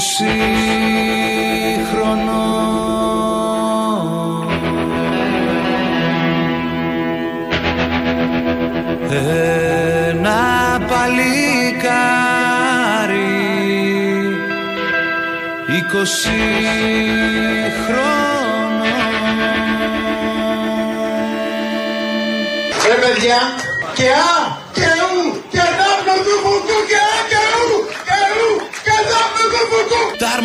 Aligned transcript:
είκοσι 0.00 0.38
χρονών 1.92 2.70
Ένα 10.18 10.80
παλικάρι 10.88 11.20
είκοσι 15.76 16.40
χρονών. 17.86 18.82
Ρε 22.88 22.94
παιδιά, 22.94 23.38
και 23.94 24.04
α, 24.04 24.39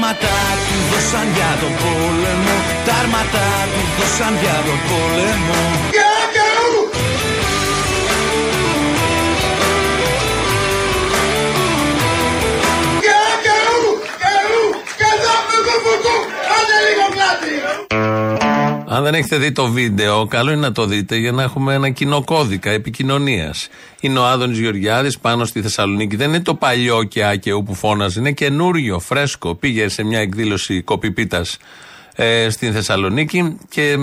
φουκού. 0.06 0.20
Τα 0.22 0.28
άρματα 0.28 0.56
του 0.68 0.78
δώσαν 0.92 1.28
για 1.36 1.52
τον 1.62 1.74
πόλεμο 1.82 2.56
Τα 2.86 2.94
άρματα 3.02 3.46
του 3.74 3.84
δώσαν 3.98 4.34
για 4.42 4.58
τον 4.68 4.80
πόλεμο 4.88 6.15
Αν 18.96 19.04
δεν 19.04 19.14
έχετε 19.14 19.38
δει 19.38 19.52
το 19.52 19.68
βίντεο, 19.68 20.26
καλό 20.26 20.52
είναι 20.52 20.62
να 20.62 20.72
το 20.72 20.86
δείτε 20.86 21.16
για 21.16 21.32
να 21.32 21.44
έχουμε 21.44 21.74
ένα 21.74 21.90
κοινό 21.90 22.24
κώδικα 22.24 22.70
επικοινωνίας. 22.70 23.68
Είναι 24.00 24.20
ο 24.20 24.26
Άδωνης 24.26 24.60
Γεωργιάδης 24.60 25.20
πάνω 25.20 25.46
στη 25.46 25.62
Θεσσαλονίκη. 25.62 26.16
Δεν 26.16 26.30
είναι 26.30 26.42
το 26.42 26.56
παλιό 26.56 27.04
και 27.04 27.26
άκαιο 27.26 27.64
που 27.64 27.74
φώναζε. 27.74 28.20
Είναι 28.20 28.32
καινούριο, 28.32 29.00
φρέσκο. 29.00 29.56
Πήγε 29.56 29.88
σε 29.88 30.04
μια 30.04 30.20
εκδήλωση 30.20 30.82
κοπιπίτας 30.82 31.58
ε, 32.16 32.50
στην 32.50 32.74
Θεσσαλονίκη 32.74 33.58
και 33.70 33.98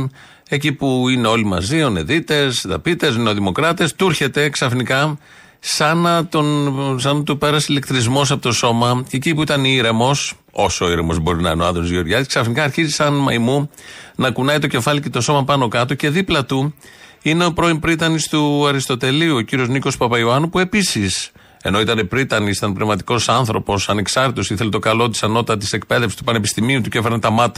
εκεί 0.48 0.72
που 0.72 1.08
είναι 1.08 1.26
όλοι 1.26 1.44
μαζί, 1.44 1.82
ο 1.82 1.90
Νεδίτες, 1.90 2.64
Δαπίτες, 2.68 3.16
Νεοδημοκράτες, 3.16 3.94
του 3.94 4.06
έρχεται 4.06 4.48
ξαφνικά 4.48 5.18
σαν 5.64 5.98
να, 5.98 6.26
τον, 6.26 7.00
σαν 7.00 7.16
να 7.16 7.22
του 7.22 7.38
πέρασε 7.38 7.66
ηλεκτρισμός 7.68 8.30
από 8.30 8.42
το 8.42 8.52
σώμα. 8.52 9.04
Και 9.08 9.16
εκεί 9.16 9.34
που 9.34 9.42
ήταν 9.42 9.64
ήρεμος, 9.64 10.34
όσο 10.50 10.90
ήρεμος 10.90 11.18
μπορεί 11.18 11.42
να 11.42 11.50
είναι 11.50 11.62
ο 11.62 11.66
Άδωνης 11.66 11.90
Γεωργιάδης, 11.90 12.26
ξαφνικά 12.26 12.62
αρχίζει 12.62 12.90
σαν 12.90 13.14
μαϊμού 13.14 13.70
να 14.16 14.30
κουνάει 14.30 14.58
το 14.58 14.66
κεφάλι 14.66 15.00
και 15.00 15.10
το 15.10 15.20
σώμα 15.20 15.44
πάνω 15.44 15.68
κάτω 15.68 15.94
και 15.94 16.10
δίπλα 16.10 16.44
του 16.44 16.74
είναι 17.22 17.44
ο 17.44 17.52
πρώην 17.52 17.78
πρίτανης 17.78 18.28
του 18.28 18.66
Αριστοτελείου, 18.66 19.36
ο 19.36 19.40
κύριος 19.40 19.68
Νίκος 19.68 19.96
Παπαϊωάννου, 19.96 20.48
που 20.48 20.58
επίσης 20.58 21.32
ενώ 21.62 21.80
ήταν 21.80 22.08
πρίτανης, 22.08 22.56
ήταν 22.56 22.72
πνευματικός 22.72 23.28
άνθρωπος, 23.28 23.88
ανεξάρτητος, 23.88 24.50
ήθελε 24.50 24.70
το 24.70 24.78
καλό 24.78 25.08
της 25.08 25.22
ανώτατης 25.22 25.72
εκπαίδευσης 25.72 26.16
του 26.16 26.24
Πανεπιστημίου 26.24 26.80
του 26.80 26.88
και 26.88 26.98
έφερε 26.98 27.18
τα 27.18 27.30
ματ 27.30 27.56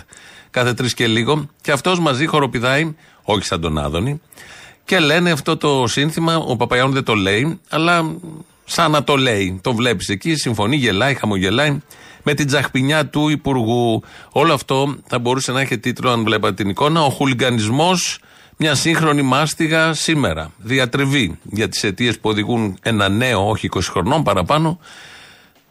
κάθε 0.50 0.74
τρεις 0.74 0.94
και 0.94 1.06
λίγο. 1.06 1.48
Και 1.60 1.72
αυτός 1.72 2.00
μαζί 2.00 2.26
χοροπηδάει, 2.26 2.94
όχι 3.22 3.44
σαν 3.44 3.60
τον 3.60 3.78
Άδωνη, 3.78 4.20
και 4.84 4.98
λένε 4.98 5.30
αυτό 5.30 5.56
το 5.56 5.84
σύνθημα, 5.86 6.36
ο 6.36 6.56
Παπαϊάνου 6.56 6.92
δεν 6.92 7.04
το 7.04 7.14
λέει, 7.14 7.60
αλλά 7.68 8.16
σαν 8.64 8.90
να 8.90 9.04
το 9.04 9.16
λέει. 9.16 9.58
Το 9.62 9.74
βλέπεις 9.74 10.08
εκεί, 10.08 10.34
συμφωνεί, 10.36 10.76
γελάει, 10.76 11.14
χαμογελάει. 11.14 11.80
Με 12.22 12.34
την 12.34 12.46
τσαχπινιά 12.46 13.06
του 13.06 13.28
Υπουργού. 13.28 14.02
Όλο 14.30 14.52
αυτό 14.52 14.96
θα 15.06 15.18
μπορούσε 15.18 15.52
να 15.52 15.60
έχει 15.60 15.78
τίτλο, 15.78 16.10
αν 16.10 16.24
βλέπατε 16.24 16.54
την 16.54 16.68
εικόνα, 16.68 17.04
Ο 17.04 17.08
χουλιγκανισμός 17.10 18.18
μια 18.56 18.74
σύγχρονη 18.74 19.22
μάστιγα 19.22 19.92
σήμερα. 19.92 20.52
Διατριβή 20.56 21.38
για 21.42 21.68
τις 21.68 21.84
αιτίες 21.84 22.18
που 22.18 22.28
οδηγούν 22.28 22.78
ένα 22.82 23.08
νέο, 23.08 23.48
όχι 23.48 23.68
20 23.74 23.80
χρονών 23.82 24.22
παραπάνω, 24.22 24.78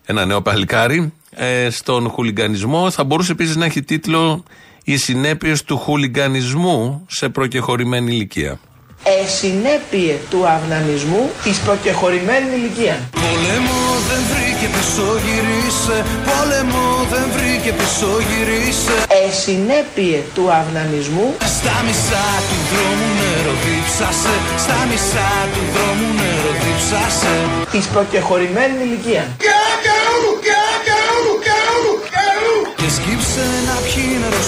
ένα 0.06 0.26
νέο 0.26 0.42
παλικάρι, 0.42 1.14
ε, 1.30 1.70
στον 1.70 2.10
χουλιγκανισμό. 2.10 2.90
Θα 2.90 3.04
μπορούσε 3.04 3.32
επίσης 3.32 3.56
να 3.56 3.66
έχει 3.66 3.84
τίτλο 3.84 4.44
Οι 4.84 4.98
συνέπειες 4.98 5.64
του 5.64 5.78
χουλιγκανισμού 5.78 7.06
σε 7.08 7.30
προκεχωρημένη 7.30 8.12
ηλικία. 8.12 8.60
Ε, 9.04 9.28
συνέπειε 9.40 10.16
του 10.30 10.42
αυνανισμού 10.56 11.24
εις 11.44 11.58
προκεχωρημένης 11.58 12.52
ηλικίας. 12.58 13.00
Πόλεμο 13.22 13.82
δεν 14.10 14.22
βρήκε 14.32 14.68
πίσω 14.76 15.08
γυρίσε 15.26 15.98
Πόλεμο 16.30 16.86
δεν 17.14 17.26
βρήκε 17.36 17.72
πίσω 17.80 18.12
γυρίσε 18.28 18.96
Ε, 19.20 19.24
συνέπειε 19.44 20.20
του 20.36 20.46
αυνανισμού 20.62 21.28
Στα 21.56 21.76
μισά 21.86 22.28
του 22.50 22.58
δρόμου 22.72 23.10
νερό 23.20 23.54
δίψασε 23.64 24.36
Στα 24.64 24.80
μισά 24.90 25.30
του 25.54 25.64
δρόμου 25.74 26.10
νερό 26.20 26.52
δίψασε 26.64 27.34
εις 27.78 27.88
προκεχωρημένης 27.94 28.80
ηλικίας. 28.86 29.28
Και 29.44 29.52
α, 29.64 29.70
και 29.84 29.96
ου, 30.22 30.30
και 30.46 30.54
α, 30.68 30.72
και 30.86 30.98
ου, 31.24 31.34
και 31.46 31.58
ου, 31.82 31.92
και 32.14 32.26
ου. 32.44 32.56
Και 32.80 32.88
σκύψε 32.98 33.44
να 33.44 33.44
πιει 33.44 33.52
νερό 33.54 33.63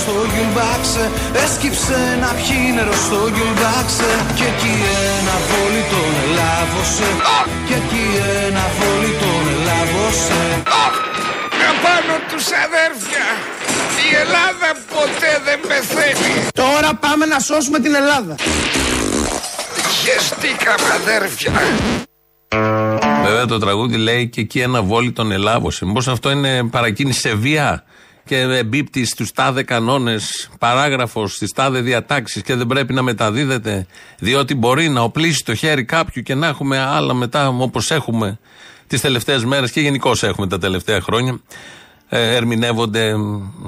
στο 0.02 0.16
γιουλμπάξε 0.32 1.04
Έσκυψε 1.44 2.00
να 2.24 2.30
πιει 2.40 2.68
νερό 2.76 2.98
στο 3.08 3.22
γιουλμπάξε 3.36 4.12
Και 4.38 4.46
εκεί 4.54 4.74
ένα 5.18 5.36
βόλι 5.48 5.84
τον 5.92 6.12
ελάβωσε 6.24 7.10
Και 7.68 7.76
εκεί 7.82 8.06
ένα 8.48 8.66
βόλι 8.78 9.12
τον 9.22 9.44
ελάβωσε 9.54 10.42
Απάνω 11.72 12.16
τους 12.30 12.46
αδέρφια, 12.66 13.26
η 14.06 14.16
Ελλάδα 14.24 14.70
ποτέ 14.96 15.32
δεν 15.46 15.60
πεθαίνει. 15.68 16.48
Τώρα 16.54 16.94
πάμε 16.96 17.26
να 17.26 17.40
σώσουμε 17.40 17.80
την 17.80 17.96
Ελλάδα. 17.96 18.36
Χεστήκαμε 20.02 20.88
αδέρφια. 21.02 21.52
Βέβαια 23.24 23.46
το 23.46 23.58
τραγούδι 23.58 23.98
λέει 23.98 24.28
και 24.30 24.42
εκεί 24.42 24.60
ένα 24.60 24.82
βόλι 24.82 25.12
τον 25.12 25.32
ελάβωσε. 25.32 25.86
Μήπως 25.86 26.08
αυτό 26.08 26.30
είναι 26.32 26.64
παρακίνηση 26.64 27.20
σε 27.20 27.34
βία; 27.36 27.84
Και 28.26 28.40
εμπίπτει 28.40 29.06
στους 29.06 29.32
τάδε 29.32 29.64
κανόνες, 29.64 30.50
παράγραφος 30.60 31.34
στις 31.34 31.52
τάδε 31.52 31.82
διατάξεις 31.82 32.42
και 32.42 32.56
δεν 32.56 32.68
πρέπει 32.68 32.94
να 32.94 33.02
μεταδίδεται, 33.02 33.88
διότι 34.20 34.56
μπορεί 34.56 34.90
να 34.90 35.02
οπλίσει 35.02 35.44
το 35.44 35.56
χέρι 35.56 35.86
κάποιου 35.86 36.22
και 36.22 36.36
να 36.36 36.48
έχουμε 36.48 36.80
άλλα 36.80 37.14
μετά 37.14 37.48
όπως 37.48 37.92
έχουμε 37.92 38.40
τις 38.88 39.02
τελευταίες 39.02 39.46
μέρες 39.46 39.72
και 39.72 39.82
γενικώ 39.82 40.12
έχουμε 40.22 40.48
τα 40.48 40.58
τελευταία 40.58 41.02
χρόνια. 41.02 41.40
Ε, 42.10 42.36
ερμηνεύονται 42.36 43.14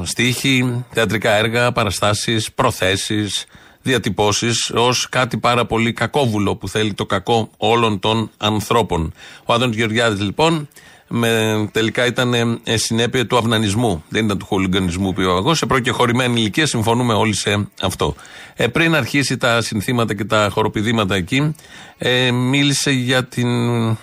στίχοι, 0.03 0.85
θεατρικά 0.91 1.31
έργα, 1.31 1.72
παραστάσεις, 1.72 2.51
προθέσεις, 2.51 3.46
διατυπώσεις 3.81 4.72
ως 4.73 5.09
κάτι 5.09 5.38
πάρα 5.38 5.66
πολύ 5.66 5.94
κακόβουλο 5.94 6.56
που 6.56 6.67
θέλει 6.67 6.94
το 6.94 7.06
κακό 7.06 7.50
όλων 7.57 8.00
των 8.00 8.31
ανθρώπων. 8.38 9.13
Ο 9.46 9.53
Άδωνης 9.53 9.75
Γεωργιάδης 9.75 10.22
λοιπόν 10.22 10.67
με, 11.07 11.69
τελικά 11.72 12.06
ήταν 12.06 12.34
ε, 12.63 12.78
συνέπεια 12.78 13.28
του 13.28 13.38
αυνανισμού. 13.38 14.03
Δεν 14.09 14.25
ήταν 14.25 14.38
του 14.38 14.45
χολιγκανισμού 14.45 15.13
που 15.13 15.22
είπα 15.22 15.31
εγώ. 15.31 15.53
Σε 15.53 15.66
προκεχωρημένη 15.66 16.40
ηλικία 16.40 16.66
συμφωνούμε 16.66 17.13
όλοι 17.13 17.35
σε 17.35 17.68
αυτό. 17.81 18.16
Ε, 18.56 18.68
πριν 18.68 18.95
αρχίσει 18.95 19.38
τα 19.38 19.62
συνθήματα 19.62 20.13
και 20.13 20.23
τα 20.23 20.50
χοροπηδήματα 20.51 21.16
εκεί, 21.16 21.56
ε, 21.97 22.31
μίλησε 22.31 22.91
για 22.91 23.23
την 23.23 23.47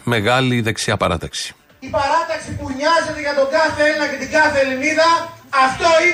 μεγάλη 0.05 0.61
δεξιά 0.61 0.97
παράταξη. 0.97 1.55
Η 1.81 1.89
παράταξη 1.89 2.51
που 2.59 2.67
νοιάζεται 2.79 3.21
για 3.21 3.35
τον 3.35 3.49
κάθε 3.51 3.83
Έλληνα 3.87 4.07
και 4.07 4.17
την 4.25 4.31
κάθε 4.31 4.59
Ελληνίδα, 4.65 5.09
αυτό 5.67 5.89
ήμασταν, 6.11 6.14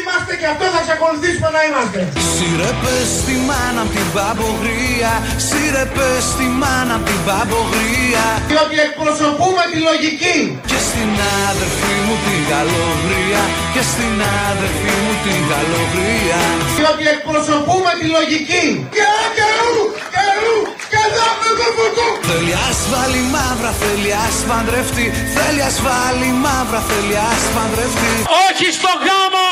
είμαστε 0.00 0.32
και 0.40 0.48
αυτό 0.52 0.64
θα 0.74 0.78
εξακολουθήσουμε 0.82 1.48
να 1.56 1.60
είμαστε. 1.68 2.00
Σύρε 2.34 2.70
πες 2.82 3.08
στη 3.20 3.34
μάνα 3.48 3.80
απ' 3.84 3.92
την 3.96 4.08
παπογρία 4.16 5.12
Σύρε 5.48 5.84
πες 5.96 6.22
στη 6.32 6.46
μάνα 6.60 6.94
απ' 6.98 7.06
την 7.08 7.20
παπογρία 7.28 8.24
Διότι 8.50 8.76
εκπροσωπούμε 8.86 9.62
τη 9.72 9.78
λογική. 9.88 10.38
Και 10.70 10.78
στην 10.88 11.10
άδερφή 11.46 11.94
μου 12.04 12.14
την 12.26 12.40
καλογρία 12.52 13.42
Και 13.74 13.82
στην 13.92 14.14
άδερφή 14.46 14.92
μου 15.04 15.14
την 15.24 15.40
καλογρία 15.52 16.40
Διότι 16.78 17.04
εκπροσωπούμε 17.14 17.90
τη 18.00 18.06
λογική. 18.16 18.66
Και 18.96 19.04
α, 19.20 19.24
και 19.36 19.48
ου, 19.68 19.74
και 20.14 20.24
ου, 20.44 20.56
και 20.92 21.00
δάπνο 21.16 21.50
του 21.58 21.68
φουκού. 21.76 22.08
Θέλει 22.28 22.54
ασφάλει 22.70 23.22
μαύρα, 23.34 23.72
θέλει 23.82 24.12
ασφαντρευτεί 24.26 25.06
Θέλει 25.36 25.62
ασφάλει 25.70 26.30
μαύρα, 26.44 26.80
θέλει 26.90 27.16
ασφαντρευτεί 27.32 28.12
Όχι 28.46 28.66
στο 28.78 28.92
γάμο 29.06 29.48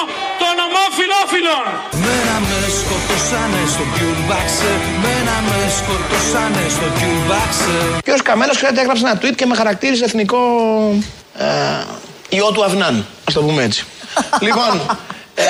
των 1.48 1.64
ομοφιλόφιλων. 1.64 1.64
Μένα 2.04 2.34
με 2.48 2.60
σκοτώσανε 2.80 3.62
στο 3.74 3.84
κιουρμπάξε 3.94 4.70
Μένα 5.04 5.34
με 5.48 5.58
σκοτώσανε 5.78 6.64
στο 6.76 6.86
κιουρμπάξε 6.98 7.76
Ο 7.98 8.18
κ. 8.18 8.22
Καμένος 8.22 8.56
ξέρετε 8.56 8.80
έγραψε 8.80 9.02
ένα 9.06 9.18
tweet 9.20 9.34
και 9.36 9.46
με 9.46 9.54
χαρακτήρισε 9.54 10.04
εθνικό 10.04 10.40
ε, 11.38 12.36
ιό 12.36 12.52
του 12.52 12.64
Αυνάν. 12.64 13.06
Ας 13.24 13.34
το 13.34 13.40
πούμε 13.40 13.62
έτσι. 13.62 13.84
λοιπόν, 14.46 14.74
ε, 15.34 15.44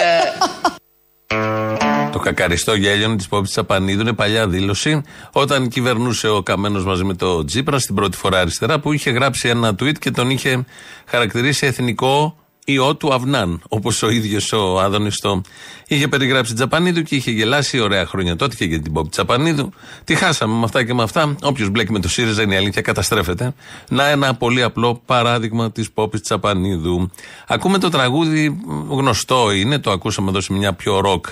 Το 2.12 2.18
κακαριστό 2.18 2.74
γέλιο 2.74 3.16
της 3.16 3.28
Πόπης 3.28 3.50
Τσαπανίδου 3.50 4.00
είναι 4.00 4.12
παλιά 4.12 4.48
δήλωση 4.48 5.02
όταν 5.32 5.68
κυβερνούσε 5.68 6.28
ο 6.28 6.42
Καμένος 6.42 6.84
μαζί 6.84 7.04
με 7.04 7.14
το 7.14 7.44
Τζίπρα 7.44 7.78
στην 7.78 7.94
πρώτη 7.94 8.16
φορά 8.16 8.40
αριστερά 8.40 8.80
που 8.80 8.92
είχε 8.92 9.10
γράψει 9.10 9.48
ένα 9.48 9.70
tweet 9.70 9.98
και 9.98 10.10
τον 10.10 10.30
είχε 10.30 10.64
χαρακτηρίσει 11.06 11.66
εθνικό 11.66 12.36
ιό 12.72 12.96
του 12.96 13.14
Αυνάν. 13.14 13.62
Όπως 13.68 14.02
ο 14.02 14.10
ίδιος 14.10 14.52
ο 14.52 14.80
Άδωνης 14.80 15.20
το 15.20 15.40
είχε 15.86 16.08
περιγράψει 16.08 16.54
Τσαπανίδου 16.54 17.02
και 17.02 17.14
είχε 17.14 17.30
γελάσει 17.30 17.80
ωραία 17.80 18.06
χρόνια 18.06 18.36
τότε 18.36 18.54
και 18.54 18.64
για 18.64 18.80
την 18.80 18.92
Πόπη 18.92 19.08
Τσαπανίδου. 19.08 19.72
Τη 20.04 20.14
χάσαμε 20.14 20.54
με 20.54 20.64
αυτά 20.64 20.84
και 20.84 20.94
με 20.94 21.02
αυτά. 21.02 21.36
Όποιος 21.42 21.70
μπλέκει 21.70 21.92
με 21.92 22.00
το 22.00 22.08
ΣΥΡΙΖΑ 22.08 22.42
είναι 22.42 22.54
η 22.54 22.56
αλήθεια, 22.56 22.82
καταστρέφεται. 22.82 23.54
Να 23.88 24.08
ένα 24.08 24.34
πολύ 24.34 24.62
απλό 24.62 25.02
παράδειγμα 25.06 25.72
της 25.72 25.90
Πόπης 25.90 26.20
Τσαπανίδου. 26.20 27.10
Ακούμε 27.46 27.78
το 27.78 27.88
τραγούδι, 27.88 28.60
γνωστό 28.88 29.52
είναι, 29.52 29.78
το 29.78 29.90
ακούσαμε 29.90 30.30
εδώ 30.30 30.40
σε 30.40 30.52
μια 30.52 30.72
πιο 30.72 31.00
ροκ 31.00 31.26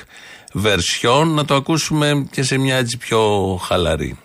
βερσιόν, 0.53 1.35
να 1.35 1.45
το 1.45 1.55
ακούσουμε 1.55 2.27
και 2.31 2.43
σε 2.43 2.59
μια 2.59 2.77
έτσι 2.77 2.97
πιο 2.97 3.21
χαλαρή. 3.63 4.19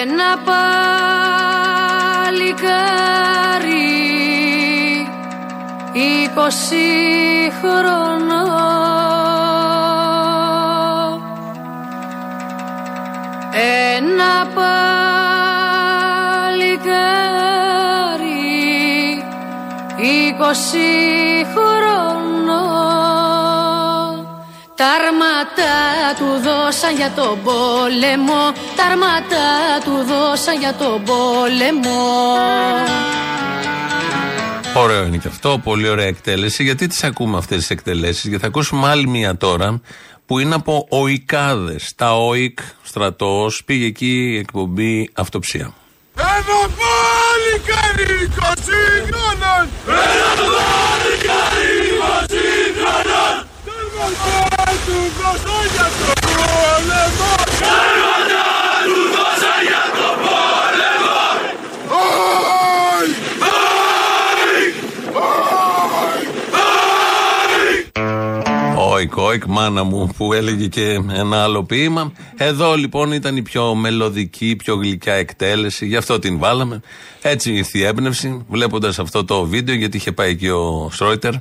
Ένα 0.00 0.38
παλικάρι 2.24 3.31
είκοσι 5.92 7.52
χρονών. 7.60 8.92
Ένα 13.96 14.46
παλικάρι 14.54 14.74
είκοσι 19.96 21.46
χρονών. 21.54 22.72
Τα 24.74 24.86
αρματά 24.86 25.80
του 26.18 26.28
δώσαν 26.42 26.94
για 26.96 27.10
τον 27.16 27.42
πόλεμο. 27.42 28.52
Τα 28.76 28.84
αρματά 28.84 29.80
του 29.84 30.04
δώσαν 30.04 30.58
για 30.58 30.74
τον 30.74 31.02
πόλεμο 31.04 32.02
Ωραίο 34.74 35.04
είναι 35.04 35.16
και 35.16 35.28
αυτό, 35.28 35.60
πολύ 35.64 35.88
ωραία 35.88 36.06
εκτέλεση. 36.06 36.62
Γιατί 36.62 36.86
τις 36.86 37.04
ακούμε 37.04 37.36
αυτές 37.36 37.58
τις 37.58 37.70
εκτελέσεις, 37.70 38.24
Γιατί 38.24 38.42
θα 38.42 38.46
ακούσουμε 38.48 38.88
άλλη 38.88 39.08
μία 39.08 39.36
τώρα 39.36 39.80
που 40.26 40.38
είναι 40.38 40.54
από 40.54 40.88
οικάδε. 41.08 41.76
Τα 41.96 42.10
οικ, 42.36 42.58
στρατός, 42.82 43.62
πήγε 43.64 43.86
εκεί 43.86 44.32
η 44.32 44.38
εκπομπή 44.38 45.10
Αυτοψία. 45.14 45.74
Ένα 46.16 46.60
πάλι 46.80 47.54
καρύ 47.66 48.26
κοτσίγραναν! 48.26 49.68
Ένα 49.86 50.30
πάλι 50.54 51.14
καρύ 51.26 51.78
κοτσίγραναν! 52.00 53.46
Τέρματα 53.64 54.38
του 54.86 54.98
δώσα 55.18 55.58
για 55.74 55.86
το 56.00 56.12
πόλεμο! 56.26 57.32
Τέρματα 57.62 58.46
του 58.86 59.00
δώσα 59.14 59.54
για 59.68 59.84
το 59.98 60.08
πόλεμο! 60.22 61.20
Αϊ! 68.91 68.91
Όικ, 69.02 69.16
όικ, 69.16 69.44
μάνα 69.44 69.84
μου 69.84 70.08
που 70.16 70.32
έλεγε 70.32 70.66
και 70.66 71.00
ένα 71.12 71.42
άλλο 71.42 71.64
ποίημα. 71.64 72.12
Εδώ 72.36 72.74
λοιπόν 72.74 73.12
ήταν 73.12 73.36
η 73.36 73.42
πιο 73.42 73.74
μελωδική, 73.74 74.48
η 74.48 74.56
πιο 74.56 74.74
γλυκιά 74.74 75.14
εκτέλεση, 75.14 75.86
γι' 75.86 75.96
αυτό 75.96 76.18
την 76.18 76.38
βάλαμε. 76.38 76.80
Έτσι 77.24 77.52
ήρθε 77.52 77.78
η 77.78 77.84
έμπνευση, 77.84 78.44
βλέποντας 78.48 78.98
αυτό 78.98 79.24
το 79.24 79.44
βίντεο, 79.44 79.74
γιατί 79.74 79.96
είχε 79.96 80.12
πάει 80.12 80.30
εκεί 80.30 80.48
ο 80.48 80.90
Σρόιτερ 80.92 81.32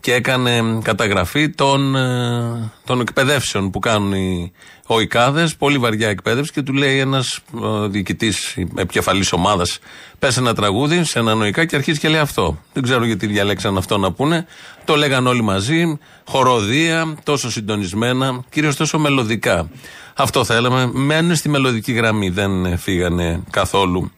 και 0.00 0.14
έκανε 0.14 0.78
καταγραφή 0.82 1.48
των, 1.48 1.96
ε, 1.96 2.72
των 2.84 3.00
εκπαιδεύσεων 3.00 3.70
που 3.70 3.78
κάνουν 3.78 4.12
οι 4.12 4.52
οικάδε, 5.00 5.48
πολύ 5.58 5.78
βαριά 5.78 6.08
εκπαίδευση 6.08 6.52
και 6.52 6.62
του 6.62 6.72
λέει 6.72 6.98
ένας 6.98 7.40
διοικητής 7.88 8.56
επικεφαλής 8.76 9.32
ομάδας, 9.32 9.78
πες 10.18 10.36
ένα 10.36 10.54
τραγούδι 10.54 11.04
σε 11.04 11.18
ένα 11.18 11.34
νοικά 11.34 11.64
και 11.64 11.76
αρχίζει 11.76 11.98
και 11.98 12.08
λέει 12.08 12.20
αυτό. 12.20 12.58
Δεν 12.72 12.82
ξέρω 12.82 13.04
γιατί 13.04 13.26
διαλέξαν 13.26 13.76
αυτό 13.76 13.98
να 13.98 14.12
πούνε. 14.12 14.46
Το 14.84 14.96
λέγαν 14.96 15.26
όλοι 15.26 15.42
μαζί, 15.42 15.98
χοροδία, 16.24 17.14
τόσο 17.22 17.50
συντονισμένα, 17.50 18.44
κυρίως 18.50 18.76
τόσο 18.76 18.98
μελωδικά. 18.98 19.70
Αυτό 20.14 20.44
θέλαμε. 20.44 20.90
Μένουν 20.92 21.34
στη 21.34 21.48
μελωδική 21.48 21.92
γραμμή, 21.92 22.28
δεν 22.28 22.78
φύγανε 22.78 23.42
καθόλου 23.50 24.12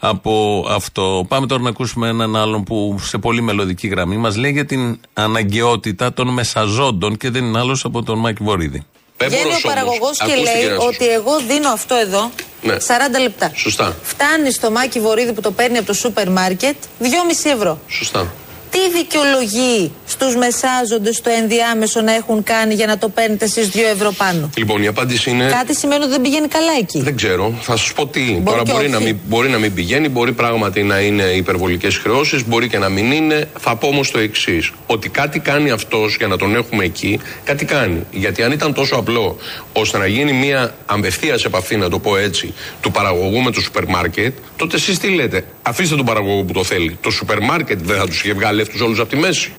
από 0.00 0.64
αυτό. 0.70 1.24
Πάμε 1.28 1.46
τώρα 1.46 1.62
να 1.62 1.68
ακούσουμε 1.68 2.08
έναν 2.08 2.36
άλλον 2.36 2.64
που 2.64 2.98
σε 3.02 3.18
πολύ 3.18 3.40
μελωδική 3.42 3.88
γραμμή 3.88 4.16
μας 4.16 4.36
λέει 4.36 4.50
για 4.50 4.64
την 4.64 5.00
αναγκαιότητα 5.12 6.12
των 6.12 6.28
μεσαζόντων 6.28 7.16
και 7.16 7.30
δεν 7.30 7.44
είναι 7.44 7.58
άλλος 7.58 7.84
από 7.84 8.02
τον 8.02 8.18
Μάκη 8.18 8.42
Βορύδη. 8.42 8.82
Βγαίνει 9.26 9.54
ο 9.64 9.66
παραγωγός 9.68 10.18
και 10.18 10.34
λέει 10.34 10.70
ότι 10.88 11.08
εγώ 11.08 11.32
δίνω 11.48 11.68
αυτό 11.68 11.94
εδώ 11.94 12.30
Ναι. 12.62 12.74
40 12.74 13.20
λεπτά. 13.20 13.50
Σωστά. 13.54 13.96
Φτάνει 14.02 14.52
στο 14.52 14.70
μάκι 14.70 15.00
βορίδι 15.00 15.32
που 15.32 15.40
το 15.40 15.50
παίρνει 15.50 15.78
από 15.78 15.86
το 15.86 15.92
σούπερ 15.92 16.30
μάρκετ 16.30 16.76
2,5 17.00 17.06
ευρώ. 17.54 17.78
Σωστά. 17.88 18.32
Τι 18.70 18.78
δικαιολογεί 18.96 19.92
στους 20.06 20.36
μεσάζοντες 20.36 21.20
το 21.20 21.30
ενδιάμεσο 21.30 22.00
να 22.00 22.12
έχουν 22.14 22.42
κάνει 22.42 22.74
για 22.74 22.86
να 22.86 22.98
το 22.98 23.08
παίρνετε 23.08 23.44
εσείς 23.44 23.70
2 23.74 23.78
ευρώ 23.92 24.12
πάνω; 24.12 24.50
Λοιπόν, 24.56 24.82
η 24.82 24.86
απάντηση 24.86 25.30
είναι. 25.30 25.46
Κάτι 25.46 25.74
σημαίνει 25.74 26.02
ότι 26.02 26.10
δεν 26.12 26.20
πηγαίνει 26.20 26.48
καλά 26.48 26.72
εκεί. 26.78 27.00
Δεν 27.02 27.16
ξέρω. 27.16 27.54
Θα 27.60 27.76
σας 27.76 27.92
πω 27.92 28.06
τι. 28.06 28.42
Τώρα 28.44 28.62
και 28.62 28.72
μπορεί 28.72 28.84
όχι. 28.84 28.92
να, 28.92 29.00
μην, 29.00 29.16
μπορεί 29.26 29.48
να 29.48 29.58
μην 29.58 29.74
πηγαίνει, 29.74 30.08
μπορεί 30.08 30.32
πράγματι 30.32 30.82
να 30.82 30.98
είναι 31.00 31.22
υπερβολικές 31.22 31.96
χρεώσεις, 31.96 32.46
μπορεί 32.46 32.68
και 32.68 32.78
να 32.78 32.88
μην 32.88 33.12
είναι. 33.12 33.48
Θα 33.58 33.76
πω 33.76 33.86
όμως 33.86 34.10
το 34.10 34.18
εξής. 34.18 34.70
Ότι 34.86 35.08
κάτι 35.08 35.38
κάνει 35.38 35.70
αυτός 35.70 36.16
για 36.16 36.26
να 36.26 36.36
τον 36.36 36.56
έχουμε 36.56 36.84
εκεί, 36.84 37.20
κάτι 37.44 37.64
κάνει. 37.64 38.06
Γιατί 38.10 38.42
αν 38.42 38.52
ήταν 38.52 38.74
τόσο 38.74 38.96
απλό 38.96 39.36
ώστε 39.72 39.98
να 39.98 40.06
γίνει 40.06 40.32
μια 40.32 40.74
απευθεία 40.86 41.38
επαφή, 41.46 41.76
να 41.76 41.88
το 41.88 41.98
πω 41.98 42.16
έτσι, 42.16 42.54
του 42.80 42.90
παραγωγού 42.90 43.42
με 43.42 43.50
το 43.50 43.60
σούπερ 43.60 43.86
μάρκετ, 43.86 44.34
τότε 44.56 44.76
εσείς 44.76 44.98
τι 44.98 45.08
λέτε; 45.08 45.44
Αφήστε 45.62 45.96
τον 45.96 46.04
παραγωγό 46.04 46.42
που 46.42 46.52
το 46.52 46.64
θέλει. 46.64 46.98
Το 47.00 47.10
σούπερ 47.10 47.40
μάρκετ 47.40 47.78
δεν 47.82 47.96
θα 47.96 48.06
τους 48.06 48.22
είχε 48.24 48.32
βγάλει 48.32 48.57
αυτού 48.62 48.84
όλους 48.84 48.98
από 48.98 49.08
τη 49.08 49.16
μέση. 49.16 49.52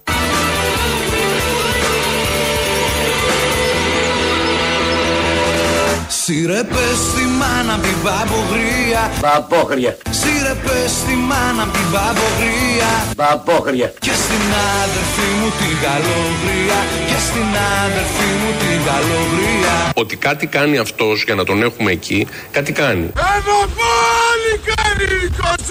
Σύρε 6.31 6.63
πες 6.63 6.97
στη 7.09 7.23
μάνα 7.39 7.73
απ' 7.73 7.81
την 7.81 7.97
παπογρία 8.03 9.01
Παπόχρια, 9.21 9.97
Σύρε 10.09 10.53
πες 10.63 10.91
στη 10.91 11.13
μάνα 11.29 11.63
απ' 11.63 11.73
την 11.73 11.87
παπογρία 11.93 12.91
παπόχρια. 13.15 13.87
Και 13.99 14.11
στην 14.23 14.45
άδερφή 14.79 15.27
μου 15.39 15.49
την 15.59 15.75
καλογρία 15.85 16.79
Και 17.09 17.19
στην 17.27 17.49
άδερφή 17.81 18.29
μου 18.39 18.51
την 18.61 18.77
καλογρία 18.89 19.73
Ότι 19.93 20.15
κάτι 20.15 20.47
κάνει 20.47 20.77
αυτός 20.77 21.23
για 21.23 21.35
να 21.35 21.43
τον 21.43 21.63
έχουμε 21.63 21.91
εκεί, 21.91 22.27
κάτι 22.51 22.71
κάνει. 22.71 23.11
Ένα 23.35 23.59
πάλι 23.79 24.51
καρύ 24.67 25.17
κοτσίγραναν! 25.37 25.68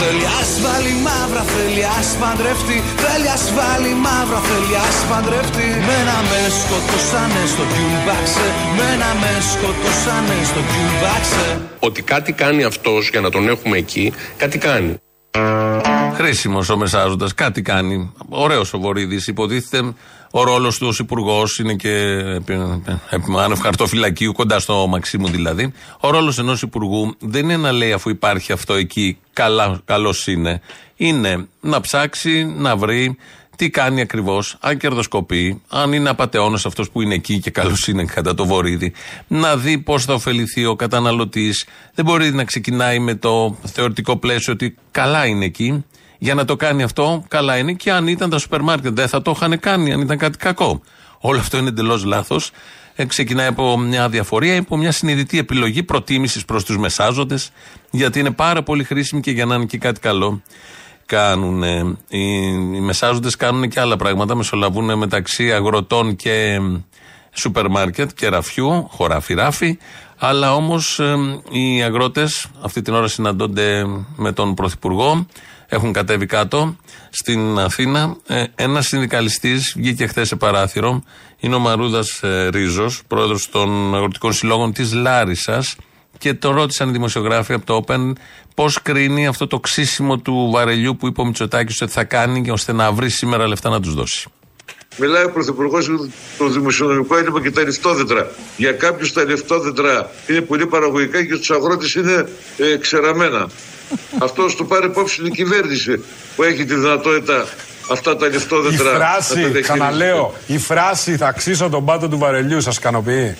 Θέλει 0.00 0.26
ασφάλει 0.40 0.92
μαύρα, 1.06 1.42
θέλει 1.52 1.84
ασπαντρευτεί 1.98 2.78
Θέλει 3.04 3.28
ασφάλει 3.36 3.92
μαύρα, 4.04 4.40
θέλει 4.48 4.76
ασπαντρευτεί 4.88 5.68
Μένα 5.88 6.16
με 6.30 6.40
σκοτώσανε 6.60 7.42
στο 7.52 7.64
κιουμπάξε 7.72 8.46
Μένα 8.78 9.08
με 9.22 9.32
σκοτώσανε 9.52 10.36
στο 10.50 10.60
κιουμπάξε 10.70 11.46
Ότι 11.78 12.02
κάτι 12.02 12.32
κάνει 12.32 12.62
αυτός 12.64 13.08
για 13.08 13.20
να 13.20 13.30
τον 13.30 13.48
έχουμε 13.48 13.76
εκεί, 13.76 14.12
κάτι 14.36 14.58
κάνει. 14.58 15.00
Χρήσιμος 16.14 16.68
ο 16.68 16.76
μεσάζοντας, 16.76 17.34
κάτι 17.34 17.62
κάνει. 17.62 18.12
Ωραίος 18.28 18.72
ο 18.72 18.78
Βορύδης. 18.78 19.26
Υποτίθεται 19.26 19.94
ο 20.30 20.42
ρόλος 20.42 20.78
του 20.78 20.86
ως 20.86 20.98
υπουργός 20.98 21.58
είναι 21.58 21.74
και 21.74 21.90
άνευ 23.38 23.60
χαρτοφυλακίου, 23.60 24.32
κοντά 24.32 24.58
στο 24.58 24.86
Μαξίμου 24.86 25.28
δηλαδή. 25.28 25.72
Ο 26.00 26.10
ρόλος 26.10 26.38
ενός 26.38 26.62
υπουργού 26.62 27.16
δεν 27.18 27.44
είναι 27.44 27.56
να 27.56 27.72
λέει 27.72 27.92
αφού 27.92 28.10
υπάρχει 28.10 28.52
αυτό 28.52 28.74
εκεί, 28.74 29.18
καλός 29.84 30.26
είναι. 30.26 30.60
Είναι 30.96 31.48
να 31.60 31.80
ψάξει, 31.80 32.44
να 32.44 32.76
βρει 32.76 33.16
τι 33.56 33.70
κάνει 33.70 34.00
ακριβώς, 34.00 34.56
αν 34.60 34.78
κερδοσκοπεί, 34.78 35.62
αν 35.68 35.92
είναι 35.92 36.08
απαταιώνας 36.08 36.66
αυτός 36.66 36.90
που 36.90 37.02
είναι 37.02 37.14
εκεί 37.14 37.38
και 37.38 37.50
καλός 37.50 37.88
είναι 37.88 38.04
κατά 38.04 38.34
το 38.34 38.46
βορίδι, 38.46 38.92
να 39.26 39.56
δει 39.56 39.78
πώς 39.78 40.04
θα 40.04 40.14
ωφεληθεί 40.14 40.64
ο 40.64 40.76
καταναλωτής. 40.76 41.66
Δεν 41.94 42.04
μπορεί 42.04 42.32
να 42.32 42.44
ξεκινάει 42.44 42.98
με 42.98 43.14
το 43.14 43.56
θεωρητικό 43.64 44.16
πλαίσιο 44.16 44.52
ότι 44.52 44.74
καλά 44.90 45.26
είναι 45.26 45.44
εκεί. 45.44 45.84
Για 46.18 46.34
να 46.34 46.44
το 46.44 46.56
κάνει 46.56 46.82
αυτό, 46.82 47.24
καλά 47.28 47.56
είναι 47.56 47.72
και 47.72 47.92
αν 47.92 48.06
ήταν 48.06 48.30
τα 48.30 48.38
σούπερ 48.38 48.60
μάρκετ 48.60 48.92
δεν 48.94 49.08
θα 49.08 49.22
το 49.22 49.32
είχαν 49.36 49.60
κάνει, 49.60 49.92
αν 49.92 50.00
ήταν 50.00 50.18
κάτι 50.18 50.38
κακό. 50.38 50.80
Όλο 51.18 51.38
αυτό 51.38 51.56
είναι 51.56 51.68
εντελώς 51.68 52.04
λάθος. 52.04 52.50
Ε, 52.94 53.04
ξεκινάει 53.04 53.46
από 53.46 53.78
μια 53.78 54.08
διαφορία, 54.08 54.58
από 54.58 54.76
μια 54.76 54.92
συνειδητή 54.92 55.38
επιλογή 55.38 55.82
προτίμησης 55.82 56.44
προς 56.44 56.64
τους 56.64 56.78
μεσάζοντες, 56.78 57.50
γιατί 57.90 58.18
είναι 58.18 58.30
πάρα 58.30 58.62
πολύ 58.62 58.84
χρήσιμη 58.84 59.20
και 59.20 59.30
για 59.30 59.44
να 59.44 59.54
είναι 59.54 59.64
και 59.64 59.78
κάτι 59.78 60.00
καλό 60.00 60.42
κάνουν. 61.08 61.62
Οι, 61.62 61.96
οι 62.74 62.80
μεσάζοντες 62.80 63.36
κάνουν 63.36 63.68
και 63.68 63.80
άλλα 63.80 63.96
πράγματα, 63.96 64.34
μεσολαβούν 64.34 64.98
μεταξύ 64.98 65.52
αγροτών 65.52 66.16
και 66.16 66.60
σούπερ 67.32 67.68
μάρκετ 67.68 68.10
και 68.14 68.28
ραφιού, 68.28 68.88
χωράφι 68.90 69.34
ράφι, 69.34 69.78
αλλά 70.18 70.54
όμως 70.54 70.98
ε, 70.98 71.16
οι 71.50 71.82
αγρότες 71.82 72.46
αυτή 72.60 72.82
την 72.82 72.94
ώρα 72.94 73.08
συναντώνται 73.08 73.84
με 74.16 74.32
τον 74.32 74.54
Πρωθυπουργό, 74.54 75.26
έχουν 75.68 75.92
κατέβει 75.92 76.26
κάτω 76.26 76.76
στην 77.10 77.58
Αθήνα. 77.58 78.16
Ε, 78.26 78.44
ένας 78.54 78.86
συνδικαλιστής 78.86 79.74
βγήκε 79.76 80.06
χθες 80.06 80.28
σε 80.28 80.36
παράθυρο, 80.36 81.02
είναι 81.40 81.54
ο 81.54 81.58
Μαρούδας 81.58 82.22
ε, 82.22 82.48
Ρίζος, 82.48 83.02
πρόεδρος 83.06 83.48
των 83.50 83.94
αγροτικών 83.94 84.32
συλλόγων 84.32 84.72
της 84.72 84.92
Λάρισας 84.92 85.76
Και 86.18 86.34
το 86.34 86.50
ρώτησαν 86.50 86.88
οι 86.88 86.92
δημοσιογράφοι 86.92 87.52
από 87.52 87.66
το 87.66 87.84
Open 87.86 88.12
πώς 88.54 88.82
κρίνει 88.82 89.26
αυτό 89.26 89.46
το 89.46 89.60
ξύσιμο 89.60 90.18
του 90.18 90.50
βαρελιού 90.52 90.96
που 90.96 91.06
είπε 91.06 91.20
ο 91.20 91.24
Μητσοτάκης 91.24 91.82
ότι 91.82 91.92
θα 91.92 92.04
κάνει 92.04 92.50
ώστε 92.50 92.72
να 92.72 92.92
βρει 92.92 93.10
σήμερα 93.10 93.48
λεφτά 93.48 93.70
να 93.70 93.80
τους 93.80 93.94
δώσει. 93.94 94.28
Μιλάει 94.96 95.24
ο 95.24 95.30
Πρωθυπουργός 95.30 95.90
το 96.38 96.48
δημοσιονομικό 96.48 97.16
έλλειμμα 97.16 97.42
και 97.42 97.50
τα 97.50 97.62
λεφτόδετρα. 97.62 98.30
Για 98.56 98.72
κάποιους 98.72 99.12
τα 99.12 99.24
λεφτόδετρα 99.24 100.10
είναι 100.26 100.40
πολύ 100.40 100.66
παραγωγικά 100.66 101.24
και 101.24 101.34
στους 101.34 101.50
αγρότες 101.50 101.94
είναι 101.94 102.28
ε, 102.56 102.76
ξεραμένα. 102.76 103.48
Αυτός 104.18 104.56
το 104.56 104.64
πάρει 104.64 104.86
υπόψη 104.86 105.22
η 105.26 105.30
κυβέρνηση 105.30 106.04
που 106.36 106.42
έχει 106.42 106.64
τη 106.64 106.74
δυνατότητα 106.74 107.46
αυτά 107.90 108.16
τα 108.16 108.26
Η 108.26 108.30
λεφτόδετρα. 108.30 108.84
να 108.92 108.98
τα 108.98 109.04
φράση, 109.04 109.32
διαχειριστεί. 109.34 109.60
ξαναλέω, 109.60 110.34
η 110.46 110.58
φράση 110.58 111.16
θα 111.16 111.32
ξύσω 111.32 111.68
τον 111.68 111.84
πάτο 111.84 112.08
του 112.08 112.18
βαρελιού, 112.18 112.60
σας 112.60 112.76
ικανοποιεί. 112.76 113.36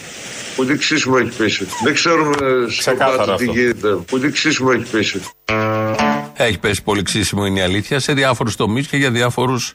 Πολύ 0.57 0.77
ξύσιμο 0.77 1.17
έχει 1.21 1.37
πέσει. 1.37 1.67
Δεν 1.85 1.95
ξέρουμε 1.95 2.35
στον 2.37 2.67
Ξεκάθαρα 2.79 3.17
πάτο 3.17 3.35
τι 3.35 3.45
αυτό. 3.45 3.59
γίνεται. 3.59 3.89
Πολύ 3.89 4.31
ξύσιμο 4.31 4.69
έχει 4.75 4.91
πέσει. 4.91 5.21
Έχει 6.35 6.59
πέσει 6.59 6.83
πολύ 6.83 7.03
ξύσιμο, 7.03 7.45
είναι 7.47 7.59
η 7.59 7.63
αλήθεια, 7.63 7.99
σε 8.01 8.13
διάφορους 8.13 8.57
τομείς 8.57 8.87
και 8.87 8.97
για 8.97 9.11
διάφορους 9.11 9.75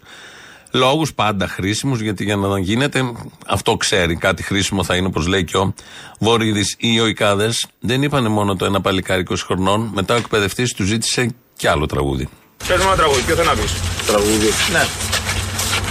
λόγους, 0.74 1.14
πάντα 1.14 1.48
χρήσιμους, 1.48 2.02
γιατί 2.02 2.24
για 2.24 2.36
να 2.36 2.60
γίνεται 2.60 3.12
αυτό 3.48 3.78
ξέρει. 3.78 4.16
Κάτι 4.16 4.44
χρήσιμο 4.44 4.84
θα 4.84 4.96
είναι, 4.96 5.08
όπως 5.08 5.28
λέει 5.28 5.44
και 5.44 5.58
ο 5.58 5.74
Βορύδης. 6.20 6.76
Οι 6.80 6.92
Ιωικάδε 6.96 7.50
δεν 7.80 8.02
είπανε 8.02 8.30
μόνο 8.30 8.56
το 8.56 8.66
ένα 8.66 8.82
παλικάρι 8.82 9.24
20 9.30 9.36
χρονών, 9.46 9.92
μετά 9.94 10.14
ο 10.14 10.18
εκπαιδευτής 10.18 10.74
του 10.74 10.84
ζήτησε 10.84 11.36
κι 11.58 11.68
άλλο 11.68 11.86
τραγούδι. 11.86 12.30
Πες 12.68 12.78
μου 12.78 12.84
ένα 12.88 12.96
τραγούδι, 12.96 13.22
ποιο 13.22 13.36
θέλω 13.36 13.50
να 13.50 13.56
πεις; 13.56 13.74
Τραγούδι. 14.08 14.50
Ναι. 14.72 14.86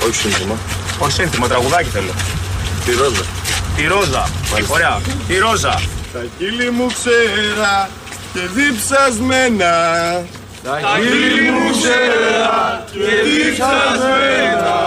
Όχι 0.05 0.15
σύνθημα. 0.15 0.59
Όχι 0.99 1.13
σύνθημα, 1.13 1.49
τραγουδάκι 1.49 1.89
θέλω. 1.89 2.13
Τη 2.85 2.93
ρόζα. 2.93 3.25
Τη 3.77 3.87
Ρόζα. 3.87 4.29
Ωραία. 4.69 5.01
Τη 5.29 5.39
Ρόζα. 5.39 5.81
Τα 6.13 6.25
χείλη 6.39 6.71
μου 6.71 6.87
ξέρα 6.87 7.91
και 8.33 8.41
διψασμένα. 8.55 9.73
Τα 10.65 10.81
χείλη 10.99 11.51
μου 11.51 11.71
ξέρα 11.71 12.85
και 12.93 13.15
διψασμένα. 13.25 14.81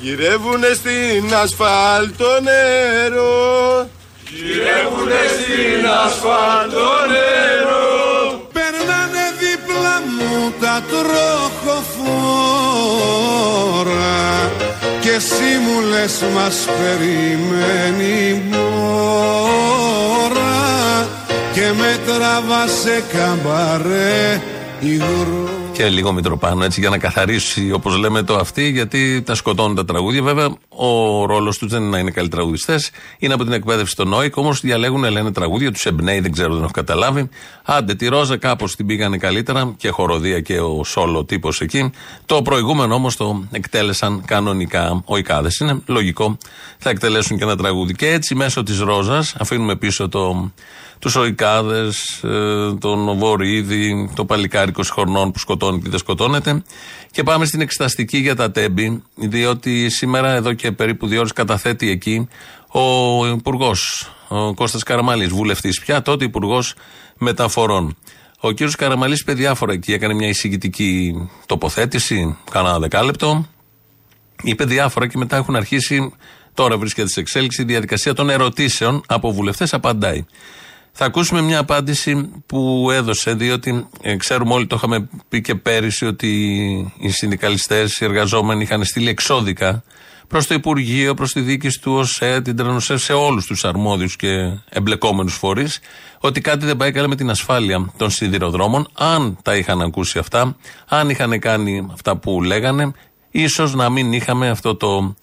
Γυρεύουνε 0.00 0.72
στην 0.74 1.34
ασφάλτο 1.42 2.30
νερό. 2.42 3.88
Γυρεύουνε 4.28 5.22
στην 5.34 5.82
ασφάλτο 6.04 6.88
νερό. 7.12 7.88
Περνάνε 8.52 9.26
δίπλα 9.40 9.94
μου 10.16 10.52
τα 10.60 10.76
τροχοφόρα 10.90 11.88
και 15.00 15.10
εσύ 15.10 15.50
μου 15.64 15.76
λες 15.80 16.16
μας 16.34 16.56
περιμένει 16.78 18.42
μόρα 18.50 19.78
και 21.52 21.66
με 21.78 21.98
τραβάσε 22.06 23.04
καμπαρέ 23.12 24.40
υγρό 24.40 24.57
Και 25.72 25.88
λίγο 25.88 26.12
Μητροπάνο 26.12 26.64
έτσι 26.64 26.80
για 26.80 26.90
να 26.90 26.98
καθαρίσει 26.98 27.72
όπως 27.72 27.96
λέμε 27.96 28.22
το 28.22 28.36
αυτή, 28.36 28.68
γιατί 28.68 29.22
τα 29.22 29.34
σκοτώνουν 29.34 29.76
τα 29.76 29.84
τραγούδια. 29.84 30.22
Βέβαια, 30.22 30.48
ο 30.68 31.24
ρόλος 31.26 31.58
τους 31.58 31.70
δεν 31.70 31.80
είναι 31.80 31.90
να 31.90 31.98
είναι 31.98 32.10
καλοί 32.10 32.28
τραγουδιστές, 32.28 32.90
είναι 33.18 33.34
από 33.34 33.44
την 33.44 33.52
εκπαίδευση 33.52 33.96
των 33.96 34.08
ΝΟΙΚ. 34.08 34.36
Όμως 34.36 34.60
διαλέγουν, 34.60 35.10
λένε 35.10 35.32
τραγούδια, 35.32 35.72
τους 35.72 35.86
εμπνέει, 35.86 36.20
δεν 36.20 36.32
ξέρω, 36.32 36.54
δεν 36.54 36.62
έχω 36.62 36.72
καταλάβει. 36.72 37.28
Άντε, 37.64 37.94
τη 37.94 38.06
Ρόζα 38.06 38.36
κάπως 38.36 38.76
την 38.76 38.86
πήγανε 38.86 39.16
καλύτερα 39.16 39.74
και 39.76 39.88
χοροδία 39.88 40.40
και 40.40 40.60
ο 40.60 40.84
σόλο 40.84 41.24
τύπος 41.24 41.60
εκεί. 41.60 41.90
Το 42.26 42.42
προηγούμενο 42.42 42.94
όμως 42.94 43.16
το 43.16 43.44
εκτέλεσαν 43.50 44.22
κανονικά. 44.24 45.02
Ο 45.04 45.16
Ικάδες 45.16 45.58
είναι 45.58 45.80
λογικό, 45.86 46.38
θα 46.78 46.90
εκτελέσουν 46.90 47.36
και 47.38 47.44
ένα 47.44 47.56
τραγούδι. 47.56 47.94
Και 47.94 48.08
έτσι 48.08 48.34
μέσω 48.34 48.62
της 48.62 48.80
Ρόζας 48.80 49.34
αφήνουμε 49.38 49.76
πίσω 49.76 50.08
το, 50.08 50.52
τους 50.98 51.14
Οικάδε, 51.14 51.88
τον 52.78 53.18
Βορύδη, 53.18 54.10
το 54.14 54.24
παλικάρι 54.24 54.72
20 54.76 54.80
χρονών 54.84 55.30
που 55.30 55.38
σκοτώνει 55.38 55.82
και 55.82 55.88
δεν 55.88 55.98
σκοτώνεται. 55.98 56.62
Και 57.10 57.22
πάμε 57.22 57.44
στην 57.44 57.60
εξεταστική 57.60 58.18
για 58.18 58.34
τα 58.34 58.50
τέμπη, 58.50 59.02
διότι 59.14 59.90
σήμερα 59.90 60.32
εδώ 60.32 60.52
και 60.52 60.72
περίπου 60.72 61.06
δύο 61.06 61.18
ώρες 61.18 61.32
καταθέτει 61.32 61.90
εκεί 61.90 62.28
ο 62.68 63.26
Υπουργός, 63.26 64.10
ο 64.28 64.54
Κώστας 64.54 64.82
Καραμαλής, 64.82 65.28
βουλευτής 65.28 65.80
πια, 65.80 66.02
τότε 66.02 66.24
Υπουργός 66.24 66.74
Μεταφορών. 67.18 67.96
Ο 68.40 68.50
κύριος 68.50 68.74
Καραμαλής 68.74 69.20
είπε 69.20 69.32
διάφορα 69.32 69.72
εκεί, 69.72 69.92
έκανε 69.92 70.14
μια 70.14 70.28
εισηγητική 70.28 71.14
τοποθέτηση, 71.46 72.36
κάνα 72.50 72.78
δεκάλεπτο, 72.78 73.46
είπε 74.42 74.64
διάφορα 74.64 75.06
και 75.06 75.18
μετά 75.18 75.36
έχουν 75.36 75.56
αρχίσει, 75.56 76.12
τώρα 76.54 76.78
βρίσκεται 76.78 77.08
σε 77.08 77.20
εξέλιξη, 77.20 77.62
η 77.62 77.64
διαδικασία 77.64 78.14
των 78.14 78.30
ερωτήσεων 78.30 79.02
από 79.06 79.32
βουλευτές 79.32 79.74
απαντάει. 79.74 80.24
Θα 81.00 81.06
ακούσουμε 81.06 81.40
μια 81.40 81.58
απάντηση 81.58 82.30
που 82.46 82.88
έδωσε, 82.92 83.34
διότι 83.34 83.86
ε, 84.00 84.16
ξέρουμε 84.16 84.54
όλοι, 84.54 84.66
το 84.66 84.76
είχαμε 84.76 85.08
πει 85.28 85.40
και 85.40 85.54
πέρυσι, 85.54 86.06
ότι 86.06 86.28
οι 87.00 87.08
συνδικαλιστές, 87.08 88.00
οι 88.00 88.04
εργαζόμενοι 88.04 88.62
είχαν 88.62 88.84
στείλει 88.84 89.08
εξώδικα 89.08 89.82
προς 90.26 90.46
το 90.46 90.54
Υπουργείο, 90.54 91.14
προς 91.14 91.32
τη 91.32 91.40
διοίκηση 91.40 91.80
του 91.80 91.92
ΟΣΕ, 91.92 92.40
την 92.40 92.56
Τρανοσέ, 92.56 92.96
σε 92.96 93.12
όλους 93.12 93.46
τους 93.46 93.64
αρμόδιους 93.64 94.16
και 94.16 94.28
εμπλεκόμενους 94.68 95.34
φορείς, 95.34 95.80
ότι 96.18 96.40
κάτι 96.40 96.66
δεν 96.66 96.76
πάει 96.76 96.92
καλά 96.92 97.08
με 97.08 97.16
την 97.16 97.30
ασφάλεια 97.30 97.92
των 97.96 98.10
σιδηροδρόμων. 98.10 98.88
Αν 98.92 99.38
τα 99.42 99.56
είχαν 99.56 99.80
ακούσει 99.80 100.18
αυτά, 100.18 100.56
αν 100.88 101.08
είχαν 101.10 101.38
κάνει 101.38 101.88
αυτά 101.92 102.16
που 102.16 102.42
λέγανε, 102.42 102.92
ίσως 103.30 103.74
να 103.74 103.90
μην 103.90 104.12
είχαμε 104.12 104.48
αυτό 104.48 104.74
το, 104.74 105.16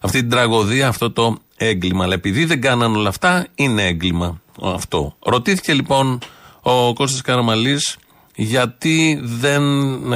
αυτή 0.00 0.20
την 0.20 0.30
τραγωδία, 0.30 0.88
αυτό 0.88 1.10
το 1.10 1.36
έγκλημα. 1.56 2.04
Αλλά 2.04 2.14
επειδή 2.14 2.44
δεν 2.44 2.60
κάναν 2.60 2.96
όλα 2.96 3.08
αυτά, 3.08 3.46
είναι 3.54 3.86
έγκλημα 3.86 4.40
αυτό. 4.62 5.16
Ρωτήθηκε 5.18 5.72
λοιπόν 5.72 6.18
ο 6.60 6.92
Κώστας 6.92 7.20
Καραμαλής 7.20 7.96
γιατί 8.34 9.20
δεν 9.22 9.62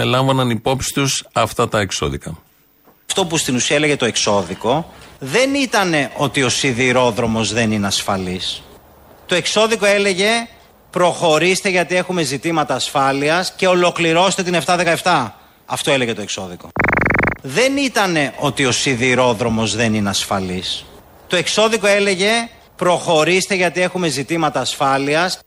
λάμβαναν 0.04 0.50
υπόψη 0.50 0.92
τους 0.94 1.24
αυτά 1.32 1.68
τα 1.68 1.80
εξώδικα. 1.80 2.38
Αυτό 3.06 3.24
που 3.24 3.36
στην 3.36 3.54
ουσία 3.54 3.76
έλεγε 3.76 3.96
το 3.96 4.04
εξώδικο 4.04 4.92
δεν 5.18 5.54
ήταν 5.54 5.94
ότι 6.16 6.42
ο 6.42 6.48
σιδηρόδρομος 6.48 7.52
δεν 7.52 7.72
είναι 7.72 7.86
ασφαλής. 7.86 8.62
Το 9.26 9.34
εξώδικο 9.34 9.86
έλεγε 9.86 10.28
προχωρήστε 10.90 11.68
γιατί 11.68 11.96
έχουμε 11.96 12.22
ζητήματα 12.22 12.74
ασφάλειας 12.74 13.52
και 13.56 13.66
ολοκληρώστε 13.66 14.42
την 14.42 14.56
717. 15.02 15.28
Αυτό 15.66 15.90
έλεγε 15.90 16.12
το 16.12 16.22
εξώδικο. 16.22 16.68
Δεν 17.42 17.76
ήταν 17.76 18.16
ότι 18.38 18.64
ο 18.64 18.72
σιδηρόδρομος 18.72 19.74
δεν 19.74 19.94
είναι 19.94 20.08
ασφαλής. 20.08 20.84
Το 21.26 21.36
εξώδικο 21.36 21.86
έλεγε 21.86 22.30
προχωρήστε 22.80 23.54
γιατί 23.54 23.80
έχουμε 23.80 24.08
ζητήματα 24.08 24.60
ασφάλειας 24.60 25.40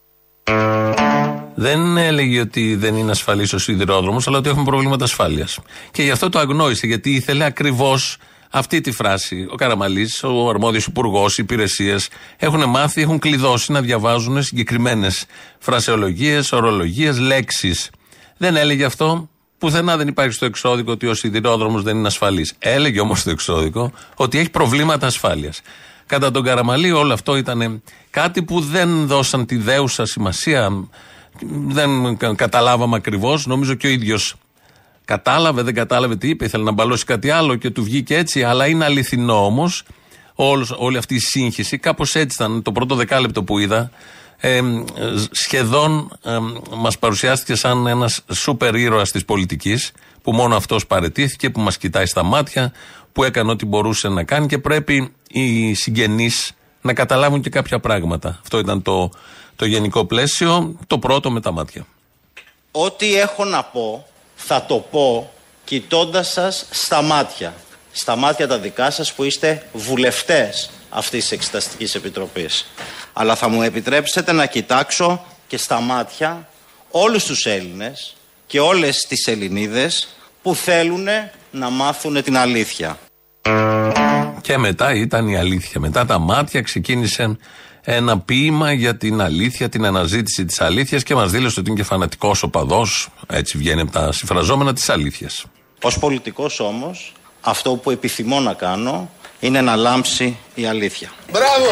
Δεν 1.56 1.98
έλεγε 1.98 2.40
ότι 2.40 2.75
δεν 2.75 2.96
είναι 2.96 3.12
ασφαλής 3.12 3.54
ο 3.54 3.58
σιδηρόδρομος, 3.58 4.28
αλλά 4.28 4.38
ότι 4.38 4.50
έχουμε 4.50 4.63
προβλήματα 4.63 5.04
ασφάλειας. 5.04 5.60
Και 5.92 6.04
γι' 6.04 6.12
αυτό 6.12 6.30
το 6.30 6.40
αγνόησε, 6.40 6.88
γιατί 6.88 7.12
ήθελε 7.12 7.46
ακριβώς 7.46 8.18
αυτή 8.50 8.82
τη 8.82 8.92
φράση. 8.92 9.48
Ο 9.52 9.56
Καραμαλής, 9.56 10.24
ο 10.24 10.50
αρμόδιος 10.50 10.86
υπουργός, 10.86 11.38
οι 11.38 11.42
υπηρεσίες 11.44 12.10
έχουν 12.38 12.70
μάθει, 12.70 13.02
έχουν 13.02 13.20
κλειδώσει 13.20 13.72
να 13.72 13.82
διαβάζουν 13.82 14.44
συγκεκριμένες 14.44 15.25
φρασεολογίες, 15.60 16.52
ορολογίες, 16.52 17.20
λέξεις. 17.20 17.90
Δεν 18.38 18.56
έλεγε 18.56 18.86
αυτό. 18.86 19.30
Πουθενά 19.58 19.98
δεν 19.98 20.08
υπάρχει 20.08 20.34
στο 20.34 20.46
εξώδικο 20.46 20.92
ότι 20.92 21.08
ο 21.08 21.13
σιδηρόδρομος 21.13 21.84
δεν 21.84 21.98
είναι 21.98 22.08
ασφαλής. 22.08 22.54
Έλεγε 22.60 23.00
όμως 23.00 23.20
στο 23.20 23.30
εξώδικο 23.30 23.92
ότι 24.16 24.38
έχει 24.38 24.50
προβλήματα 24.50 25.08
ασφάλειας. 25.08 25.62
Κατά 26.05 26.31
τον 26.31 26.43
Καραμαλή, 26.43 26.91
όλο 26.91 27.13
αυτό 27.13 27.36
ήταν 27.38 27.81
κάτι 28.10 28.43
που 28.43 28.60
δεν 28.60 29.07
δώσαν 29.07 29.45
τη 29.45 29.55
δέουσα 29.57 30.05
σημασία. 30.05 30.88
Δεν 31.67 32.17
κα- 32.17 32.36
καταλάβαμε 32.36 32.95
ακριβώς. 32.95 33.45
Νομίζω 33.45 33.74
και 33.74 33.88
ο 33.88 33.89
ίδιος 33.89 34.36
κατάλαβε, 35.05 35.62
δεν 35.62 35.74
κατάλαβε 35.74 36.15
τι 36.15 36.29
είπε. 36.29 36.45
Ήθελε 36.45 36.63
να 36.63 36.72
μπαλώσει 36.72 37.05
κάτι 37.05 37.29
άλλο 37.29 37.55
και 37.55 37.69
του 37.69 37.83
βγήκε 37.83 38.17
έτσι. 38.17 38.43
Αλλά 38.43 38.67
είναι 38.67 38.86
αληθινό 38.86 39.45
όμως 39.45 39.83
όλη 40.77 40.98
αυτή 40.98 41.15
η 41.15 41.19
σύγχυση. 41.19 41.77
Κάπως 41.77 42.15
έτσι 42.15 42.36
ήταν 42.39 42.62
το 42.62 42.72
πρώτο 42.72 42.95
δεκάλεπτο 42.95 43.43
που 43.43 43.60
είδα. 43.60 43.91
Ε, 44.38 44.62
σχεδόν 45.31 46.17
ε, 46.24 46.38
μας 46.77 46.98
παρουσιάστηκε 47.00 47.55
σαν 47.55 47.88
ένας 47.88 48.22
σούπερ 48.31 48.75
ήρωας 48.75 49.12
της 49.12 49.25
πολιτικής 49.25 49.91
που 50.22 50.31
μόνο 50.31 50.55
αυτός 50.55 50.88
παρετήθηκε, 50.88 51.50
που 51.50 51.60
μας 51.60 51.77
κοιτάει 51.77 52.05
στα 52.05 52.24
μάτια, 52.24 52.72
που 53.13 53.24
έκανε 53.24 53.51
ό,τι 53.51 53.65
μπορούσε 53.65 54.08
να 54.08 54.24
κάνει 54.24 54.48
και 54.48 54.58
πρέπει 54.58 55.13
οι 55.27 55.74
συγγενείς 55.74 56.51
να 56.82 56.93
καταλάβουν 56.93 57.41
και 57.41 57.50
κάποια 57.50 57.79
πράγματα. 57.79 58.39
Αυτό 58.41 58.60
ήταν 58.60 58.82
το, 58.82 59.10
το 59.55 59.65
γενικό 59.65 60.05
πλαίσιο, 60.05 60.77
το 60.88 61.00
πρώτο 61.00 61.32
με 61.32 61.41
τα 61.41 61.51
μάτια. 61.51 61.86
Ό,τι 62.72 63.15
έχω 63.15 63.46
να 63.46 63.63
πω 63.63 64.08
θα 64.36 64.65
το 64.65 64.75
πω 64.75 65.32
κοιτώντας 65.63 66.32
σας 66.32 66.65
στα 66.70 67.01
μάτια. 67.01 67.53
Στα 67.91 68.15
μάτια 68.15 68.48
τα 68.48 68.58
δικά 68.58 68.91
σας 68.91 69.13
που 69.13 69.24
είστε 69.24 69.70
βουλευτές 69.74 70.70
αυτής 70.89 71.22
της 71.22 71.32
Εξεταστικής 71.32 71.96
Επιτροπής. 71.96 72.70
Αλλά 73.13 73.36
θα 73.36 73.48
μου 73.48 73.62
επιτρέψετε 73.62 74.32
να 74.32 74.46
κοιτάξω 74.46 75.25
και 75.48 75.58
στα 75.58 75.79
μάτια 75.79 76.48
όλους 76.91 77.25
τους 77.25 77.46
Έλληνες 77.46 78.15
και 78.48 78.60
όλες 78.60 79.05
τις 79.08 79.27
Ελληνίδες 79.27 80.08
που 80.41 80.55
θέλουν 80.55 81.08
να 81.53 81.69
μάθουν 81.69 82.24
την 82.24 82.38
αλήθεια. 82.38 82.98
Και 84.41 84.57
μετά 84.57 84.93
ήταν 84.93 85.27
η 85.27 85.38
αλήθεια. 85.38 85.79
Μετά 85.79 86.05
τα 86.05 86.19
μάτια 86.19 86.62
ξεκίνησε 86.62 87.38
ένα 87.81 88.19
ποίημα 88.19 88.72
για 88.72 88.98
την 88.98 89.22
αλήθεια, 89.22 89.69
την 89.69 89.86
αναζήτηση 89.86 90.45
της 90.45 90.62
αλήθειας 90.62 91.03
και 91.03 91.15
μας 91.15 91.31
δήλωσε 91.31 91.60
ότι 91.60 91.69
είναι 91.69 91.79
και 91.79 91.86
φανατικός 91.86 92.43
οπαδό. 92.43 92.88
Έτσι 93.27 93.57
βγαίνει 93.57 93.81
από 93.81 93.91
τα 93.91 94.12
συμφραζόμενα 94.12 94.74
της 94.74 94.89
αλήθειας. 94.89 95.45
Ως 95.81 96.00
πολιτικός 96.00 96.60
όμως, 96.60 97.13
αυτό 97.41 97.75
που 97.75 97.91
επιθυμώ 97.91 98.39
να 98.39 98.53
κάνω 98.53 99.10
είναι 99.39 99.62
να 99.62 99.75
λάμψει 99.75 100.38
η 100.55 100.65
αλήθεια. 100.65 101.12
Μπράβο! 101.31 101.69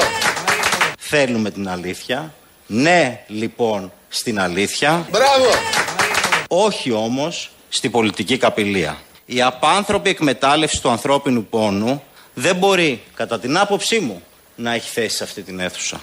Θέλουμε 1.00 1.52
την 1.52 1.70
αλήθεια. 1.70 2.34
Ναι, 2.68 3.24
λοιπόν, 3.28 3.92
στην 4.08 4.40
αλήθεια. 4.40 5.08
Μπράβο! 5.12 5.50
Όχι 6.48 6.92
όμως 6.92 7.52
στη 7.70 7.90
πολιτική 7.90 8.38
καπηλεία. 8.38 8.98
Η 9.34 9.42
απάνθρωπη 9.42 10.10
εκμετάλλευση 10.10 10.82
του 10.82 10.90
ανθρώπινου 10.90 11.46
πόνου 11.46 12.04
δεν 12.34 12.56
μπορεί, 12.56 13.02
κατά 13.16 13.40
την 13.40 13.58
άποψή 13.58 14.00
μου, 14.00 14.22
να 14.56 14.74
έχει 14.74 14.90
θέση 14.90 15.16
σε 15.16 15.24
αυτή 15.24 15.42
την 15.42 15.60
αίθουσα. 15.60 16.00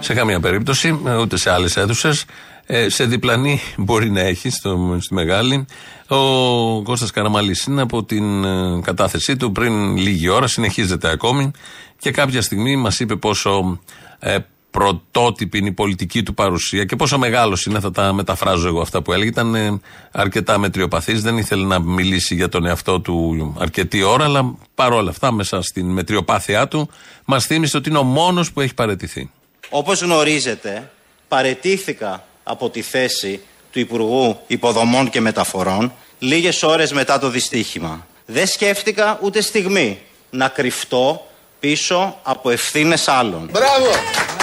Σε 0.00 0.14
καμία 0.14 0.40
περίπτωση, 0.40 1.00
ε, 1.06 1.16
ούτε 1.16 1.36
σε 1.36 1.50
άλλες 1.50 1.76
αίθουσες. 1.76 2.24
Ε, 2.66 2.88
σε 2.88 3.04
διπλανή 3.04 3.60
μπορεί 3.76 4.10
να 4.10 4.20
έχει, 4.20 4.50
στο, 4.50 4.98
στη 5.00 5.14
μεγάλη. 5.14 5.66
Ο 6.08 6.82
Κώστας 6.82 7.10
Καραμαλής 7.10 7.64
είναι 7.64 7.82
από 7.82 8.04
την 8.04 8.44
ε, 8.44 8.80
κατάθεσή 8.82 9.36
του 9.36 9.52
πριν 9.52 9.96
λίγη 9.96 10.28
ώρα, 10.28 10.46
συνεχίζεται 10.46 11.10
ακόμη 11.10 11.50
και 11.98 12.10
κάποια 12.10 12.42
στιγμή 12.42 12.76
μας 12.76 13.00
είπε 13.00 13.16
πόσο 13.16 13.80
ε, 14.18 14.36
πρωτότυπη 14.74 15.58
είναι 15.58 15.68
η 15.68 15.72
πολιτική 15.72 16.22
του 16.22 16.34
παρουσία 16.34 16.84
και 16.84 16.96
πόσο 16.96 17.18
μεγάλος 17.18 17.66
είναι, 17.66 17.80
θα 17.80 17.90
τα 17.90 18.12
μεταφράζω 18.12 18.68
εγώ 18.68 18.80
αυτά 18.80 19.02
που 19.02 19.12
έλεγε. 19.12 19.28
Ήταν 19.28 19.54
ε, 19.54 19.80
αρκετά 20.12 20.58
μετριοπαθής, 20.58 21.22
δεν 21.22 21.38
ήθελε 21.38 21.66
να 21.66 21.80
μιλήσει 21.80 22.34
για 22.34 22.48
τον 22.48 22.66
εαυτό 22.66 23.00
του 23.00 23.54
αρκετή 23.58 24.02
ώρα, 24.02 24.24
αλλά 24.24 24.54
παρόλα 24.74 25.10
αυτά 25.10 25.32
μέσα 25.32 25.62
στην 25.62 25.86
μετριοπάθειά 25.86 26.68
του 26.68 26.90
μας 27.24 27.46
θύμισε 27.46 27.76
ότι 27.76 27.88
είναι 27.88 27.98
ο 27.98 28.02
μόνος 28.02 28.52
που 28.52 28.60
έχει 28.60 28.74
παρετηθεί. 28.74 29.30
Όπως 29.70 30.02
γνωρίζετε, 30.02 30.90
παρετήθηκα 31.28 32.24
από 32.42 32.70
τη 32.70 32.82
θέση 32.82 33.40
του 33.72 33.78
Υπουργού 33.78 34.38
Υποδομών 34.46 35.10
και 35.10 35.20
Μεταφορών 35.20 35.92
λίγες 36.18 36.62
ώρες 36.62 36.92
μετά 36.92 37.18
το 37.18 37.28
δυστύχημα. 37.28 38.06
Δεν 38.26 38.46
σκέφτηκα 38.46 39.18
ούτε 39.22 39.40
στιγμή 39.40 39.98
να 40.30 40.48
κρυφτώ 40.48 41.26
πίσω 41.60 42.18
από 42.22 42.50
ευθύνες 42.50 43.08
άλλων. 43.08 43.48
Μπράβο! 43.52 44.33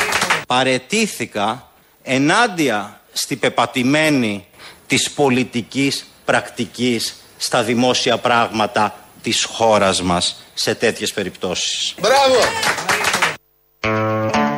Παρετήθηκα 0.51 1.71
ενάντια 2.01 3.01
στη 3.11 3.35
πεπατημένη 3.35 4.45
της 4.87 5.11
πολιτικής 5.11 6.05
πρακτικής 6.25 7.15
στα 7.37 7.63
δημόσια 7.63 8.17
πράγματα 8.17 8.95
της 9.21 9.43
χώρας 9.43 10.01
μας 10.01 10.43
σε 10.53 10.75
τέτοιες 10.75 11.13
περιπτώσεις. 11.13 11.95
Μπράβο! 11.99 12.35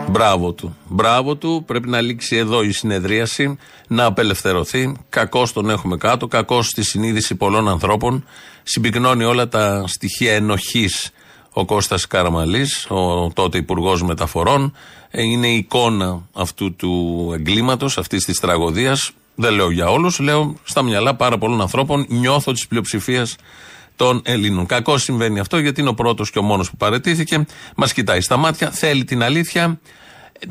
Μπράβο 0.09 0.51
του. 0.51 0.77
Μπράβο 0.87 1.35
του. 1.35 1.63
Πρέπει 1.67 1.89
να 1.89 2.01
λήξει 2.01 2.35
εδώ 2.35 2.63
η 2.63 2.71
συνεδρίαση, 2.71 3.57
να 3.87 4.05
απελευθερωθεί. 4.05 4.95
Κακώς 5.09 5.53
τον 5.53 5.69
έχουμε 5.69 5.97
κάτω. 5.97 6.27
Κακώς 6.27 6.67
στη 6.67 6.83
συνείδηση 6.83 7.35
πολλών 7.35 7.69
ανθρώπων. 7.69 8.27
Συμπυκνώνει 8.63 9.23
όλα 9.23 9.47
τα 9.47 9.83
στοιχεία 9.87 10.33
ενοχής 10.33 11.11
ο 11.53 11.65
Κώστας 11.65 12.07
Καραμαλής, 12.07 12.85
ο 12.89 13.31
τότε 13.33 13.57
Υπουργός 13.57 14.03
Μεταφορών. 14.03 14.75
Ε, 15.15 15.21
Είναι 15.21 15.47
η 15.47 15.55
εικόνα 15.55 16.27
αυτού 16.33 16.75
του 16.75 17.31
εγκλήματος, 17.33 17.97
αυτής 17.97 18.25
της 18.25 18.39
τραγωδίας. 18.39 19.11
Δεν 19.35 19.53
λέω 19.53 19.71
για 19.71 19.89
όλους, 19.89 20.19
λέω 20.19 20.55
στα 20.63 20.81
μυαλά 20.81 21.15
πάρα 21.15 21.37
πολλών 21.37 21.61
ανθρώπων. 21.61 22.05
Νιώθω 22.09 22.51
τη 22.51 22.65
πλειοψηφία 22.69 23.27
των 23.95 24.21
Ελλήνων. 24.25 24.65
Κακώς 24.65 24.97
συμβαίνει 24.97 25.39
αυτό 25.39 25.57
γιατί 25.57 25.81
είναι 25.81 25.89
ο 25.89 25.93
πρώτος 25.93 26.31
και 26.31 26.39
ο 26.39 26.41
μόνος 26.41 26.69
που 26.69 26.77
παραιτήθηκε. 26.77 27.45
Μας 27.75 27.93
κοιτάει 27.93 28.21
στα 28.21 28.37
μάτια, 28.37 28.71
θέλει 28.71 29.03
την 29.03 29.23
αλήθεια. 29.23 29.79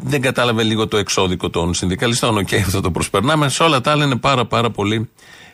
Δεν 0.03 0.21
κατάλαβε 0.21 0.63
λίγο 0.63 0.89
το 0.89 0.97
εξώδικο 0.97 1.51
των 1.51 1.75
συνδικαλιστών. 1.75 2.39
Οκ, 2.39 2.53
αυτό 2.55 2.81
το 2.81 2.91
προσπερνάμε. 2.91 3.49
Σε 3.49 3.63
όλα 3.63 3.81
τα 3.81 3.91
άλλα 3.91 4.05
είναι 4.05 4.17
πάρα 4.17 4.47
πάρα 4.47 4.71
πολύ 4.71 5.11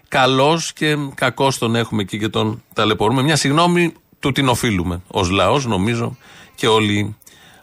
καλός 0.08 0.72
και 0.72 0.96
κακώς 1.14 1.58
τον 1.58 1.74
έχουμε 1.74 2.02
εκεί 2.02 2.18
και 2.18 2.28
τον 2.28 2.62
ταλαιπωρούμε. 2.74 3.22
Μια 3.22 3.36
συγγνώμη 3.36 3.92
του 4.20 4.32
την 4.32 4.48
οφείλουμε 4.48 5.02
ως 5.06 5.30
λαός, 5.30 5.66
νομίζω, 5.66 6.16
και 6.54 6.66
όλοι, 6.66 7.16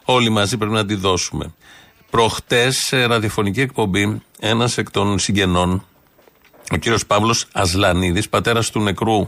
όλοι 0.06 0.30
μαζί 0.30 0.56
πρέπει 0.56 0.72
να 0.72 0.86
τη 0.86 0.94
δώσουμε. 0.94 1.54
Προχτές, 2.10 2.76
σε 2.76 3.04
ραδιοφωνική 3.06 3.60
εκπομπή, 3.60 4.22
ένας 4.40 4.78
εκ 4.78 4.90
των 4.90 5.18
συγγενών, 5.18 5.86
ο 6.72 6.76
κύριος 6.76 7.06
Παύλος 7.06 7.46
Ασλανίδης, 7.52 8.28
πατέρας 8.28 8.70
του 8.70 8.80
νεκρού 8.80 9.26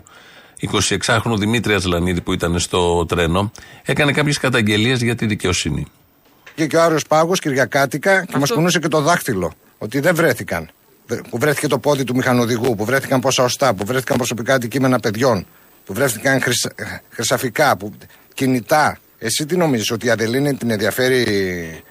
26χρονου 1.06 1.36
Δημήτρη 1.38 1.74
Ασλανίδη 1.74 2.20
που 2.20 2.32
ήταν 2.32 2.58
στο 2.58 3.06
τρένο, 3.06 3.52
έκανε 3.84 4.12
κάποιες 4.12 4.38
καταγγελίες 4.38 5.02
για 5.02 5.14
τη 5.14 5.26
δικαιοσύνη. 5.26 5.86
Βγήκε 6.44 6.66
και 6.66 6.76
ο 6.76 6.82
Άριος 6.82 7.06
Πάγος 7.06 7.40
Κυριακάτικα 7.40 8.24
και 8.24 8.38
μας 8.38 8.50
κουνούσε 8.50 8.78
και 8.78 8.88
το 8.88 9.00
δάχτυλο. 9.00 9.52
Ότι 9.78 10.00
δεν 10.00 10.14
βρέθηκαν. 10.14 10.70
Που 11.30 11.38
βρέθηκε 11.38 11.66
το 11.66 11.78
πόδι 11.78 12.04
του 12.04 12.14
μηχανοδηγού, 12.14 12.74
που 12.74 12.84
βρέθηκαν 12.84 13.20
πόσα 13.20 13.42
οστά, 13.42 13.74
που 13.74 13.84
βρέθηκαν 13.84 14.16
προσωπικά 14.16 14.54
αντικείμενα 14.54 15.00
παιδιών, 15.00 15.46
που 15.84 15.92
βρέθηκαν 15.94 16.40
χρυσ- 16.42 16.72
χρυσαφικά, 17.10 17.76
που... 17.76 17.92
κινητά. 18.34 18.98
Εσύ 19.18 19.46
τι 19.46 19.56
νομίζεις, 19.56 19.90
ότι 19.90 20.06
η 20.06 20.10
Αδελίνη 20.10 20.54
την 20.54 20.70
ενδιαφέρει 20.70 21.24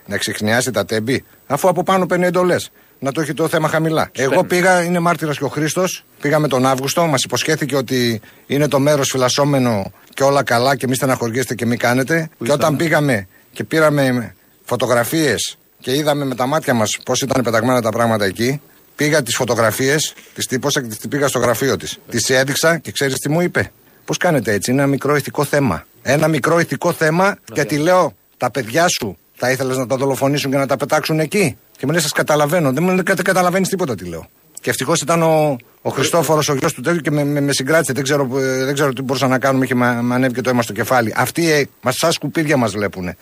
να 0.05 0.17
ξεχνιάσει 0.17 0.71
τα 0.71 0.85
τέμπη, 0.85 1.23
αφού 1.47 1.69
από 1.69 1.83
πάνω 1.83 2.05
παίρνει 2.05 2.25
εντολές. 2.25 2.71
Να 2.99 3.11
το 3.11 3.21
έχει 3.21 3.33
το 3.33 3.47
θέμα 3.47 3.67
χαμηλά. 3.67 4.09
Εγώ 4.13 4.43
πήγα, 4.43 4.83
είναι 4.83 4.99
μάρτυρας 4.99 5.37
και 5.37 5.43
ο 5.43 5.47
Χρήστος, 5.47 6.05
πήγαμε 6.21 6.47
τον 6.47 6.65
Αύγουστο, 6.65 7.05
μας 7.05 7.23
υποσχέθηκε 7.23 7.75
ότι 7.75 8.21
είναι 8.47 8.67
το 8.67 8.79
μέρος 8.79 9.09
φυλασσόμενο 9.09 9.91
και 10.13 10.23
όλα 10.23 10.43
καλά 10.43 10.75
και 10.75 10.87
μη 10.87 10.95
στεναχωριέστε 10.95 11.55
και 11.55 11.65
μη 11.65 11.77
κάνετε. 11.77 12.29
και 12.43 12.51
όταν 12.51 12.75
πήγαμε 12.75 13.27
και 13.51 13.63
πήραμε 13.63 14.35
φωτογραφίες 14.63 15.57
και 15.79 15.95
είδαμε 15.95 16.25
με 16.25 16.35
τα 16.35 16.45
μάτια 16.45 16.73
μας 16.73 16.97
πώς 17.05 17.21
ήταν 17.21 17.43
πεταγμένα 17.43 17.81
τα 17.81 17.89
πράγματα 17.89 18.25
εκεί, 18.25 18.61
πήγα 18.95 19.23
τις 19.23 19.35
φωτογραφίες, 19.35 20.13
τις 20.33 20.45
τύπωσα 20.45 20.81
και 20.81 20.87
τις 20.87 21.07
πήγα 21.09 21.27
στο 21.27 21.39
γραφείο 21.39 21.77
της. 21.77 21.97
Τη 22.09 22.33
έδειξα 22.33 22.77
και 22.77 22.91
ξέρεις 22.91 23.19
τι 23.19 23.29
μου 23.29 23.41
είπε. 23.41 23.71
Πώς 24.05 24.17
κάνετε 24.17 24.53
έτσι, 24.53 24.71
είναι 24.71 24.81
ένα 24.81 24.89
μικρό 24.89 25.15
ηθικό 25.15 25.43
θέμα. 25.43 25.85
Ένα 26.10 26.28
μικρό 26.28 26.60
ηθικό 26.60 26.91
θέμα 26.91 27.38
και 27.54 27.63
τη 27.63 27.78
λέω, 27.78 28.13
τα 28.38 28.52
παιδιά 28.52 28.88
σου 28.88 29.17
θα 29.34 29.52
ήθελες 29.52 29.78
να 29.78 29.88
τα 29.88 29.96
δολοφονήσουν 29.96 30.52
και 30.52 30.58
να 30.58 30.67
τα 30.67 30.78
πετάξουν 30.78 31.20
εκεί; 31.20 31.58
Και 31.78 31.86
μου 31.86 31.91
λέει, 31.91 32.02
Σας 32.02 32.12
καταλαβαίνω. 32.12 32.72
Δεν 32.72 32.84
μου 32.84 32.89
λέει, 32.89 33.02
Δεν 33.06 33.24
καταλαβαίνεις 33.24 33.70
τίποτα, 33.70 33.96
τι 33.96 34.06
λέω. 34.06 34.28
Και 34.62 34.70
ευτυχώς 34.70 35.02
ήταν 35.02 35.22
ο, 35.22 35.58
ο 35.82 35.89
Χριστόφορος, 35.89 36.50
ο 36.50 36.54
γιος 36.54 36.74
του 36.74 36.82
τέτοιου 36.82 37.02
και 37.02 37.12
με, 37.12 37.24
με, 37.24 37.41
με 37.41 37.52
συγκράτησε. 37.52 37.93
Δεν 37.93 38.04
ξέρω, 38.04 38.30
ε, 38.38 38.65
δεν 38.65 38.74
ξέρω 38.74 38.93
τι 38.93 39.02
μπορούσα 39.02 39.28
να 39.28 39.39
κάνουμε. 39.39 39.65
Είχε 39.65 39.76
μα, 39.76 39.91
με 39.91 40.15
ανέβει 40.15 40.34
και 40.34 40.41
το 40.41 40.50
αίμα 40.50 40.62
στο 40.62 40.74
κεφάλι. 40.74 41.13
Αυτοί 41.15 41.52
ε, 41.52 41.67
μα 41.82 41.91
σαν 41.91 42.12
σκουπίδια 42.12 42.58
μας 42.58 42.72
βλέπουν. 42.72 43.15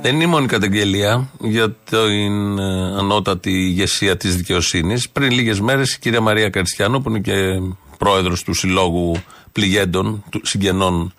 Δεν 0.00 0.14
είναι 0.14 0.24
η 0.24 0.26
μόνη 0.26 0.46
καταγγελία 0.46 1.28
για 1.40 1.70
την 1.70 2.58
ε, 2.58 2.98
ανώτατη 2.98 3.50
ηγεσία 3.50 4.16
της 4.16 4.36
δικαιοσύνης. 4.36 5.08
Πριν 5.08 5.30
λίγες 5.30 5.60
μέρες 5.60 5.94
η 5.94 5.98
κυρία 5.98 6.20
Μαρία 6.20 6.48
Καριστιανού, 6.48 7.02
που 7.02 7.08
είναι 7.10 7.18
και 7.18 7.32
πρόεδρος 8.02 8.42
του 8.42 8.54
Συλλόγου 8.54 9.22
Πληγέντων, 9.52 10.24
του 10.30 10.40
συγγενών 10.42 11.14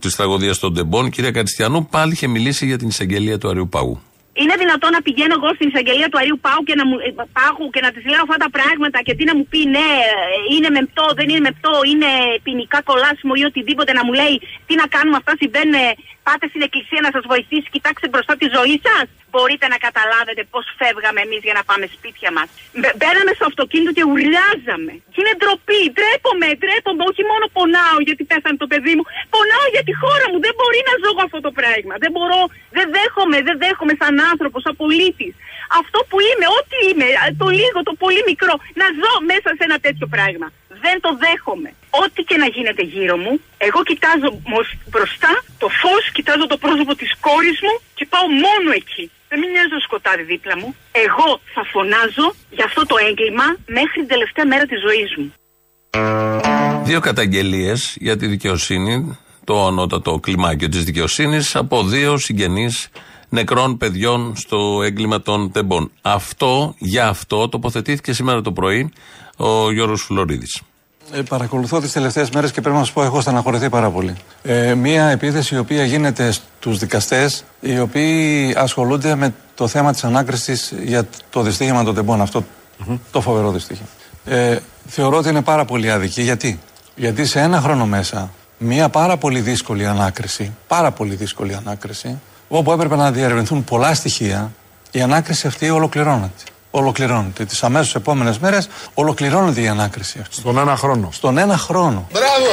της 0.00 0.16
τραγωδίας 0.16 0.58
των 0.58 0.74
Τεμπών, 0.74 1.06
η 1.06 1.10
κυρία 1.10 1.30
Καριστιανού 1.30 1.86
πάλι 1.94 2.12
είχε 2.12 2.26
μιλήσει 2.26 2.66
για 2.66 2.78
την 2.78 2.88
εισαγγελία 2.88 3.38
του 3.38 3.48
Αριού 3.48 3.68
Παγού. 3.68 3.96
Είναι 4.42 4.54
δυνατόν 4.62 4.90
να 4.96 5.00
πηγαίνω 5.06 5.34
εγώ 5.38 5.48
στην 5.56 5.66
εισαγγελία 5.70 6.08
του 6.10 6.18
Αρίου 6.22 6.38
Πάου 6.44 6.62
και 6.68 6.74
να 6.80 6.84
μου, 6.88 6.96
ε, 7.06 7.10
Πάγου 7.36 7.66
και 7.74 7.80
να 7.84 7.90
της 7.94 8.04
λέω 8.12 8.22
αυτά 8.26 8.38
τα 8.44 8.50
πράγματα 8.56 8.98
και 9.06 9.14
τι 9.18 9.24
να 9.30 9.34
μου 9.36 9.44
πει 9.52 9.60
ναι, 9.74 9.88
ε, 10.08 10.54
είναι 10.54 10.70
μεπτό, 10.78 11.04
δεν 11.18 11.26
είναι 11.30 11.42
μεπτό, 11.48 11.72
είναι 11.90 12.10
ποινικά 12.46 12.78
κολάσιμο 12.90 13.32
ή 13.40 13.42
οτιδήποτε 13.50 13.90
να 13.98 14.02
μου 14.06 14.12
λέει 14.20 14.34
τι 14.66 14.74
να 14.82 14.86
κάνουμε, 14.94 15.16
αυτά 15.20 15.32
συμβαίνουν, 15.40 15.74
ε, 15.84 15.86
πάτε 16.26 16.46
στην 16.52 16.62
εκκλησία 16.66 17.00
να 17.06 17.10
σας 17.16 17.24
βοηθήσει, 17.32 17.68
κοιτάξτε 17.76 18.06
μπροστά 18.12 18.32
τη 18.40 18.46
ζωή 18.56 18.76
σας. 18.86 19.06
Μπορείτε 19.32 19.66
να 19.74 19.78
καταλάβετε 19.86 20.42
πώς 20.52 20.64
φεύγαμε 20.80 21.20
εμείς 21.26 21.42
για 21.46 21.54
να 21.58 21.62
πάμε 21.68 21.84
σπίτια 21.96 22.30
μας. 22.36 22.48
Μπαίναμε 22.98 23.32
στο 23.38 23.44
αυτοκίνητο 23.50 23.90
και 23.96 24.04
ουρλιάζαμε. 24.10 24.92
Και 25.12 25.18
είναι 25.22 25.34
ντροπή, 25.38 25.82
ντρέπομαι, 25.94 26.48
ντρέπομαι. 26.60 27.02
Όχι 27.10 27.22
μόνο 27.30 27.44
πονάω 27.56 27.98
γιατί 28.06 28.22
πέθανε 28.30 28.56
το 28.62 28.68
παιδί 28.72 28.92
μου, 28.96 29.04
πονάω 29.34 29.66
για 29.74 29.84
τη 29.88 29.92
χώρα 30.02 30.26
μου. 30.30 30.38
Δεν 30.46 30.52
μπορεί 30.58 30.80
να 30.88 30.94
ζω 31.00 31.08
εγώ 31.12 31.22
αυτό 31.28 31.40
το 31.46 31.52
πράγμα. 31.58 31.94
Δεν 32.02 32.10
μπορώ, 32.14 32.40
δεν 32.76 32.86
δέχομαι, 32.96 33.38
δεν 33.48 33.56
δέχομαι 33.64 33.94
σαν 34.00 34.14
άνθρωπος, 34.30 34.60
σαν 34.66 34.74
πολίτη. 34.82 35.28
Αυτό 35.80 35.98
που 36.08 36.16
είμαι, 36.28 36.46
ό,τι 36.58 36.76
είμαι, 36.88 37.08
το 37.42 37.46
λίγο, 37.60 37.78
το 37.88 37.92
πολύ 38.02 38.22
μικρό, 38.30 38.54
να 38.80 38.86
ζω 39.00 39.12
μέσα 39.30 39.48
σε 39.56 39.62
ένα 39.68 39.78
τέτοιο 39.86 40.06
πράγμα. 40.14 40.46
Δεν 40.84 40.96
το 41.04 41.10
δέχομαι. 41.24 41.70
Ό,τι 42.00 42.20
και 42.28 42.36
να 42.42 42.46
γίνεται 42.56 42.82
γύρω 42.94 43.16
μου, 43.24 43.32
εγώ 43.68 43.80
κοιτάζω 43.90 44.28
μος- 44.52 44.76
μπροστά 44.90 45.32
το 45.62 45.68
φως, 45.80 46.02
κοιτάζω 46.16 46.46
το 46.52 46.56
πρόσωπο 46.64 46.92
της 47.00 47.10
κόρης 47.26 47.58
μου 47.64 47.74
και 47.98 48.04
πάω 48.12 48.26
μόνο 48.46 48.68
εκεί. 48.80 49.04
Δεν 49.30 49.38
μην 49.40 49.48
νοιάζει 49.52 49.68
το 49.76 49.80
σκοτάδι 49.86 50.22
δίπλα 50.32 50.54
μου. 50.60 50.68
Εγώ 51.06 51.28
θα 51.54 51.62
φωνάζω 51.72 52.26
για 52.56 52.64
αυτό 52.68 52.82
το 52.90 52.96
έγκλημα 53.08 53.46
μέχρι 53.78 53.96
την 54.02 54.08
τελευταία 54.14 54.46
μέρα 54.52 54.64
της 54.70 54.78
ζωής 54.86 55.10
μου. 55.18 55.28
Δύο 56.88 57.00
καταγγελίες 57.00 57.96
για 58.00 58.16
τη 58.16 58.26
δικαιοσύνη, 58.26 59.18
το 59.44 59.66
ανώτατο 59.66 60.18
κλιμάκιο 60.18 60.68
της 60.68 60.84
δικαιοσύνης, 60.84 61.56
από 61.56 61.84
δύο 61.84 62.18
συγγενείς 62.18 62.88
νεκρών 63.28 63.76
παιδιών 63.76 64.36
στο 64.36 64.80
έγκλημα 64.84 65.22
των 65.22 65.52
τεμπών. 65.52 65.90
Αυτό, 66.02 66.74
για 66.78 67.08
αυτό, 67.08 67.48
τοποθετήθηκε 67.48 68.12
σήμερα 68.12 68.40
το 68.40 68.52
πρωί 68.52 68.92
ο 69.36 69.72
Γιώργος 69.72 70.02
Φλωρίδης. 70.02 70.62
Ε, 71.12 71.22
παρακολουθώ 71.22 71.80
τις 71.80 71.92
τελευταίες 71.92 72.30
μέρες 72.30 72.52
και 72.52 72.60
πρέπει 72.60 72.76
να 72.76 72.82
σας 72.84 72.92
πω: 72.92 73.02
Έχω 73.02 73.20
στεναχωρηθεί 73.20 73.68
πάρα 73.68 73.90
πολύ. 73.90 74.14
Ε, 74.42 74.74
μία 74.74 75.08
επίθεση 75.08 75.54
η 75.54 75.58
οποία 75.58 75.84
γίνεται 75.84 76.30
στους 76.30 76.78
δικαστές, 76.78 77.44
οι 77.60 77.78
οποίοι 77.78 78.54
ασχολούνται 78.56 79.14
με 79.14 79.34
το 79.54 79.68
θέμα 79.68 79.92
της 79.92 80.04
ανάκρισης 80.04 80.72
για 80.82 81.06
το 81.30 81.42
δυστύχημα 81.42 81.84
των 81.84 81.94
τεμπών. 81.94 82.20
Αυτό 82.20 82.44
το 83.10 83.20
φοβερό 83.20 83.50
δυστύχημα. 83.50 83.88
Ε, 84.24 84.58
θεωρώ 84.86 85.16
ότι 85.16 85.28
είναι 85.28 85.42
πάρα 85.42 85.64
πολύ 85.64 85.90
άδικη. 85.90 86.22
Γιατί; 86.22 86.60
Γιατί 86.96 87.26
σε 87.26 87.40
ένα 87.40 87.60
χρόνο 87.60 87.86
μέσα, 87.86 88.30
μία 88.58 88.88
πάρα 88.88 89.16
πολύ 89.16 89.40
δύσκολη 89.40 89.86
ανάκριση, 89.86 90.52
πάρα 90.68 90.90
πολύ 90.90 91.14
δύσκολη 91.14 91.54
ανάκριση, 91.54 92.20
όπου 92.48 92.72
έπρεπε 92.72 92.96
να 92.96 93.12
διερευνηθούν 93.12 93.64
πολλά 93.64 93.94
στοιχεία, 93.94 94.52
η 94.90 95.02
ανάκριση 95.02 95.46
αυτή 95.46 95.70
ολοκληρώνεται. 95.70 96.44
Ολοκληρώνεται. 96.74 97.44
Τις 97.44 97.62
αμέσως 97.62 97.94
επόμενες 97.94 98.38
μέρες 98.38 98.68
ολοκληρώνεται 98.94 99.60
η 99.60 99.68
ανάκριση 99.68 100.18
αυτή. 100.20 100.34
Στον 100.34 100.58
ένα 100.58 100.76
χρόνο. 100.76 101.08
Στον 101.12 101.38
ένα 101.38 101.56
χρόνο. 101.56 102.06
Μπράβο! 102.12 102.50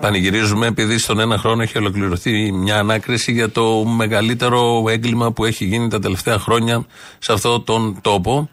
Πανηγυρίζουμε 0.00 0.66
επειδή 0.66 0.98
στον 0.98 1.20
ένα 1.20 1.38
χρόνο 1.38 1.62
έχει 1.62 1.78
ολοκληρωθεί 1.78 2.52
μια 2.52 2.78
ανάκριση 2.78 3.32
για 3.32 3.50
το 3.50 3.84
μεγαλύτερο 3.84 4.84
έγκλημα 4.88 5.32
που 5.32 5.44
έχει 5.44 5.64
γίνει 5.64 5.88
τα 5.88 5.98
τελευταία 5.98 6.38
χρόνια 6.38 6.86
σε 7.18 7.32
αυτόν 7.32 7.64
τον 7.64 7.98
τόπο. 8.00 8.48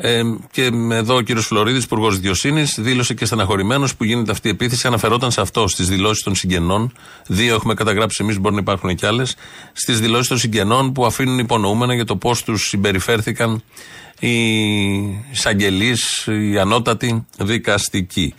Ε, 0.00 0.22
και 0.50 0.70
εδώ 0.90 1.16
ο 1.16 1.20
κύριος 1.20 1.46
Φλωρίδης, 1.46 1.84
Υπουργός 1.84 2.16
Δικαιοσύνης, 2.16 2.76
δήλωσε 2.80 3.14
και 3.14 3.24
στεναχωρημένος 3.24 3.96
που 3.96 4.04
γίνεται 4.04 4.32
αυτή 4.32 4.48
η 4.48 4.50
επίθεση. 4.50 4.86
Αναφερόταν 4.86 5.30
σε 5.30 5.40
αυτό, 5.40 5.68
στις 5.68 5.88
δηλώσεις 5.88 6.22
των 6.22 6.34
συγγενών. 6.34 6.92
Δύο 7.26 7.54
έχουμε 7.54 7.74
καταγράψει 7.74 8.22
εμείς, 8.22 8.38
μπορεί 8.38 8.54
να 8.54 8.60
υπάρχουν 8.60 8.94
και 8.94 9.06
άλλες. 9.06 9.36
Στις 9.72 10.00
δηλώσεις 10.00 10.28
των 10.28 10.38
συγγενών 10.38 10.92
που 10.92 11.06
αφήνουν 11.06 11.38
υπονοούμενα 11.38 11.94
για 11.94 12.04
το 12.04 12.16
πώς 12.16 12.42
τους 12.42 12.68
συμπεριφέρθηκαν 12.68 13.62
οι 14.18 14.34
εισαγγελείς, 15.32 16.26
οι 16.26 16.58
ανώτατοι 16.58 17.26
δικαστικοί. 17.38 18.34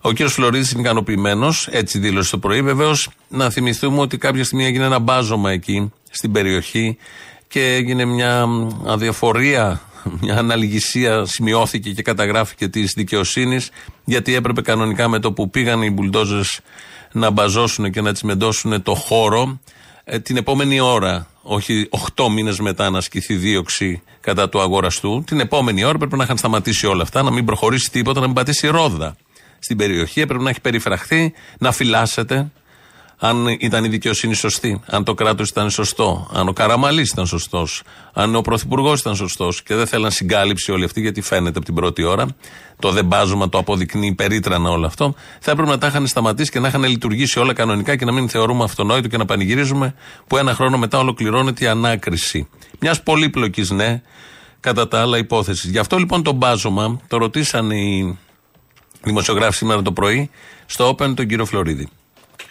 Ο 0.00 0.12
κύριος 0.12 0.32
Φλωρίδης 0.32 0.70
είναι 0.70 0.80
ικανοποιημένος, 0.80 1.68
έτσι 1.70 1.98
δήλωσε 1.98 2.30
το 2.30 2.38
πρωί. 2.38 2.62
Βεβαίως, 2.62 3.08
να 3.28 3.50
θυμηθούμε 3.50 4.00
ότι 4.00 4.18
κάποια 4.18 4.44
στιγμή 4.44 4.64
έγινε 4.64 4.84
ένα 4.84 4.98
μπάζωμα 4.98 5.50
εκεί, 5.50 5.92
στην 6.10 6.32
περιοχή, 6.32 6.96
και 7.48 7.74
έγινε 7.74 8.04
μια 8.04 8.46
αδιαφορία, 8.86 9.80
μια 10.20 10.38
αναλυγησία, 10.38 11.24
σημειώθηκε 11.24 11.90
και 11.90 12.02
καταγράφηκε 12.02 12.68
της 12.68 12.92
δικαιοσύνης, 12.96 13.70
γιατί 14.04 14.34
έπρεπε 14.34 14.62
κανονικά 14.62 15.08
με 15.08 15.18
το 15.18 15.32
που 15.32 15.50
πήγαν 15.50 15.82
οι 15.82 15.90
μπουλντόζες 15.90 16.60
να 17.12 17.30
μπαζώσουν 17.30 17.90
και 17.90 18.00
να 18.00 18.12
τσιμεντώσουν 18.12 18.82
το 18.82 18.94
χώρο, 18.94 19.60
ε, 20.04 20.18
την 20.18 20.36
επόμενη 20.36 20.80
ώρα, 20.80 21.26
όχι 21.42 21.88
8 22.14 22.28
μήνες 22.30 22.60
μετά 22.60 22.90
να 22.90 22.98
ασκηθεί 22.98 23.34
δίωξη 23.34 24.02
κατά 24.20 24.48
του 24.48 24.60
αγοραστού, 24.60 25.22
την 25.26 25.40
επόμενη 25.40 25.84
ώρα 25.84 25.98
πρέπει 25.98 26.16
να 26.16 26.24
είχαν 26.24 26.36
σταματήσει 26.36 26.86
όλα 26.86 27.02
αυτά, 27.02 27.22
να 27.22 27.30
μην 27.30 27.44
προχωρήσει 27.44 27.90
τίποτα, 27.90 28.20
να 28.20 28.26
μην 28.26 28.34
πατήσει 28.34 28.66
ρόδα 28.66 29.16
στην 29.58 29.76
περιοχή. 29.76 30.20
Έπρεπε 30.20 30.42
να 30.42 30.50
έχει 30.50 30.60
περιφραχθεί, 30.60 31.32
να 31.58 31.72
φυλάσσεται, 31.72 32.50
αν 33.24 33.46
ήταν 33.58 33.84
η 33.84 33.88
δικαιοσύνη 33.88 34.34
σωστή, 34.34 34.80
αν 34.86 35.04
το 35.04 35.14
κράτος 35.14 35.48
ήταν 35.48 35.70
σωστό, 35.70 36.28
αν 36.32 36.48
ο 36.48 36.52
Καραμαλής 36.52 37.10
ήταν 37.10 37.26
σωστός, 37.26 37.82
αν 38.12 38.34
ο 38.34 38.40
Πρωθυπουργός 38.40 39.00
ήταν 39.00 39.16
σωστός 39.16 39.62
και 39.62 39.74
δεν 39.74 39.86
θέλαν 39.86 40.10
συγκάλυψη 40.10 40.72
όλοι 40.72 40.84
αυτοί, 40.84 41.00
γιατί 41.00 41.20
φαίνεται 41.20 41.56
από 41.56 41.64
την 41.66 41.74
πρώτη 41.74 42.02
ώρα, 42.02 42.26
το 42.78 42.90
δεμπάζωμα 42.90 43.48
το 43.48 43.58
αποδεικνύει 43.58 44.14
περίτρανα 44.14 44.70
όλο 44.70 44.86
αυτό, 44.86 45.14
θα 45.40 45.50
έπρεπε 45.50 45.70
να 45.70 45.78
τα 45.78 45.86
είχαν 45.86 46.06
σταματήσει 46.06 46.50
και 46.50 46.58
να 46.58 46.68
είχαν 46.68 46.84
λειτουργήσει 46.84 47.38
όλα 47.38 47.52
κανονικά 47.52 47.96
και 47.96 48.04
να 48.04 48.12
μην 48.12 48.28
θεωρούμε 48.28 48.64
αυτονόητο 48.64 49.08
και 49.08 49.16
να 49.16 49.24
πανηγυρίζουμε 49.24 49.94
που 50.26 50.36
ένα 50.36 50.54
χρόνο 50.54 50.78
μετά 50.78 50.98
ολοκληρώνεται 50.98 51.64
η 51.64 51.68
ανάκριση. 51.68 52.48
Μιας 52.80 53.02
πολύπλοκης, 53.02 53.70
ναι, 53.70 54.02
κατά 54.60 54.88
τα 54.88 55.00
άλλα 55.00 55.18
υπόθεσης. 55.18 55.70
Γι' 55.70 55.78
αυτό 55.78 55.96
λοιπόν 55.96 56.22
το 56.22 56.32
μπάζωμα 56.32 57.00
το 57.08 57.16
ρωτήσαν 57.16 57.70
οι 57.70 58.18
δημοσιογράφοι 59.02 59.56
σήμερα 59.56 59.82
το 59.82 59.92
πρωί 59.92 60.30
στο 60.66 60.88
Open 60.88 61.14
τον 61.14 61.26
κύριο 61.26 61.44
Φλωρίδη. 61.44 61.88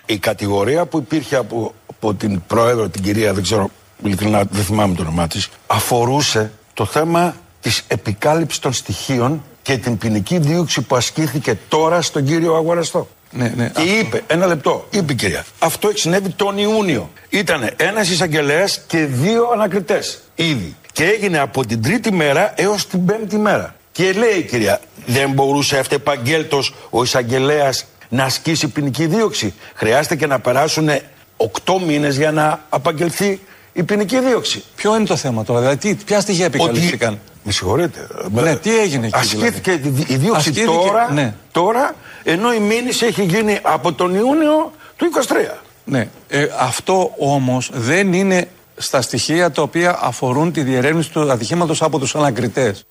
Η 0.06 0.18
κατηγορία 0.18 0.86
που 0.86 0.98
υπήρχε 0.98 1.36
από, 1.36 1.74
από 1.88 2.14
την 2.14 2.42
πρόεδρο, 2.48 2.90
την 2.90 3.02
κυρία, 3.02 3.34
δεν 3.34 3.44
ξέρω, 3.44 3.70
ειλικρινά 4.04 4.44
δεν 4.50 4.64
θυμάμαι 4.64 4.96
το 4.96 5.02
όνομά 5.02 5.28
της, 5.28 5.50
αφορούσε 5.68 6.52
το 6.74 6.86
θέμα 6.86 7.36
της 7.62 7.84
επικάλυψης 7.88 8.60
των 8.60 8.74
στοιχείων 8.74 9.44
και 9.62 9.78
την 9.78 9.98
ποινική 9.98 10.38
δίωξη 10.38 10.82
που 10.82 10.96
ασκήθηκε 10.96 11.58
τώρα 11.68 12.02
στον 12.02 12.26
κύριο 12.26 12.56
Αγοραστό. 12.56 13.08
Ναι, 13.32 13.54
ναι. 13.56 13.70
Και 13.70 13.82
είπε, 13.82 14.24
ένα 14.28 14.46
λεπτό, 14.46 14.88
είπε 14.90 15.14
η 15.14 15.16
κυρία, 15.16 15.46
αυτό 15.60 15.90
έχει 15.90 15.98
συνέβη 15.98 16.30
τον 16.30 16.58
Ιούνιο. 16.58 17.10
Ήταν 17.30 17.70
ένας 17.76 18.10
εισαγγελέας 18.10 18.82
και 18.88 19.06
δύο 19.06 19.50
ανακριτές 19.54 20.20
ήδη. 20.36 20.76
Και 20.92 21.06
έγινε 21.06 21.40
από 21.40 21.66
την 21.66 21.82
τρίτη 21.82 22.12
μέρα 22.12 22.54
έως 22.56 22.88
την 22.88 23.06
πέμπτη 23.06 23.38
μέρα. 23.38 23.76
Και 23.92 24.12
λέει 24.12 24.38
η 24.38 24.44
κυρία, 24.44 24.80
δεν 25.06 25.32
μπορούσε 25.32 25.78
αυτεπαγγέλτος 25.78 26.76
ο 26.90 27.04
εισαγγελέας 27.04 27.86
να 28.12 28.24
ασκήσει 28.24 28.67
ποινική 28.67 29.06
δίωξη. 29.06 29.54
Χρειάζεται 29.74 30.15
και 30.15 30.28
να 30.28 30.39
περάσουν 30.39 30.89
8 31.63 31.80
μήνες 31.86 32.17
για 32.17 32.32
να 32.32 32.65
απαγγελθεί 32.69 33.39
η 33.74 33.84
ποινική 33.84 34.19
δίωξη. 34.19 34.63
Ποιο 34.76 34.95
είναι 34.95 35.06
το 35.06 35.15
θέμα 35.15 35.43
τώρα, 35.43 35.60
δηλαδή 35.60 35.78
τι, 35.78 36.04
ποια 36.06 36.19
στοιχεία 36.19 36.45
επικαλύφθηκαν. 36.45 37.19
Με 37.43 37.52
συγχωρείτε. 37.52 38.08
Ναι, 38.32 38.56
τι 38.56 38.80
έγινε 38.80 39.06
εκεί. 39.06 39.17
Ασκήθηκε 39.17 39.71
δηλαδή. 39.71 40.13
η 40.13 40.15
δίωξη 40.15 40.50
Ασκήθηκε, 40.50 40.65
τώρα, 40.65 41.12
ναι. 41.12 41.34
τώρα, 41.52 41.95
ενώ 42.24 42.54
η 42.54 42.60
μήνυση 42.60 43.06
έχει 43.06 43.24
γίνει 43.24 43.60
από 43.62 43.93
τον 43.93 44.15
Ιούνιο 44.15 44.71
του 44.95 45.10
23. 45.28 45.34
Ναι. 45.86 46.08
Ε, 46.28 46.47
αυτό 46.60 47.13
όμως 47.17 47.69
δεν 47.74 48.13
είναι 48.13 48.47
στα 48.76 49.02
στοιχεία 49.02 49.52
τα 49.52 49.62
οποία 49.62 50.00
αφορούν 50.02 50.52
τη 50.52 50.62
διερεύνηση 50.62 51.12
του 51.12 51.32
ατυχήματος 51.32 51.82
από 51.82 52.00
τους 52.00 52.15
ανακριτές. 52.15 52.86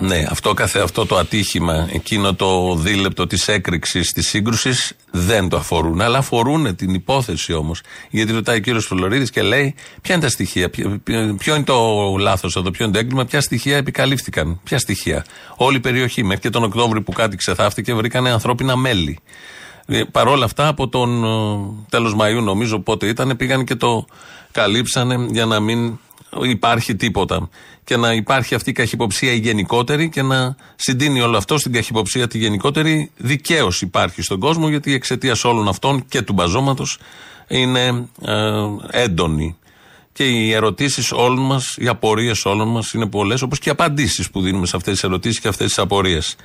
Ναι, 0.00 0.26
αυτό 0.30 0.54
καθε 0.54 0.80
αυτό 0.80 1.06
το 1.06 1.16
ατύχημα, 1.16 1.88
εκείνο 1.92 2.34
το 2.34 2.74
δίλεπτο 2.74 3.26
της 3.26 3.48
έκρηξης 3.48 4.12
της 4.12 4.28
σύγκρουσης 4.28 4.92
δεν 5.10 5.48
το 5.48 5.56
αφορούν. 5.56 6.00
Αλλά 6.00 6.18
αφορούν 6.18 6.76
την 6.76 6.94
υπόθεση 6.94 7.52
όμως. 7.52 7.80
Γιατί 8.10 8.32
ρωτάει 8.32 8.56
ο 8.56 8.60
κύριος 8.60 8.86
Φλωρίδης 8.86 9.30
και 9.30 9.42
λέει 9.42 9.74
ποια 10.02 10.14
είναι 10.14 10.24
τα 10.24 10.30
στοιχεία, 10.30 10.70
ποιο, 10.70 11.00
ποιο 11.38 11.54
είναι 11.54 11.64
το 11.64 11.76
λάθος 12.18 12.56
εδώ, 12.56 12.70
ποιο 12.70 12.84
είναι 12.84 12.94
το 12.94 12.98
έγκλημα, 12.98 13.24
ποια 13.24 13.40
στοιχεία 13.40 13.76
επικαλύφθηκαν. 13.76 14.60
Ποια 14.64 14.78
στοιχεία. 14.78 15.24
Όλη 15.56 15.76
η 15.76 15.80
περιοχή, 15.80 16.22
μέχρι 16.22 16.40
και 16.42 16.50
τον 16.50 16.62
Οκτώβριο 16.62 17.02
που 17.02 17.12
κάτι 17.12 17.36
ξεθάφτηκε, 17.36 17.94
βρήκανε 17.94 18.30
ανθρώπινα 18.30 18.76
μέλη. 18.76 19.18
Ε, 19.86 20.02
Παρ' 20.10 20.28
όλα 20.28 20.44
αυτά, 20.44 20.68
από 20.68 20.88
τον 20.88 21.24
ε, 21.24 21.86
τέλος 21.88 22.16
Μαΐου, 22.20 22.42
νομίζω 22.42 22.78
πότε 22.78 23.06
ήταν, 23.06 23.36
πήγαν 23.36 23.64
και 23.64 23.74
το 23.74 24.06
καλύψανε 24.52 25.26
για 25.30 25.46
να 25.46 25.60
μην 25.60 25.98
υπάρχει 26.42 26.96
τίποτα. 26.96 27.48
Και 27.84 27.96
να 27.96 28.12
υπάρχει 28.12 28.54
αυτή 28.54 28.70
η 28.70 28.72
καχυποψία 28.72 29.32
η 29.32 29.38
γενικότερη 29.38 30.08
και 30.08 30.22
να 30.22 30.56
συντείνει 30.76 31.20
όλο 31.20 31.36
αυτό 31.36 31.58
στην 31.58 31.72
καχυποψία 31.72 32.28
τη 32.28 32.38
γενικότερη. 32.38 33.10
Δικαίως 33.16 33.82
υπάρχει 33.82 34.22
στον 34.22 34.40
κόσμο 34.40 34.68
γιατί 34.68 34.94
εξαιτία 34.94 35.36
όλων 35.42 35.68
αυτών 35.68 36.04
και 36.08 36.22
του 36.22 36.32
μπαζώματος 36.32 36.98
είναι 37.48 38.08
ε, 38.26 39.02
έντονη. 39.02 39.56
Και 40.12 40.24
οι 40.24 40.52
ερωτήσεις 40.52 41.12
όλων 41.12 41.46
μας, 41.46 41.74
οι 41.78 41.88
απορίες 41.88 42.44
όλων 42.44 42.68
μας 42.68 42.92
είναι 42.92 43.06
πολλές, 43.06 43.42
όπως 43.42 43.58
και 43.58 43.68
οι 43.68 43.72
απαντήσεις 43.72 44.30
που 44.30 44.40
δίνουμε 44.40 44.66
σε 44.66 44.76
αυτές 44.76 44.92
τις 44.92 45.04
ερωτήσεις 45.04 45.40
και 45.40 45.48
αυτές 45.48 45.66
τις 45.66 45.78
απορίες. 45.78 46.36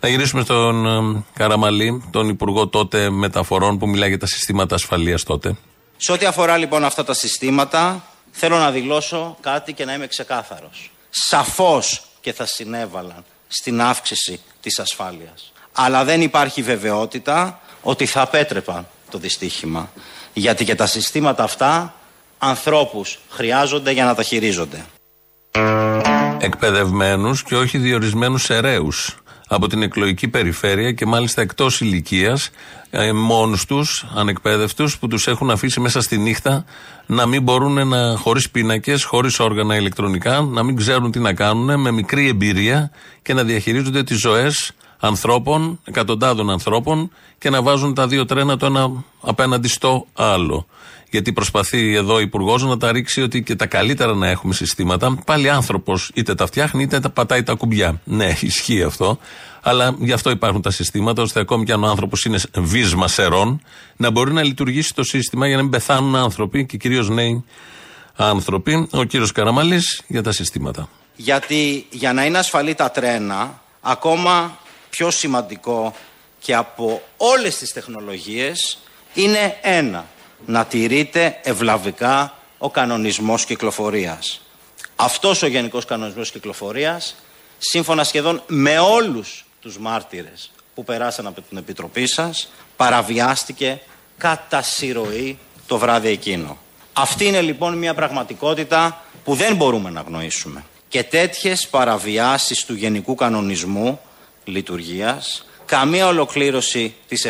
Να 0.00 0.08
γυρίσουμε 0.08 0.42
στον 0.42 0.86
ε, 0.86 1.24
Καραμαλή, 1.34 2.02
τον 2.10 2.28
Υπουργό 2.28 2.68
τότε 2.68 3.10
Μεταφορών, 3.10 3.78
που 3.78 3.88
μιλάει 3.88 4.08
για 4.08 4.18
τα 4.18 4.26
συστήματα 4.26 4.74
ασφαλείας 4.74 5.22
τότε. 5.22 5.56
Σε 5.96 6.12
ό,τι 6.12 6.26
αφορά 6.26 6.56
λοιπόν 6.56 6.84
αυτά 6.84 7.04
τα 7.04 7.14
συστήματα, 7.14 8.04
θέλω 8.30 8.58
να 8.58 8.70
δηλώσω 8.70 9.36
κάτι 9.40 9.72
και 9.72 9.84
να 9.84 9.94
είμαι 9.94 10.06
ξεκάθαρος. 10.06 10.90
Σαφώς 11.10 12.02
και 12.20 12.32
θα 12.32 12.46
συνέβαλαν 12.46 13.24
στην 13.48 13.80
αύξηση 13.80 14.40
της 14.60 14.78
ασφάλειας. 14.78 15.52
Αλλά 15.72 16.04
δεν 16.04 16.20
υπάρχει 16.20 16.62
βεβαιότητα 16.62 17.60
ότι 17.82 18.06
θα 18.06 18.20
απέτρεπαν 18.20 18.88
το 19.10 19.18
δυστύχημα. 19.18 19.90
Γιατί 20.32 20.64
και 20.64 20.74
τα 20.74 20.86
συστήματα 20.86 21.42
αυτά 21.42 21.94
ανθρώπους 22.38 23.18
χρειάζονται 23.30 23.90
για 23.90 24.04
να 24.04 24.14
τα 24.14 24.22
χειρίζονται. 24.22 24.84
εκπαιδευμένους 26.38 27.42
και 27.42 27.56
όχι 27.56 27.78
διορισμένους 27.78 28.50
ερέου 28.50 28.88
από 29.52 29.66
την 29.66 29.82
εκλογική 29.82 30.28
περιφέρεια 30.28 30.92
και 30.92 31.06
μάλιστα 31.06 31.42
εκτός 31.42 31.80
ηλικίας, 31.80 32.50
ε, 32.90 33.12
μόνους 33.12 33.64
τους, 33.64 34.06
ανεκπαίδευτους, 34.14 34.98
που 34.98 35.08
τους 35.08 35.26
έχουν 35.26 35.50
αφήσει 35.50 35.80
μέσα 35.80 36.00
στη 36.00 36.18
νύχτα 36.18 36.64
να 37.06 37.26
μην 37.26 37.42
μπορούν 37.42 37.88
να, 37.88 38.16
χωρίς 38.16 38.50
πίνακες, 38.50 39.04
χωρίς 39.04 39.40
όργανα 39.40 39.76
ηλεκτρονικά, 39.76 40.40
να 40.40 40.62
μην 40.62 40.76
ξέρουν 40.76 41.10
τι 41.10 41.18
να 41.18 41.32
κάνουν, 41.32 41.80
με 41.80 41.90
μικρή 41.90 42.28
εμπειρία 42.28 42.90
και 43.22 43.34
να 43.34 43.42
διαχειρίζονται 43.42 44.02
τις 44.02 44.18
ζωές 44.18 44.72
ανθρώπων, 45.00 45.80
εκατοντάδων 45.84 46.50
ανθρώπων 46.50 47.10
και 47.38 47.50
να 47.50 47.62
βάζουν 47.62 47.94
τα 47.94 48.06
δύο 48.06 48.24
τρένα 48.24 48.56
το 48.56 48.66
ένα 48.66 49.04
απέναντι 49.20 49.68
στο 49.68 50.06
άλλο. 50.12 50.66
Γιατί 51.10 51.32
προσπαθεί 51.32 51.94
εδώ 51.94 52.14
ο 52.14 52.20
Υπουργός 52.20 52.62
να 52.62 52.76
τα 52.76 52.92
ρίξει 52.92 53.22
ότι 53.22 53.42
και 53.42 53.54
τα 53.54 53.66
καλύτερα 53.66 54.14
να 54.14 54.28
έχουμε 54.28 54.54
συστήματα. 54.54 55.18
Πάλι 55.26 55.50
άνθρωπος 55.50 56.10
είτε 56.14 56.34
τα 56.34 56.46
φτιάχνει 56.46 56.82
είτε 56.82 57.00
τα 57.00 57.10
πατάει 57.10 57.42
τα 57.42 57.54
κουμπιά. 57.54 58.00
Ναι, 58.04 58.36
ισχύει 58.40 58.82
αυτό. 58.82 59.18
Αλλά 59.62 59.94
γι' 59.98 60.12
αυτό 60.12 60.30
υπάρχουν 60.30 60.62
τα 60.62 60.70
συστήματα, 60.70 61.22
ώστε 61.22 61.40
ακόμη 61.40 61.64
και 61.64 61.72
αν 61.72 61.84
ο 61.84 61.86
άνθρωπος 61.86 62.24
είναι 62.24 62.38
βίσμα 62.56 63.08
σερών, 63.08 63.62
να 63.96 64.10
μπορεί 64.10 64.32
να 64.32 64.42
λειτουργήσει 64.42 64.94
το 64.94 65.04
σύστημα 65.04 65.46
για 65.46 65.56
να 65.56 65.62
μην 65.62 65.70
πεθάνουν 65.70 66.16
άνθρωποι 66.16 66.66
και 66.66 66.76
κυρίως 66.76 67.08
νέοι 67.08 67.44
άνθρωποι. 68.16 68.88
Ο 68.90 69.04
κύριος 69.04 69.32
Καραμαλής 69.32 70.02
για 70.06 70.22
τα 70.22 70.32
συστήματα. 70.32 70.88
Γιατί 71.16 71.86
για 71.90 72.12
να 72.12 72.24
είναι 72.24 72.38
ασφαλή 72.38 72.74
τα 72.74 72.90
τρένα 72.90 73.60
ακόμα 73.80 74.58
πιο 74.90 75.10
σημαντικό 75.10 75.94
και 76.38 76.54
από 76.54 77.02
όλες 77.16 77.56
τις 77.56 77.72
τεχνολογίες 77.72 78.78
είναι 79.14 79.58
ένα, 79.62 80.06
να 80.46 80.64
τηρείται 80.64 81.40
ευλαβικά 81.42 82.34
ο 82.58 82.70
κανονισμός 82.70 83.44
κυκλοφορίας. 83.44 84.40
Αυτός 84.96 85.42
ο 85.42 85.46
Γενικός 85.46 85.84
Κανονισμός 85.84 86.30
Κυκλοφορίας, 86.30 87.14
σύμφωνα 87.58 88.04
σχεδόν 88.04 88.42
με 88.46 88.78
όλους 88.78 89.44
τους 89.60 89.78
μάρτυρες 89.78 90.50
που 90.74 90.84
περάσαν 90.84 91.26
από 91.26 91.40
την 91.40 91.58
Επιτροπή 91.58 92.06
σας, 92.06 92.52
παραβιάστηκε 92.76 93.80
κατά 94.18 94.62
συρροή 94.62 95.38
το 95.66 95.78
βράδυ 95.78 96.08
εκείνο. 96.08 96.58
Αυτή 96.92 97.26
είναι 97.26 97.40
λοιπόν 97.40 97.78
μια 97.78 97.94
πραγματικότητα 97.94 99.04
που 99.24 99.34
δεν 99.34 99.56
μπορούμε 99.56 99.90
να 99.90 100.00
γνωρίσουμε. 100.00 100.64
Και 100.88 101.02
τέτοιες 101.02 101.68
παραβιάσεις 101.68 102.64
του 102.64 102.74
Γενικού 102.74 103.14
Κανονισμού 103.14 104.00
Λειτουργίας, 104.50 105.46
καμία 105.66 106.06
ολοκλήρωση 106.06 106.94
της 107.08 107.24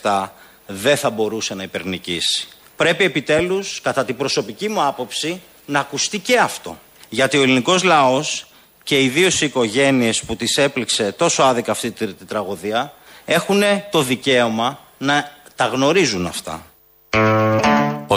717 0.00 0.28
δεν 0.66 0.96
θα 0.96 1.10
μπορούσε 1.10 1.54
να 1.54 1.62
υπερνικήσει. 1.62 2.48
Πρέπει 2.76 3.04
επιτέλους, 3.04 3.80
κατά 3.80 4.04
την 4.04 4.16
προσωπική 4.16 4.68
μου 4.68 4.82
άποψη, 4.82 5.40
να 5.66 5.80
ακουστεί 5.80 6.18
και 6.18 6.38
αυτό. 6.38 6.78
Γιατί 7.08 7.38
ο 7.38 7.42
ελληνικός 7.42 7.82
λαός 7.82 8.46
και 8.82 9.02
ιδίω 9.02 9.28
οι 9.40 9.44
οικογένειες 9.46 10.22
που 10.22 10.36
τις 10.36 10.56
έπληξε 10.56 11.12
τόσο 11.12 11.42
άδικα 11.42 11.72
αυτή 11.72 11.90
τη, 11.90 12.06
τη 12.06 12.24
τραγωδία 12.24 12.92
έχουν 13.24 13.62
το 13.90 14.02
δικαίωμα 14.02 14.80
να 14.98 15.30
τα 15.56 15.66
γνωρίζουν 15.66 16.26
αυτά. 16.26 16.66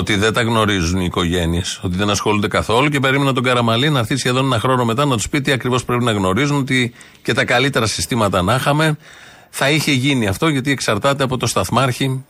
Ότι 0.02 0.16
δεν 0.16 0.34
τα 0.34 0.42
γνωρίζουν 0.42 1.00
οι 1.00 1.06
οικογένειες, 1.06 1.80
ότι 1.84 1.98
δεν 1.98 2.10
ασχολούνται 2.10 2.48
καθόλου 2.48 2.90
και 2.90 3.00
περίμενα 3.00 3.34
τον 3.34 3.44
Καραμαλή 3.44 3.90
να 3.90 4.00
έρθει 4.00 4.16
σχεδόν 4.16 4.46
ένα 4.46 4.60
χρόνο 4.60 4.86
μετά 4.86 5.06
να 5.06 5.16
τους 5.16 5.30
πει 5.30 5.42
τι 5.42 5.52
ακριβώς 5.52 5.86
πρέπει 5.86 6.04
να 6.04 6.12
γνωρίζουν, 6.12 6.58
ότι 6.58 6.94
και 7.24 7.34
τα 7.34 7.46
καλύτερα 7.46 7.86
συστήματα 7.86 8.42
να 8.42 8.56
είχαμε. 8.56 8.98
Θα 9.50 9.70
είχε 9.70 9.92
γίνει 9.92 10.28
αυτό 10.28 10.48
γιατί 10.48 10.72
εξαρτάται 10.72 11.24
από 11.24 11.38
το 11.38 11.48
σταθμάρχη 11.48 12.26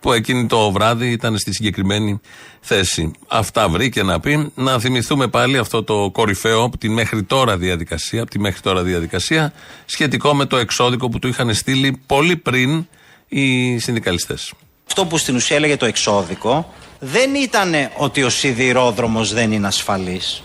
που 0.00 0.12
εκείνη 0.12 0.46
το 0.46 0.72
βράδυ 0.72 1.10
ήταν 1.10 1.38
στη 1.38 1.52
συγκεκριμένη 1.52 2.20
θέση. 2.60 3.10
Αυτά 3.28 3.68
βρήκε 3.68 4.02
να 4.02 4.20
πει. 4.20 4.52
Να 4.54 4.78
θυμηθούμε 4.78 5.28
πάλι 5.28 5.58
αυτό 5.58 5.82
το 5.82 6.10
κορυφαίο 6.12 6.62
από 6.62 6.78
τη 6.78 6.88
μέχρι 6.88 7.22
τώρα 7.22 7.56
διαδικασία, 7.56 8.22
από 8.22 8.30
τη 8.30 8.38
μέχρι 8.38 8.60
τώρα 8.60 8.82
διαδικασία 8.82 9.52
σχετικό 9.84 10.34
με 10.34 10.44
το 10.44 10.56
εξώδικο 10.56 11.08
που 11.08 11.18
του 11.18 11.28
είχαν 11.28 11.54
στείλει 11.54 12.00
πολύ 12.06 12.36
πριν 12.36 12.86
οι 13.28 13.78
συνδικαλιστές. 13.78 14.52
Αυτό 14.86 15.04
που 15.04 15.18
στην 15.18 15.34
ουσία 15.34 15.56
έλεγε 15.56 15.76
το 15.76 15.86
εξώδικο 15.86 16.72
δεν 17.00 17.34
ήταν 17.34 17.74
ότι 17.96 18.22
ο 18.22 18.28
σιδηρόδρομος 18.28 19.32
δεν 19.32 19.52
είναι 19.52 19.66
ασφαλής. 19.66 20.42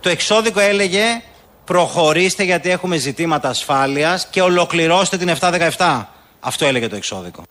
Το 0.00 0.08
εξώδικο 0.08 0.60
έλεγε 0.60 1.22
προχωρήστε 1.64 2.42
γιατί 2.42 2.70
έχουμε 2.70 2.96
ζητήματα 2.96 3.48
ασφάλειας 3.48 4.26
και 4.30 4.42
ολοκληρώστε 4.42 5.16
την 5.16 5.30
717. 5.76 6.02
Αυτό 6.40 6.66
έλεγε 6.66 6.88
το 6.88 6.96
εξώδικο. 6.96 7.42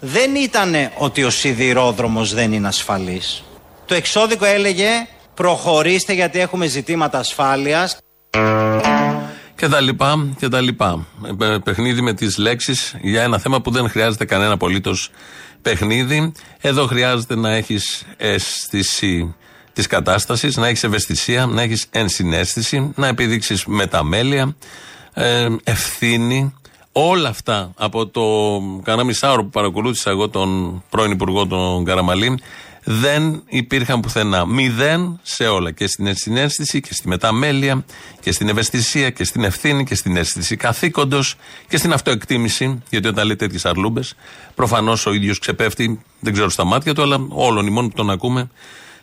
Δεν 0.00 0.34
ήταν 0.34 0.74
ότι 0.98 1.24
ο 1.24 1.30
σιδηρόδρομος 1.30 2.34
δεν 2.34 2.52
είναι 2.52 2.68
ασφαλής. 2.68 3.42
Το 3.84 3.94
εξώδικο 3.94 4.44
έλεγε 4.44 4.88
προχωρήστε 5.34 6.12
γιατί 6.12 6.40
έχουμε 6.40 6.66
ζητήματα 6.66 7.18
ασφάλειας. 7.18 7.98
Και 9.56 9.68
τα 9.68 9.80
λοιπά 9.80 10.28
και 10.38 10.48
τα 10.48 10.60
λοιπά. 10.60 11.06
Ε, 11.40 11.56
παιχνίδι 11.64 12.00
με 12.00 12.14
τις 12.14 12.38
λέξεις 12.38 12.96
για 13.00 13.22
ένα 13.22 13.38
θέμα 13.38 13.60
που 13.60 13.70
δεν 13.70 13.90
χρειάζεται 13.90 14.24
κανένα 14.24 14.52
απολύτως 14.52 15.10
παιχνίδι. 15.62 16.32
Εδώ 16.60 16.86
χρειάζεται 16.86 17.36
να 17.36 17.50
έχεις 17.50 18.06
αίσθηση 18.16 19.34
της 19.72 19.86
κατάστασης, 19.86 20.56
να 20.56 20.66
έχεις 20.66 20.84
ευαισθησία, 20.84 21.46
να 21.46 21.62
έχεις 21.62 21.86
ενσυναίσθηση, 21.90 22.92
να 22.96 23.06
επιδείξεις 23.06 23.64
μεταμέλεια, 23.64 24.56
ε, 25.14 25.46
ευθύνη. 25.64 26.54
Όλα 26.92 27.28
αυτά 27.28 27.72
από 27.76 28.06
το 28.06 28.22
κανένα 28.82 29.04
μισάωρο 29.04 29.42
που 29.42 29.50
παρακολούθησα 29.50 30.10
εγώ 30.10 30.28
τον 30.28 30.82
πρώην 30.90 31.10
Υπουργό 31.10 31.46
τον 31.46 31.84
Καραμαλή 31.84 32.38
δεν 32.90 33.42
υπήρχαν 33.48 34.00
πουθενά. 34.00 34.46
Μηδέν 34.46 35.20
σε 35.22 35.46
όλα. 35.46 35.70
Και 35.70 35.86
στην 35.86 36.16
συνέστηση 36.16 36.80
και 36.80 36.94
στη 36.94 37.08
μεταμέλεια 37.08 37.84
και 38.20 38.32
στην 38.32 38.48
ευαισθησία 38.48 39.10
και 39.10 39.24
στην 39.24 39.44
ευθύνη 39.44 39.84
και 39.84 39.94
στην 39.94 40.16
αίσθηση 40.16 40.56
καθήκοντος 40.56 41.34
και 41.68 41.76
στην 41.76 41.92
αυτοεκτίμηση. 41.92 42.82
Γιατί 42.90 43.08
όταν 43.08 43.26
λέει 43.26 43.36
τέτοιες 43.36 43.64
αρλούμπες, 43.64 44.14
προφανώς 44.54 45.06
ο 45.06 45.12
ίδιος 45.12 45.38
ξεπέφτει, 45.38 46.00
δεν 46.20 46.32
ξέρω 46.32 46.48
στα 46.48 46.64
μάτια 46.64 46.94
του, 46.94 47.02
αλλά 47.02 47.26
όλων 47.28 47.66
ημών 47.66 47.88
που 47.88 47.94
τον 47.94 48.10
ακούμε 48.10 48.50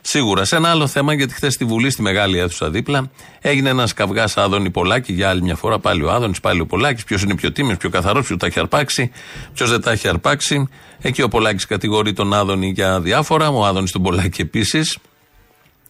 Σίγουρα. 0.08 0.46
Σε 0.46 0.56
ένα 0.56 0.70
άλλο 0.70 0.88
θέμα, 0.88 1.13
γιατί 1.13 1.34
χθες 1.34 1.54
στη 1.54 1.65
Βουλή, 1.65 1.89
στη 1.89 2.02
μεγάλη 2.02 2.38
αίθουσα 2.38 2.70
δίπλα, 2.70 3.12
έγινε 3.41 3.70
ένας 3.70 3.94
καυγάς 3.94 4.38
Άδωνη 4.38 4.70
Πολάκη 4.70 5.13
για 5.13 5.30
άλλη 5.30 5.41
μια 5.41 5.56
φορά. 5.56 5.80
Πάλι 5.80 6.04
ο 6.04 6.12
Άδωνης, 6.12 6.39
πάλι 6.39 6.60
ο 6.60 6.65
Πολάκης. 6.65 7.04
Ποιος 7.04 7.22
είναι 7.22 7.36
πιο 7.36 7.52
τίμιος, 7.52 7.78
πιο 7.78 7.89
καθαρός, 7.89 8.26
ποιο 8.26 8.38
τα 8.38 8.46
έχει 8.46 8.60
αρπάξει, 8.60 9.12
ποιος 9.54 9.70
δεν 9.70 9.82
τα 9.82 9.91
έχει 9.91 10.08
αρπάξει. 10.08 10.70
Εκεί 11.02 11.22
ο 11.22 11.28
Πολάκης 11.28 11.65
κατηγορεί 11.65 12.13
τον 12.13 12.34
Άδωνη 12.34 12.72
για 12.76 13.02
διάφορα. 13.02 13.50
Ο 13.50 13.65
Άδωνης 13.65 13.91
τον 13.91 14.02
Πολάκη 14.02 14.41
επίσης. 14.41 14.98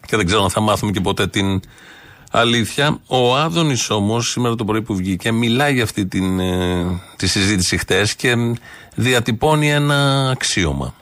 Και 0.06 0.16
δεν 0.16 0.26
ξέρω 0.26 0.42
αν 0.42 0.50
θα 0.50 0.60
μάθουμε 0.60 0.92
και 0.92 1.00
ποτέ 1.00 1.26
την 1.26 1.60
αλήθεια. 2.30 3.00
Ο 3.06 3.36
Άδωνης 3.36 3.90
όμως, 3.90 4.30
σήμερα 4.30 4.54
το 4.54 4.64
πρωί 4.64 4.82
που 4.82 4.96
βγήκε, 4.96 5.32
μιλάει 5.32 5.74
για 5.74 5.82
αυτή 5.82 6.06
την, 6.06 6.40
ε, 6.40 7.00
τη 7.16 7.26
συζήτηση 7.26 7.76
χτε 7.76 8.08
και 8.16 8.34
διατυπώνει 8.94 9.70
ένα 9.70 10.28
αξίωμα. 10.30 10.94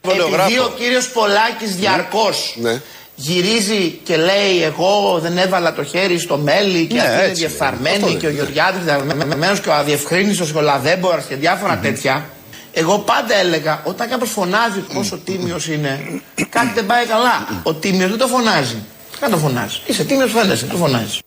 Επειδή 0.00 0.58
ο 0.58 0.72
κύριος 0.78 1.08
Πολάκης 1.08 1.76
διαρκώς 1.76 2.56
ναι. 2.60 2.80
γυρίζει 3.14 4.00
και 4.02 4.16
λέει: 4.16 4.62
Εγώ 4.62 5.18
δεν 5.22 5.38
έβαλα 5.38 5.74
το 5.74 5.84
χέρι 5.84 6.18
στο 6.18 6.36
μέλι 6.36 6.86
και 6.86 6.94
ναι, 6.94 7.00
αυτή 7.00 7.24
είναι 7.24 7.32
διεφθαρμένη 7.32 8.14
και 8.14 8.26
ο 8.26 8.30
Γεωργιάδης 8.30 8.84
διαβεμένο 8.84 9.56
και 9.56 9.68
ο 9.68 9.72
αδιευκρίνητο 9.72 10.44
και 10.44 10.58
ο 10.58 10.60
Λαδέμπορας 10.60 11.24
και 11.24 11.36
διάφορα 11.36 11.78
τέτοια. 11.78 12.30
Εγώ 12.72 12.98
πάντα 12.98 13.34
έλεγα 13.34 13.82
όταν 13.84 14.08
κάποιος 14.08 14.30
φωνάζει 14.30 14.80
πόσο 14.80 15.18
τίμιος 15.18 15.68
είναι, 15.68 16.20
κάτι 16.48 16.72
δεν 16.74 16.86
πάει 16.86 17.06
καλά. 17.06 17.60
Ο 17.62 17.74
τίμιος 17.74 18.10
δεν 18.10 18.18
το 18.18 18.26
φωνάζει. 18.26 18.76
Δεν 19.20 19.30
το 19.30 19.36
φωνάζει. 19.36 19.80
Είσαι 19.86 20.04
τίμιος, 20.04 20.32
φαίνεσαι, 20.32 20.66
το 20.66 20.76
φωνάζει. 20.76 21.18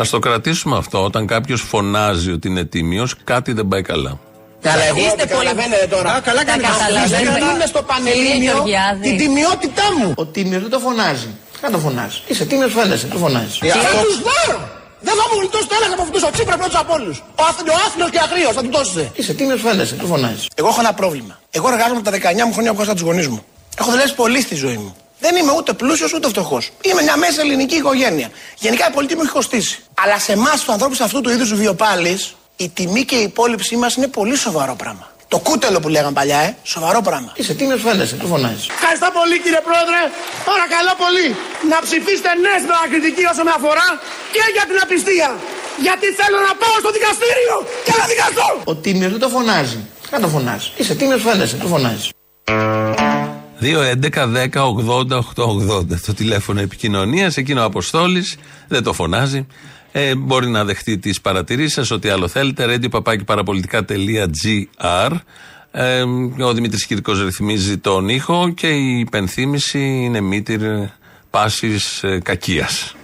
Α 0.00 0.04
το 0.10 0.18
κρατήσουμε 0.18 0.76
αυτό. 0.76 1.04
Όταν 1.04 1.26
κάποιος 1.26 1.60
φωνάζει 1.60 2.32
ότι 2.32 2.48
είναι 2.48 2.64
τίμιος, 2.64 3.14
κάτι 3.24 3.52
δεν 3.52 3.68
πάει 3.68 3.82
καλά. 3.82 4.18
Καλά, 4.68 4.84
εγώ 4.90 4.98
Είστε 4.98 5.24
καταλαβαίνετε 5.26 5.86
τώρα. 5.86 6.10
Α, 6.14 6.20
καλά 6.20 6.44
κάνει 6.44 6.62
να 6.62 7.50
είναι 7.54 7.66
στο 7.72 7.82
Πανελλήνιο 7.82 8.56
την 9.02 9.16
τιμιότητά 9.20 9.86
μου. 9.98 10.12
Ο 10.16 10.24
τίμιος 10.34 10.60
δεν 10.64 10.70
το 10.70 10.78
φωνάζει. 10.78 11.30
Δεν 11.60 11.70
το 11.72 11.78
φωνάζει. 11.78 12.18
Είσαι 12.26 12.44
τίμιος, 12.44 12.72
φαίνεσαι, 12.72 13.06
το 13.06 13.18
φωνάζει. 13.18 13.58
Και 13.60 13.80
θα 13.86 14.02
τους 14.04 14.18
πάρω. 14.28 14.58
Δεν 15.06 15.14
θα 15.18 15.24
μου 15.28 15.34
γλιτώσει 15.40 15.66
το 15.70 15.74
έλεγχο 15.78 15.94
από 15.94 16.02
αυτού. 16.02 16.18
Ο 16.28 16.30
Τσίπρα 16.30 16.56
πρώτος 16.56 16.78
από 16.82 16.92
όλους. 16.98 17.16
Ο 17.40 17.42
άθλιο 17.86 18.08
και 18.14 18.20
αγρίος 18.26 18.52
θα 18.58 18.62
του 18.62 18.70
δώσει. 18.70 19.10
Είσαι 19.14 19.32
τίμιος, 19.34 19.60
φαίνεσαι, 19.60 19.94
το 19.94 20.06
φωνάζει. 20.06 20.46
Εγώ 20.54 20.68
έχω 20.68 20.80
ένα 20.80 20.92
πρόβλημα. 21.00 21.34
Εγώ 21.50 21.66
εργάζομαι 21.72 22.02
τα 22.02 22.10
19 22.10 22.44
μου 22.46 22.52
χρόνια 22.52 22.74
που 22.74 22.82
είχα 22.82 22.92
τους 22.92 23.02
γονείς 23.02 23.28
μου. 23.28 23.44
Έχω 23.78 23.90
δουλέψει 23.90 24.14
πολύ 24.14 24.40
στη 24.40 24.54
ζωή 24.54 24.76
μου. 24.76 24.96
Δεν 25.18 25.36
είμαι 25.36 25.52
ούτε 25.56 25.72
πλούσιος 25.72 26.12
ούτε 26.12 26.28
φτωχός. 26.28 26.70
Είμαι 26.82 27.02
μια 27.02 27.16
μέσα 27.16 27.40
ελληνική 27.40 27.74
οικογένεια. 27.74 28.28
Γενικά 28.58 28.88
η 28.90 28.92
πολιτική 28.92 29.18
μου 29.18 29.24
έχει 29.24 29.34
κοστίσει. 29.34 29.78
Αλλά 30.04 30.18
σε 30.18 30.32
εμάς 30.32 30.52
τους 30.60 30.68
ανθρώπους 30.68 31.00
αυτού 31.00 31.20
του 31.20 31.30
είδους 31.30 31.54
βιοπάλης, 31.54 32.34
η 32.56 32.68
τιμή 32.68 33.04
και 33.04 33.16
η 33.16 33.22
υπόλοιψή 33.22 33.76
μας 33.76 33.94
είναι 33.96 34.08
πολύ 34.18 34.36
σοβαρό 34.36 34.74
πράγμα. 34.82 35.06
Το 35.28 35.38
κούτελο 35.38 35.80
που 35.80 35.88
λέγαν 35.88 36.12
παλιά, 36.18 36.38
ε, 36.38 36.56
σοβαρό 36.62 37.00
πράγμα. 37.08 37.30
Είσαι 37.40 37.54
τίμιος, 37.58 37.80
φαίνεσαι, 37.86 38.14
το 38.16 38.26
φωνάζεις. 38.32 38.66
Ευχαριστώ 38.78 39.08
πολύ 39.18 39.36
κύριε 39.44 39.62
Πρόεδρε. 39.68 40.00
Παρακαλώ 40.50 40.92
πολύ 41.04 41.26
να 41.72 41.78
ψηφίσετε 41.86 42.30
ναι 42.42 42.52
στην 42.62 42.72
ανακριτική 42.78 43.24
όσο 43.32 43.42
με 43.48 43.52
αφορά 43.58 43.88
και 44.34 44.42
για 44.56 44.64
την 44.70 44.78
απιστία. 44.84 45.28
Γιατί 45.86 46.06
θέλω 46.20 46.38
να 46.48 46.52
πάω 46.62 46.76
στο 46.82 46.90
δικαστήριο 46.96 47.56
και 47.86 47.92
να 48.00 48.04
δικαστώ. 48.12 48.48
Ο 48.70 48.72
τίμιος 48.84 49.10
δεν 49.14 49.20
το 49.24 49.28
φωνάζει. 49.36 49.78
Δεν 50.12 50.20
το 50.24 50.28
φωνάζει. 50.34 50.68
Είσαι 50.80 50.94
τίμιος, 51.00 51.22
φαίνεσαι, 51.26 51.56
το 51.64 51.68
φωνάζει. 51.74 52.08
2-11-10-80-8-80 53.60 56.00
το 56.06 56.14
τηλέφωνο 56.14 56.60
επικοινωνίας. 56.60 57.36
Εκείνο 57.36 57.60
ο 57.60 57.64
Αποστόλης 57.64 58.36
δεν 58.68 58.82
το 58.82 58.92
φωνάζει. 58.92 59.46
Ε, 59.96 60.14
μπορεί 60.14 60.48
να 60.48 60.64
δεχτεί 60.64 60.98
τις 60.98 61.20
παρατηρήσεις 61.20 61.72
σας, 61.72 61.90
ό,τι 61.90 62.08
άλλο 62.08 62.28
θέλετε. 62.28 62.64
radio.parapolitica.gr 62.68 65.10
ε, 65.70 66.02
Ο 66.44 66.52
Δημήτρης 66.52 66.86
Κυρικό 66.86 67.12
ρυθμίζει 67.12 67.78
τον 67.78 68.08
ήχο 68.08 68.52
και 68.56 68.66
η 68.66 68.98
υπενθύμηση 68.98 69.78
είναι 69.78 70.20
μήτηρ 70.20 70.60
πάσης 71.30 72.02
ε, 72.02 72.20
κακίας. 72.24 72.94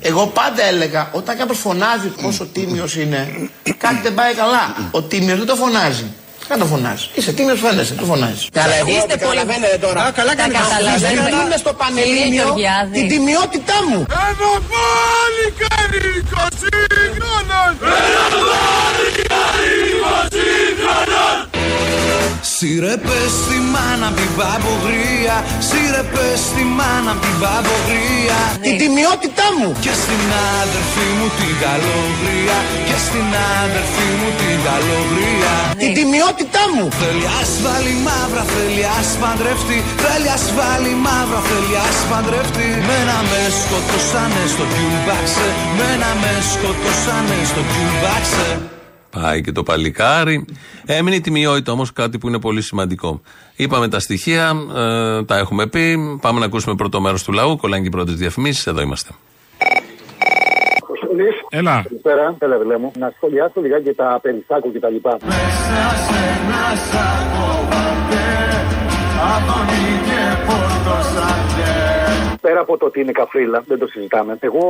Εγώ 0.00 0.26
πάντα 0.26 0.62
έλεγα, 0.62 1.10
όταν 1.12 1.36
κάποιος 1.36 1.58
φωνάζει 1.58 2.08
πόσο 2.22 2.46
τίμιος 2.46 2.96
είναι, 2.96 3.50
κάτι 3.78 4.00
δεν 4.02 4.14
πάει 4.14 4.34
καλά. 4.34 4.88
Ο 4.90 5.02
τίμιος 5.02 5.38
δεν 5.38 5.46
το 5.46 5.54
φωνάζει. 5.54 6.04
Δεν 6.50 6.58
το 6.58 6.66
φωνάζει. 6.66 7.06
Είσαι 7.14 7.32
τίμιος, 7.32 7.60
φαίνεσαι, 7.60 7.94
το 7.94 8.04
φωνάζεις. 8.04 8.48
Καλά, 8.52 8.74
εγώ 8.74 8.88
Είστε 8.90 9.16
καταλαβαίνετε 9.16 9.78
τώρα. 9.86 10.00
Α, 10.02 10.10
καλά 10.10 10.34
κάνει 10.34 10.52
να 10.52 11.42
είναι 11.44 11.56
στο 11.56 11.72
Πανελλήνιο 11.72 12.48
την 12.92 13.08
τιμιότητά 13.08 13.78
μου. 13.88 14.00
Ένα 14.28 14.50
πάλι 14.72 15.44
κάνει 15.62 15.98
20 16.32 16.68
χρόνων. 17.16 17.70
Ένα 18.04 18.24
πάλι 18.50 19.08
κάνει 19.30 19.70
20 19.92 20.44
χρόνων. 20.80 21.49
Σύρε 22.42 22.94
πες 23.06 23.32
στη 23.42 23.58
μάνα 23.72 24.06
απ' 24.10 24.18
την 24.20 24.32
παπογρία 24.38 25.36
Σύρε 25.68 26.02
πες 26.12 26.38
στη 26.48 26.64
μάνα 26.78 27.10
απ' 27.14 27.22
την 27.24 27.36
παπογρία 27.42 28.38
Την 28.66 28.74
τιμιότητά 28.80 29.46
μου. 29.58 29.68
Και 29.84 29.94
στην 30.02 30.22
αδερφή 30.60 31.06
μου 31.18 31.28
την 31.38 31.54
καλογρία. 31.64 32.58
Και 32.88 32.98
στην 33.06 33.28
αδερφή 33.62 34.08
μου 34.18 34.28
την 34.40 34.56
καλογρία. 34.66 35.54
Την 35.82 35.90
τιμιότητά 35.96 36.64
μου. 36.74 36.84
Θέλει 37.00 37.26
ασφάλει 37.42 37.94
μαύρα, 38.06 38.42
θέλει 38.52 38.84
ασπαντρευτεί 38.98 39.78
Θέλει 40.04 40.30
ασφάλει 40.38 40.92
μαύρα, 41.06 41.40
θέλει 41.48 41.76
ασπαντρευτεί 41.88 42.68
Μένα 42.88 43.16
με 43.30 43.42
σκοτώσανε 43.60 44.42
στο 44.52 44.64
κιουμπάξε 44.72 45.46
Μένα 45.78 46.10
με 46.22 46.32
σκοτώσανε 46.52 47.38
στο 47.50 47.60
κιουμπάξε 47.70 48.48
Πάει 49.10 49.40
και 49.40 49.52
το 49.52 49.62
παλικάρι. 49.62 50.44
Έμεινε 50.86 51.16
η 51.16 51.20
τιμιότητα 51.20 51.72
όμως 51.72 51.92
κάτι 51.92 52.18
που 52.18 52.28
είναι 52.28 52.40
πολύ 52.40 52.62
σημαντικό. 52.62 53.20
Είπαμε 53.56 53.88
τα 53.88 54.00
στοιχεία, 54.00 54.52
ε, 54.76 55.24
τα 55.24 55.38
έχουμε 55.38 55.66
πει. 55.66 55.96
Πάμε 56.20 56.38
να 56.38 56.44
ακούσουμε 56.44 56.74
πρώτο 56.74 57.00
μέρος 57.00 57.24
του 57.24 57.32
λαού. 57.32 57.56
Κολλάνε 57.56 57.82
και 57.82 57.88
οι 57.88 57.90
πρώτες 57.90 58.14
διαφημίσεις. 58.14 58.66
Εδώ 58.66 58.80
είμαστε. 58.80 59.10
Έλα. 61.48 61.82
Καλησπέρα, 61.82 62.36
έλα 62.38 62.58
βελέ 62.58 62.78
μου. 62.78 62.90
Να 62.98 63.12
σχολιάσω 63.16 63.60
λιγάκι 63.60 63.92
τα 63.92 64.18
περιστάκου 64.22 64.72
κτλ. 64.72 64.96
Μέσα 65.26 65.96
σε 66.06 66.18
ένα 66.42 66.76
σάκο 66.90 67.68
Αδωνή 69.20 70.00
και 70.06 70.20
Πέρα 72.40 72.60
από 72.60 72.76
το 72.76 72.86
ότι 72.86 73.00
είναι 73.00 73.12
καφρίλα, 73.12 73.64
δεν 73.66 73.78
το 73.78 73.86
συζητάμε. 73.86 74.36
Εγώ. 74.40 74.60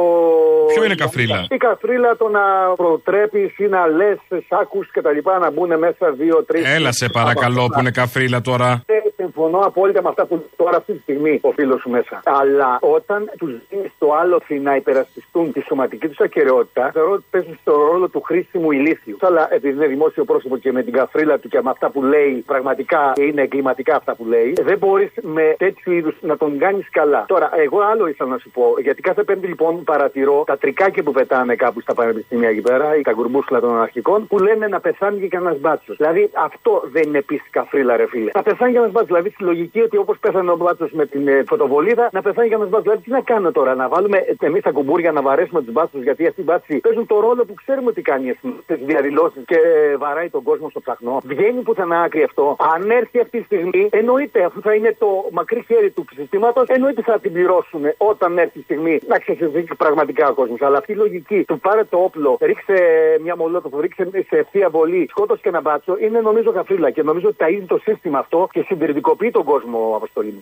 Ποιο 0.75 0.85
είναι 0.85 0.95
καφρίλα; 0.95 1.47
Η 1.51 1.57
καφρίλα 1.57 2.17
το 2.17 2.29
να 2.29 2.41
προτρέπει 2.77 3.55
ή 3.57 3.65
να 3.65 3.87
λε 3.87 4.17
σάκους 4.49 4.91
και 4.91 5.01
τα 5.01 5.13
λοιπά 5.13 5.39
να 5.39 5.51
μπουν 5.51 5.79
μέσα 5.79 6.11
δύο-τρει. 6.11 6.63
Έλα 6.65 6.93
σε 6.93 7.09
παρακαλώ 7.09 7.67
που 7.67 7.81
είναι 7.81 7.91
καφρίλα 7.91 8.41
τώρα. 8.41 8.83
Ε, 8.87 8.93
συμφωνώ 9.17 9.59
απόλυτα 9.59 10.03
με 10.03 10.09
αυτά 10.09 10.27
που 10.27 10.49
τώρα 10.57 10.77
αυτή 10.77 10.93
τη 10.93 10.99
στιγμή 10.99 11.39
ο 11.43 11.51
φίλος 11.51 11.81
σου 11.81 11.91
μέσα. 11.91 12.21
Αλλά 12.25 12.79
όταν 12.81 13.31
τους 13.39 13.53
δίνεις 13.69 13.93
το 13.99 14.15
άλοθη 14.15 14.59
να 14.59 14.77
υπερασπιστούν 14.77 15.53
τη 15.53 15.61
σωματική 15.61 16.09
τους 16.09 16.21
ακαιρεότητα, 16.21 16.91
θεωρώ 16.93 17.13
ότι 17.13 17.25
παίζουν 17.31 17.59
στο 17.61 17.73
ρόλο 17.73 18.09
του 18.09 18.21
χρήσιμου 18.21 18.71
ηλίθιου. 18.71 19.17
Αλλά 19.21 19.49
επειδή 19.51 19.77
είναι 19.77 19.87
δημόσιο 19.87 20.25
πρόσωπο 20.25 20.57
και 20.57 20.73
με 20.73 20.83
την 20.83 20.93
καφρίλα 20.93 21.39
του 21.39 21.49
και 21.49 21.61
με 21.63 21.71
αυτά 21.71 21.91
που 21.91 22.03
λέει, 22.03 22.45
πραγματικά 22.47 23.13
είναι 23.17 23.43
εγκληματικά 23.43 23.97
αυτά 23.97 24.15
που 24.15 24.25
λέει, 24.25 24.40
δεν 24.63 24.79
μπορείς 24.79 25.11
με 25.23 25.55
τέτοιου 25.59 25.93
είδους 25.93 26.17
να 26.21 26.37
τον 26.37 26.59
κάνεις 26.59 26.91
καλά. 26.91 27.25
Τώρα, 27.29 27.51
εγώ 27.57 27.81
άλλο 27.81 28.07
ήθελα 28.07 28.31
να 28.31 28.39
σου 28.39 28.51
πω. 28.51 28.75
Γιατί 28.83 29.01
κάθε 29.03 29.23
Πέμπτη 29.23 29.47
λοιπόν 29.47 29.85
παρατηρώ 29.85 30.43
τα 30.47 30.59
τρικάκια 30.59 31.03
που 31.03 31.13
πετάνε 31.13 31.55
κάπου 31.55 31.81
στα 31.81 31.95
πανεπιστήμια 31.95 32.49
εκεί 32.49 32.61
πέρα 32.61 32.97
ή 32.97 33.03
τα 33.03 33.13
γκουρμπούσκλα 33.13 33.61
των 33.61 33.81
αρχικών 33.81 34.27
που 34.27 34.39
λένε 34.39 34.67
να 34.67 34.81
πεθάνει 34.81 35.21
και 35.21 35.29
κανένας 35.29 35.59
μπάτσος. 35.61 35.97
Δηλαδή 35.97 36.31
αυτό 36.33 36.83
δεν 36.93 37.03
είναι 37.03 37.19
επίση 37.19 37.45
καφρίλα, 37.51 37.97
ρε 37.97 38.07
φίλε. 38.07 38.31
Να 38.35 38.43
πεθάνει 38.43 38.73
και 38.73 38.79
ένα 38.79 38.87
μπάτσος. 38.87 39.07
Δηλαδή 39.07 39.31
στη 39.31 39.43
λογική 39.43 39.81
ότι 39.81 39.97
όπως 39.97 40.19
πέθανε 40.19 40.51
ο 40.51 40.57
μπάτσος 40.57 40.91
με 40.93 41.07
την 41.07 41.29
ε, 41.29 41.43
φωτοβολίδα, 41.47 42.09
να 42.13 42.23
πεθάνει 42.23 42.49
και 42.49 42.55
ένα 42.55 42.65
μπάτσος. 42.65 42.83
Δηλαδή 42.83 43.03
τι 43.03 43.11
να 43.11 43.21
κάνω 43.21 43.53
τώρα, 43.53 43.75
να 43.75 43.89
βάλουμε 43.89 44.19
εμείς 44.41 44.63
τα 44.63 44.71
κουμπούρια 44.71 45.13
να 45.13 45.23
βαρέσουμε 45.23 45.63
τους 45.63 45.73
μπάτσους 45.73 46.03
γιατί 46.03 46.27
αυτοί 46.27 46.41
οι 46.41 46.45
μπάτσοι 46.45 46.77
παίζουν 46.79 47.07
το 47.07 47.21
ρόλο 47.21 47.45
που 47.45 47.55
ξέρουμε 47.55 47.89
ότι 47.89 48.03
κάνει 48.03 48.39
στι 48.63 48.75
διαδηλώσεις 48.75 49.43
και 49.47 49.59
βαράει 49.99 50.29
τον 50.29 50.43
κόσμο 50.43 50.69
στο 50.71 50.81
ψαχνό. 50.81 51.21
Βγαίνει 51.25 51.61
πουθενά 51.61 52.01
άκρη 52.01 52.23
αυτό. 52.23 52.57
Αν 52.75 52.91
έρθει 52.91 53.21
αυτή 53.21 53.39
τη 53.39 53.45
στιγμή, 53.45 53.89
εννοείται 53.91 54.30
αφού 54.39 54.61
θα 54.61 54.75
είναι 54.75 54.97
το 54.99 55.29
μακρύ 55.33 55.65
χέρι 55.67 55.91
του 55.91 56.05
συστήματος, 56.15 56.69
εννοείται 56.69 57.03
θα 57.03 57.19
την 57.19 57.33
πληρώσουν 57.33 57.83
όταν 57.97 58.39
έρθει 58.39 58.59
η 58.59 58.63
στιγμή 58.63 59.01
να 59.07 59.19
ξεφυγεί 59.19 59.65
πραγματικά 59.77 60.29
ο 60.29 60.35
κόσμος. 60.35 60.61
Αλλά 60.61 60.79
αυτή 60.79 60.93
η 60.93 60.95
λογική 60.95 61.45
του 61.45 61.61
πάρε 61.61 61.85
το 61.85 61.99
όπλο, 61.99 62.39
ρίξε 62.41 62.75
μια 63.23 63.37
μολότοφο, 63.37 63.81
ρίξε 63.81 64.09
σε 64.29 64.37
ευθεία 64.37 64.71
βολή, 64.71 65.07
σκότωσε 65.11 65.41
και 65.43 65.49
ένα 65.49 65.61
μπάτσο, 65.61 65.97
είναι 65.99 66.21
νομίζω 66.21 66.53
καφρίλα 66.53 66.91
και 66.91 67.03
νομίζω 67.03 67.29
ότι 67.29 67.37
ταΐζει 67.41 67.65
το 67.67 67.79
σύστημα 67.83 68.19
αυτό 68.19 68.49
και 68.53 68.63
συντηρητικοποιεί 68.67 69.31
τον 69.31 69.45
κόσμο, 69.45 69.93
Αποστολή 69.97 70.31
μου. 70.31 70.41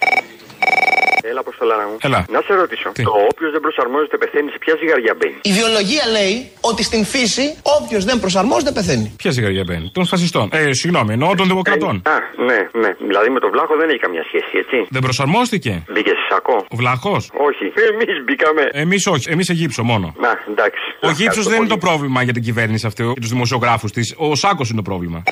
Έλα, 1.23 1.41
Αποστολά 1.41 1.75
μου. 1.89 1.97
Έλα. 2.01 2.21
Να 2.31 2.41
σε 2.47 2.55
ρωτήσω. 2.55 2.89
Το 3.09 3.13
όποιος 3.31 3.51
δεν 3.55 3.61
προσαρμόζεται 3.61 4.17
πεθαίνει, 4.23 4.51
σε 4.51 4.59
ποια 4.59 4.75
ζυγαριά 4.81 5.15
μπαίνει; 5.19 5.39
Η 5.43 5.53
βιολογία 5.59 6.05
λέει 6.17 6.35
ότι 6.71 6.83
στην 6.83 7.05
φύση 7.05 7.47
όποιος 7.79 8.05
δεν 8.05 8.17
προσαρμόζεται 8.21 8.73
πεθαίνει. 8.73 9.09
Ποια 9.23 9.31
ζυγαριά 9.31 9.65
μπαίνει, 9.67 9.91
των 9.97 10.05
φασιστών. 10.07 10.49
Ε, 10.53 10.73
συγγνώμη, 10.73 11.13
εννοώ 11.13 11.35
των 11.35 11.47
δημοκρατών. 11.53 11.95
Α, 12.15 12.17
ναι, 12.49 12.59
ναι. 12.83 12.91
Δηλαδή 13.11 13.29
με 13.31 13.41
τον 13.41 13.51
βλάχο 13.55 13.77
δεν 13.81 13.89
έχει 13.89 13.99
καμιά 14.07 14.25
σχέση, 14.29 14.53
έτσι. 14.63 14.79
Δεν 14.91 15.03
προσαρμόστηκε; 15.07 15.73
Μπήκε 15.93 16.11
σε 16.11 16.25
σακό. 16.31 16.57
Ο 16.75 16.77
βλάχος; 16.77 17.23
Όχι. 17.49 17.67
Εμείς 17.93 18.15
μπήκαμε. 18.25 18.63
Εμείς 18.73 19.07
όχι. 19.07 19.31
Εμείς 19.31 19.47
σε 19.47 19.53
γύψο 19.53 19.83
μόνο. 19.83 20.15
Να, 20.19 20.33
εντάξει. 20.51 20.83
Ο 21.01 21.11
γύψο 21.11 21.43
δεν 21.43 21.57
είναι 21.59 21.67
το 21.67 21.79
πρόβλημα 21.79 22.23
για 22.23 22.33
την 22.33 22.43
κυβέρνηση 22.43 22.87
αυτή 22.87 23.03
και 23.15 23.21
τους 23.21 23.31
δημοσιογράφους 23.31 23.91
της. 23.93 24.15
Ο 24.17 24.35
Σάκος 24.35 24.69
είναι 24.69 24.77
το 24.83 24.91
πρόβλημα. 24.91 25.23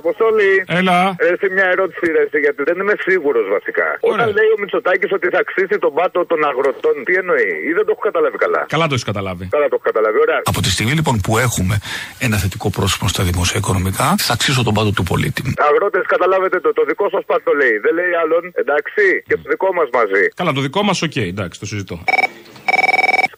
Αποστόλη. 0.00 0.50
Έλα. 0.78 0.98
Έρθει 1.30 1.48
μια 1.56 1.66
ερώτηση, 1.74 2.04
ρε, 2.16 2.38
γιατί 2.44 2.60
δεν 2.68 2.76
είμαι 2.80 2.94
σίγουρος 3.06 3.46
βασικά. 3.56 3.88
Όταν 4.12 4.28
λέει 4.38 4.50
ο 4.56 4.58
Μητσοτάκης 4.62 5.10
ότι 5.18 5.26
θα 5.34 5.38
αξίσει 5.44 5.76
τον 5.84 5.92
πάτο 5.98 6.20
των 6.30 6.38
αγροτών, 6.50 6.94
τι 7.06 7.12
εννοεί, 7.22 7.50
ή 7.68 7.70
δεν 7.76 7.84
το 7.86 7.90
έχω 7.94 8.02
καταλάβει 8.08 8.38
καλά; 8.44 8.60
Καλά 8.74 8.86
το 8.90 8.94
έχεις 8.96 9.06
καταλάβει. 9.12 9.44
Καλά 9.56 9.66
το 9.72 9.76
έχω 9.78 9.86
καταλάβει, 9.90 10.18
ωραία. 10.26 10.40
Από 10.52 10.60
τη 10.64 10.70
στιγμή 10.76 10.92
λοιπόν 10.98 11.14
που 11.24 11.32
έχουμε 11.46 11.74
ένα 12.26 12.36
θετικό 12.42 12.68
πρόσωπο 12.76 13.06
στα 13.14 13.22
δημόσια 13.28 13.58
οικονομικά, 13.62 14.08
θα 14.26 14.32
αξίσω 14.32 14.62
τον 14.68 14.74
πάτο 14.76 14.90
του 14.98 15.04
πολίτη. 15.10 15.42
Αγρότες, 15.70 16.04
καταλάβετε 16.14 16.56
το, 16.60 16.72
το 16.72 16.82
δικό 16.90 17.06
σας 17.14 17.22
πάτο 17.30 17.52
λέει. 17.60 17.76
Δεν 17.84 17.94
λέει 17.98 18.12
άλλον, 18.22 18.42
εντάξει, 18.62 19.02
και 19.28 19.36
το 19.42 19.46
δικό 19.52 19.68
μας 19.78 19.88
μαζί. 19.98 20.22
Καλά, 20.40 20.52
το 20.52 20.60
δικό 20.60 20.82
μας, 20.82 21.02
οκ, 21.02 21.16
εντάξει, 21.16 21.60
το 21.60 21.66
συζητώ. 21.66 21.96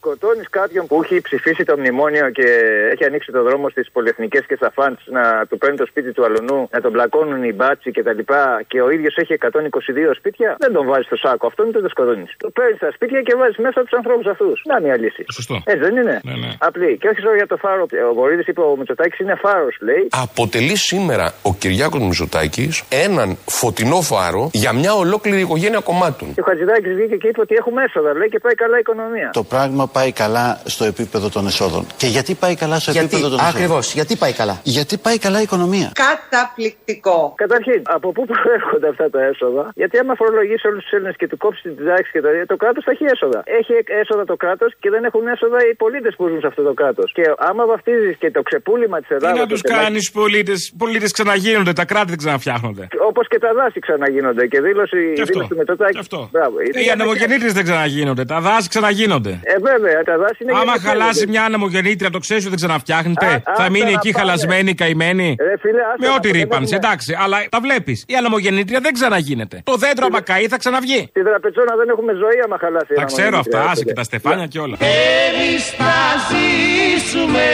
Σκοτώνεις 0.05 0.49
κάποιον 0.61 0.87
που 0.87 0.97
έχει 1.03 1.21
ψηφίσει 1.21 1.63
το 1.71 1.75
μνημόνιο 1.79 2.31
και 2.31 2.47
έχει 2.93 3.05
ανοίξει 3.05 3.31
το 3.33 3.43
δρόμο 3.43 3.69
στις 3.69 3.87
πολυεθνικές 3.95 4.45
και 4.47 4.57
στα 4.61 4.71
funds 4.77 5.03
να 5.17 5.25
του 5.49 5.57
παίρνει 5.59 5.77
το 5.83 5.87
σπίτι 5.87 6.11
του 6.13 6.25
αλλουνού, 6.25 6.61
να 6.75 6.81
τον 6.85 6.93
πλακώνουν 6.93 7.43
οι 7.49 7.53
μπάτσοι 7.53 7.91
κτλ. 7.91 8.21
Και, 8.31 8.43
και 8.67 8.81
ο 8.87 8.89
ίδιος 8.97 9.15
έχει 9.17 9.35
122 9.41 10.15
σπίτια, 10.21 10.57
δεν 10.59 10.73
τον 10.73 10.87
βάζεις 10.87 11.07
στο 11.07 11.17
σάκο 11.17 11.47
αυτό, 11.47 11.61
δεν 11.71 11.83
το 11.83 11.89
σκοτώνεις. 11.89 12.31
Το 12.37 12.51
παίρνεις 12.57 12.77
στα 12.77 12.91
σπίτια 12.97 13.21
και 13.27 13.35
βάζεις 13.41 13.59
μέσα 13.67 13.79
τους 13.85 13.93
ανθρώπους 14.01 14.27
αυτούς. 14.27 14.57
Να 14.71 14.75
είναι 14.79 14.89
η 14.97 14.99
λύση. 15.05 15.25
Σωστό. 15.39 15.55
Έτσι 15.65 15.83
δεν 15.87 15.97
είναι. 16.01 16.17
Ναι, 16.29 16.35
ναι. 16.43 16.51
Απλή. 16.69 16.91
Και 17.01 17.09
όχι 17.13 17.21
τώρα 17.27 17.37
για 17.37 17.47
το 17.47 17.57
φάρο. 17.57 17.85
Ο 18.11 18.15
Βορίδης 18.19 18.45
είπε 18.47 18.61
ο 18.61 18.77
Μητσοτάκης 18.79 19.19
είναι 19.19 19.37
φάρος, 19.45 19.75
λέει. 19.89 20.05
Αποτελεί 20.27 20.77
σήμερα 20.77 21.27
ο 21.43 21.51
Κυριάκος 21.61 22.01
Μητσοτάκης 22.01 22.75
έναν 23.07 23.29
φωτεινό 23.61 24.01
φάρο 24.11 24.45
για 24.53 24.73
μια 24.81 24.93
ολόκληρη 24.95 25.41
οικογένεια 25.41 25.81
κομμάτων. 25.81 26.27
Και 26.35 26.41
ο 26.45 26.47
Χατζηδάκης 26.49 26.93
βγήκε 26.99 27.17
και 27.17 27.29
είπε 27.29 27.41
ότι 27.41 27.55
έχουμε 27.61 27.83
έσοδα, 27.87 28.11
λέει 28.19 28.29
και 28.29 28.39
πάει 28.39 28.55
καλά 28.55 28.77
η 28.77 28.83
οικονομία. 28.87 29.29
Το 29.33 29.45
πράγμα 29.53 29.85
πάει 29.97 30.11
καλά 30.23 30.47
στο 30.75 30.85
επίπεδο 30.93 31.27
των 31.37 31.47
εσόδων. 31.53 31.83
Και 31.97 32.07
γιατί 32.17 32.33
πάει 32.43 32.55
καλά 32.63 32.77
στο 32.85 32.91
Γιατί, 32.91 33.07
επίπεδο 33.07 33.29
των 33.33 33.39
εσόδων; 33.39 33.55
ακριβώς, 33.55 33.85
γιατί 33.99 34.15
πάει 34.23 34.33
καλά; 34.41 34.55
Γιατί 34.77 34.95
πάει 35.07 35.19
καλά 35.27 35.39
η 35.43 35.43
οικονομία; 35.49 35.89
Καταπληκτικό. 36.07 37.19
Καταρχήν, 37.43 37.81
από 37.97 38.09
πού 38.17 38.23
προέρχονται 38.33 38.89
αυτά 38.95 39.07
τα 39.15 39.21
έσοδα, 39.31 39.65
γιατί 39.81 39.95
άμα 40.03 40.15
φορολογήσει 40.21 40.65
όλους 40.71 40.83
τους 40.85 40.93
Έλληνες 40.97 41.17
και 41.21 41.27
του 41.31 41.37
κόψει 41.45 41.61
την 41.77 41.85
τάξη 41.91 42.11
και 42.15 42.21
τα 42.25 42.29
ίδια, 42.33 42.47
το 42.53 42.57
κράτος 42.63 42.83
θα 42.87 42.91
έχει 42.95 43.05
έσοδα. 43.15 43.41
Έχει 43.61 43.73
έσοδα 44.03 44.25
το 44.33 44.37
κράτος 44.43 44.71
και 44.83 44.89
δεν 44.95 45.03
έχουν 45.09 45.23
έσοδα 45.35 45.59
οι 45.69 45.75
πολίτες 45.83 46.13
που 46.17 46.25
ζουν 46.31 46.41
σε 46.45 46.49
αυτό 46.53 46.63
το 46.69 46.75
κράτος. 46.81 47.09
Και 47.17 47.25
άμα 47.49 47.63
βαφτίζεις 47.73 48.15
και 48.23 48.29
το 48.37 48.41
ξεπούλημα 48.49 48.97
της 49.03 49.09
Τι 49.09 49.15
Ελλάδας. 49.17 49.39
να 49.43 49.47
του 49.53 49.59
κάνεις 49.75 50.03
στου 50.05 50.13
πολίτες; 50.21 50.59
Οι 50.73 50.77
πολίτες 50.83 51.11
ξαναγίνονται, 51.19 51.73
τα 51.81 51.85
κράτη 51.91 52.09
δεν 52.15 52.19
ξαναφτιάχνονται. 52.23 52.85
Όπως 53.11 53.25
και 53.33 53.39
τα 53.45 53.51
δάση 53.59 53.79
ξαναγίνονται. 53.87 54.43
Και 54.53 54.59
δήλωση, 54.67 54.99
Και 55.17 55.23
αυτό. 55.27 55.33
δήλωση 55.33 55.49
του 55.53 55.57
Μετωτάκη. 55.63 55.99
αυτό. 56.05 56.19
Μπράβο. 56.35 56.55
Οι 56.87 56.91
ανεμογεννήτρε 56.97 57.49
δεν 57.59 57.65
ξαναγίνονται, 57.69 58.25
τα 58.33 58.39
δάση 58.47 58.69
ξαναγίνονται. 58.75 59.33
Ε, 59.53 59.55
βέβαια, 59.71 59.84
τα 60.05 60.17
δάση 60.19 60.37
είναι. 60.43 60.53
Άμα 60.53 60.63
γιατί 60.65 60.81
χαλάσει 60.87 61.13
θέλετε. 61.13 61.31
μια 61.31 61.45
ανεμογεννήτρια, 61.45 62.11
το 62.11 62.19
ξέρεις 62.19 62.43
ότι 62.43 62.51
δεν 62.55 62.61
ξαναφτιάχνεται; 62.63 63.27
Α, 63.27 63.41
θα 63.57 63.65
α, 63.65 63.71
μείνει 63.71 63.85
να 63.85 63.91
εκεί 63.91 64.11
πάνε. 64.11 64.19
χαλασμένη, 64.25 64.75
καημένη; 64.75 65.29
Ρε 65.49 65.55
φίλε, 65.63 65.81
άσε 65.91 65.97
Με 65.99 66.07
να 66.07 66.15
ό,τι 66.15 66.29
πάμε, 66.29 66.39
ρήπανση, 66.41 66.65
δεν 66.71 66.77
είναι. 66.79 66.87
εντάξει. 66.87 67.17
Αλλά 67.25 67.37
τα 67.51 67.59
βλέπεις. 67.61 68.05
Η 68.09 68.15
ανεμογεννήτρια 68.21 68.81
δεν 68.81 68.93
ξαναγίνεται. 68.93 69.57
Το 69.65 69.77
δέντρο, 69.77 70.07
άμα 70.07 70.21
καεί, 70.21 70.47
θα 70.49 70.57
ξαναβγεί. 70.57 71.07
Στην 71.11 71.25
τραπεζόνα 71.25 71.73
δεν 71.81 71.89
έχουμε 71.89 72.13
ζωή 72.13 72.39
άμα 72.45 72.57
χαλάσει. 72.61 72.87
Τα 72.95 72.95
ένα 73.01 73.05
ξέρω 73.05 73.31
μονοπάτι, 73.31 73.49
αυτά, 73.49 73.59
ρε, 73.59 73.71
άσε 73.71 73.75
φίλε. 73.81 73.85
και 73.89 73.93
τα 74.01 74.03
στεφάνια 74.03 74.47
και 74.47 74.59
όλα. 74.59 74.77
Εμείς 74.81 75.63
θα 75.81 75.97
ζήσουμε 76.29 77.47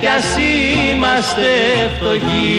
κι 0.00 0.06
ας 0.06 0.36
είμαστε 0.38 1.48
φτωχοί 1.96 2.50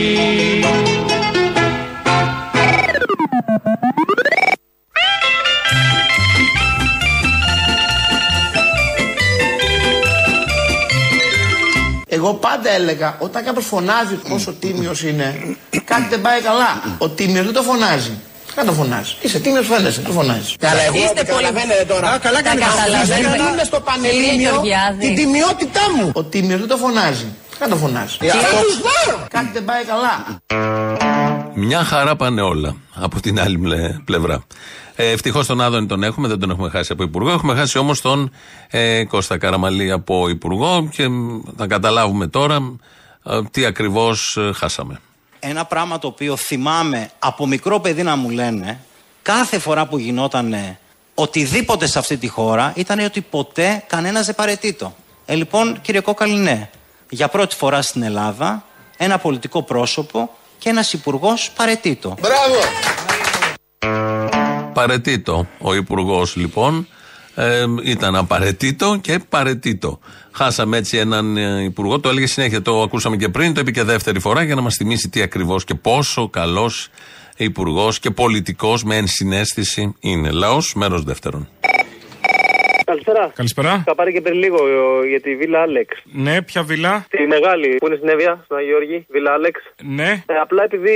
Εγώ 12.13 12.33
πάντα 12.33 12.69
έλεγα, 12.69 13.15
όταν 13.19 13.43
κάποιος 13.45 13.65
φωνάζει 13.65 14.15
πόσο 14.29 14.51
τίμιος 14.53 15.03
είναι, 15.03 15.55
κάτι 15.85 16.05
δεν 16.09 16.21
πάει 16.21 16.41
καλά. 16.41 16.81
Ο 16.97 17.09
τίμιος 17.09 17.45
δεν 17.45 17.53
το 17.53 17.61
φωνάζει. 17.61 18.11
Δεν 18.55 18.65
το 18.65 18.71
φωνάζει. 18.71 19.15
Είσαι 19.21 19.39
τίμιος, 19.39 19.67
φαίνεσαι, 19.67 20.01
το 20.01 20.11
φωνάζει. 20.11 20.55
Καλά, 20.59 20.81
εγώ 20.81 20.95
Είστε 20.97 21.13
δεν 21.13 21.25
πολύ- 21.25 21.43
καταλαβαίνετε 21.43 21.85
τώρα. 21.93 22.09
Α, 22.11 22.17
καλά 22.17 22.37
Τα 22.37 22.43
κάνετε. 22.43 22.65
καταλαβαίνετε. 22.65 23.21
Είστε- 23.21 23.51
Είμαι 23.53 23.63
στο 23.63 23.79
Κύριε 23.79 24.11
πανελλήνιο 24.11 24.49
Γεωργιάδη. 24.51 25.05
την 25.05 25.15
τιμιότητά 25.15 25.81
μου. 25.97 26.11
Ο 26.13 26.23
τίμιος 26.23 26.59
δεν 26.59 26.67
το 26.67 26.77
φωνάζει. 26.77 27.25
Δεν 27.59 27.69
το 27.69 27.75
φωνάζει. 27.75 28.17
Κύριε- 28.17 28.33
Αυτό- 28.35 29.27
Κάτι 29.29 29.49
δεν 29.53 29.65
πάει 29.65 29.83
καλά. 29.83 30.13
Μια 31.55 31.83
χαρά 31.83 32.15
πάνε 32.15 32.41
όλα 32.41 32.75
από 32.93 33.21
την 33.21 33.39
άλλη 33.39 33.57
μλε- 33.59 33.99
πλευρά. 34.05 34.43
Ε, 34.95 35.11
Ευτυχώς 35.11 35.47
τον 35.47 35.61
Άδωνη 35.61 35.85
τον 35.87 36.03
έχουμε, 36.03 36.27
δεν 36.27 36.39
τον 36.39 36.49
έχουμε 36.49 36.69
χάσει 36.69 36.91
από 36.91 37.03
υπουργό. 37.03 37.29
Έχουμε 37.31 37.55
χάσει 37.55 37.77
όμως 37.77 38.01
τον 38.01 38.31
ε, 38.69 39.03
Κώστα 39.05 39.37
Καραμαλή 39.37 39.91
από 39.91 40.29
υπουργό 40.29 40.87
και 40.91 41.07
μ, 41.09 41.41
θα 41.57 41.67
καταλάβουμε 41.67 42.27
τώρα 42.27 42.75
ε, 43.25 43.39
τι 43.51 43.65
ακριβώς 43.65 44.37
χάσαμε. 44.55 44.99
ένα 45.39 45.65
πράγμα 45.65 45.99
το 45.99 46.07
οποίο 46.07 46.35
θυμάμαι 46.35 47.09
από 47.19 47.47
μικρό 47.47 47.79
παιδί 47.79 48.03
να 48.03 48.15
μου 48.15 48.29
λένε 48.29 48.79
κάθε 49.21 49.59
φορά 49.59 49.85
που 49.87 49.97
γινόταν 49.97 50.55
οτιδήποτε 51.13 51.87
σε 51.87 51.99
αυτή 51.99 52.17
τη 52.17 52.27
χώρα 52.27 52.73
ήταν 52.75 52.99
ότι 52.99 53.21
ποτέ 53.21 53.83
κανένας 53.87 54.25
δεν 54.25 54.35
παρετήτω. 54.35 54.95
Ε, 55.25 55.35
λοιπόν, 55.35 55.81
κύριε 55.81 56.01
Κόκαλη, 56.01 56.33
ναι. 56.33 56.69
Για 57.09 57.27
πρώτη 57.27 57.55
φορά 57.55 57.81
στην 57.81 58.03
Ελλάδα 58.03 58.65
ένα 58.97 59.17
πολιτικό 59.17 59.63
πρόσωπο 59.63 60.29
και 60.63 60.69
ένας 60.69 60.93
υπουργός 60.93 61.51
παρετήτω. 61.55 62.15
Μπράβο! 62.21 62.59
Παρετήτω. 64.73 65.47
Ο 65.59 65.75
υπουργός 65.75 66.35
λοιπόν 66.35 66.87
ε, 67.35 67.65
ήταν 67.83 68.15
απαραίτητο 68.15 68.97
και 69.01 69.19
παρετήτο. 69.29 69.99
Χάσαμε 70.31 70.77
έτσι 70.77 70.97
έναν 70.97 71.37
ε, 71.37 71.63
υπουργό, 71.63 71.99
το 71.99 72.09
έλεγε 72.09 72.27
συνέχεια, 72.27 72.61
το 72.61 72.81
ακούσαμε 72.81 73.15
και 73.15 73.29
πριν, 73.29 73.53
το 73.53 73.59
είπε 73.59 73.71
και 73.71 73.83
δεύτερη 73.83 74.19
φορά 74.19 74.43
για 74.43 74.55
να 74.55 74.61
μας 74.61 74.75
θυμίσει 74.75 75.09
τι 75.09 75.21
ακριβώς 75.21 75.63
και 75.63 75.75
πόσο 75.75 76.29
καλός 76.29 76.89
υπουργός 77.37 77.99
και 77.99 78.11
πολιτικός 78.11 78.83
με 78.83 78.95
ενσυναίσθηση 78.95 79.95
είναι. 79.99 80.31
Λαός, 80.31 80.73
μέρος 80.73 81.03
δεύτερον. 81.03 81.47
Καλησπέρα. 82.93 83.31
Καλησπέρα. 83.41 83.83
Θα 83.85 83.95
πάρει 83.95 84.11
και 84.13 84.21
πριν 84.21 84.35
λίγο 84.43 84.59
ε, 85.03 85.07
για 85.07 85.21
τη 85.21 85.35
Βίλα 85.35 85.59
Άλεξ. 85.61 85.89
Ναι, 86.25 86.41
ποια 86.41 86.61
βίλα. 86.63 87.05
Τη 87.09 87.27
μεγάλη 87.35 87.69
που 87.79 87.87
είναι 87.87 87.95
στην 87.95 88.09
Εύβοια, 88.13 88.33
στην 88.45 88.55
Αγιώργη, 88.61 88.97
Βίλα 89.13 89.31
Άλεξ. 89.37 89.55
Ναι. 89.97 90.09
Ε, 90.33 90.33
απλά 90.45 90.63
επειδή 90.63 90.95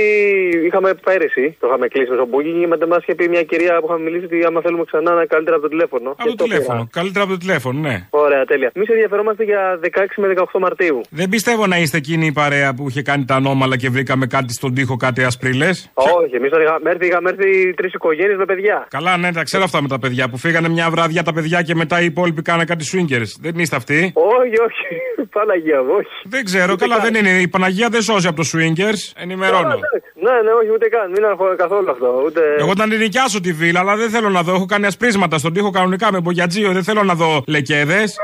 είχαμε 0.66 0.94
πέρυσι, 1.06 1.56
το 1.60 1.66
είχαμε 1.68 1.86
κλείσει 1.88 2.10
με 2.10 2.16
τον 2.16 2.28
Booking 2.32 2.58
και 2.60 2.66
μετά 2.66 2.86
μας 2.86 3.00
είχε 3.02 3.14
πει 3.14 3.28
μια 3.28 3.42
κυρία 3.50 3.72
που 3.80 3.86
είχαμε 3.88 4.02
μιλήσει 4.06 4.24
ότι 4.24 4.44
άμα 4.48 4.60
θέλουμε 4.60 4.84
ξανά 4.90 5.10
να 5.14 5.24
καλύτερα 5.34 5.56
από 5.56 5.64
το 5.66 5.70
τηλέφωνο. 5.74 6.08
Από 6.10 6.34
το 6.36 6.44
τηλέφωνο. 6.44 6.88
Καλύτερα 6.98 7.24
από 7.24 7.32
το 7.32 7.40
τηλέφωνο, 7.44 7.78
ναι. 7.86 7.96
Ωραία, 8.10 8.44
τέλεια. 8.44 8.70
Εμείς 8.74 8.88
ενδιαφερόμαστε 8.88 9.42
για 9.44 9.62
16 9.82 9.98
με 10.16 10.26
18 10.52 10.60
Μαρτίου. 10.60 11.00
Δεν 11.10 11.28
πιστεύω 11.28 11.66
να 11.66 11.76
είστε 11.78 11.96
εκείνη 11.96 12.26
η 12.26 12.32
παρέα 12.32 12.74
που 12.74 12.88
είχε 12.88 13.02
κάνει 13.02 13.24
τα 13.24 13.34
ανώμαλα 13.34 13.76
και 13.76 13.88
βρήκαμε 13.90 14.26
κάτι 14.26 14.52
στον 14.52 14.74
τοίχο, 14.74 14.96
κάτι 14.96 15.24
ασπρίλες. 15.24 15.90
Όχι, 15.94 16.34
εμείς 16.34 16.50
είχαμε 16.64 16.90
έρθει, 16.90 17.06
είχαμε 17.06 17.28
έρθει 17.30 17.74
τρεις 17.74 17.92
οικογένειες 17.94 18.38
με 18.38 18.44
παιδιά. 18.44 18.86
Καλά, 18.90 19.16
ναι, 19.16 19.32
τα 19.32 19.42
ξέρω 19.42 19.64
αυτά 19.64 19.82
με 19.82 19.88
τα 19.88 19.98
παιδιά 19.98 20.28
που 20.28 20.36
φύγανε 20.36 20.68
μια 20.68 20.90
βράδια 20.90 21.22
τα 21.22 21.32
παιδιά 21.32 21.62
και 21.62 21.74
μετά 21.88 22.02
οι 22.02 22.04
υπόλοιποι 22.04 22.42
κάνανε 22.42 22.64
κάτι 22.64 22.84
swingers. 22.92 23.30
Δεν 23.40 23.58
είστε 23.58 23.76
αυτοί; 23.76 24.12
Όχι, 24.14 24.56
όχι. 24.68 24.86
Παναγία 25.36 25.82
μου, 25.82 25.92
όχι. 26.00 26.14
Δεν 26.24 26.44
ξέρω, 26.44 26.76
καλά 26.76 26.98
δεν 26.98 27.14
είναι. 27.14 27.30
Η 27.30 27.48
Παναγία 27.48 27.88
δεν 27.88 28.02
σώζει 28.02 28.26
από 28.26 28.36
το 28.42 28.48
swingers. 28.52 29.00
Ενημερώνω. 29.16 29.76
Ναι, 30.24 30.34
ναι, 30.44 30.52
όχι, 30.60 30.70
ούτε 30.74 30.88
καν. 30.88 31.10
Μην 31.10 31.24
αγχώ 31.24 31.54
καθόλου 31.56 31.90
αυτό. 31.90 32.22
Ούτε... 32.26 32.40
Εγώ 32.58 32.70
όταν 32.70 32.90
την 32.90 32.98
νοικιάσω 32.98 33.40
τη 33.40 33.52
βίλα, 33.52 33.80
αλλά 33.80 33.96
δεν 33.96 34.10
θέλω 34.10 34.28
να 34.28 34.42
δω. 34.42 34.54
Έχω 34.54 34.66
κάνει 34.66 34.86
ασπρίσματα 34.86 35.38
στον 35.38 35.52
τοίχο 35.52 35.70
κανονικά 35.70 36.12
με 36.12 36.20
μπογιατζίο. 36.20 36.72
Δεν 36.72 36.82
θέλω 36.82 37.02
να 37.02 37.14
δω 37.14 37.42
λεκέδες. 37.46 38.16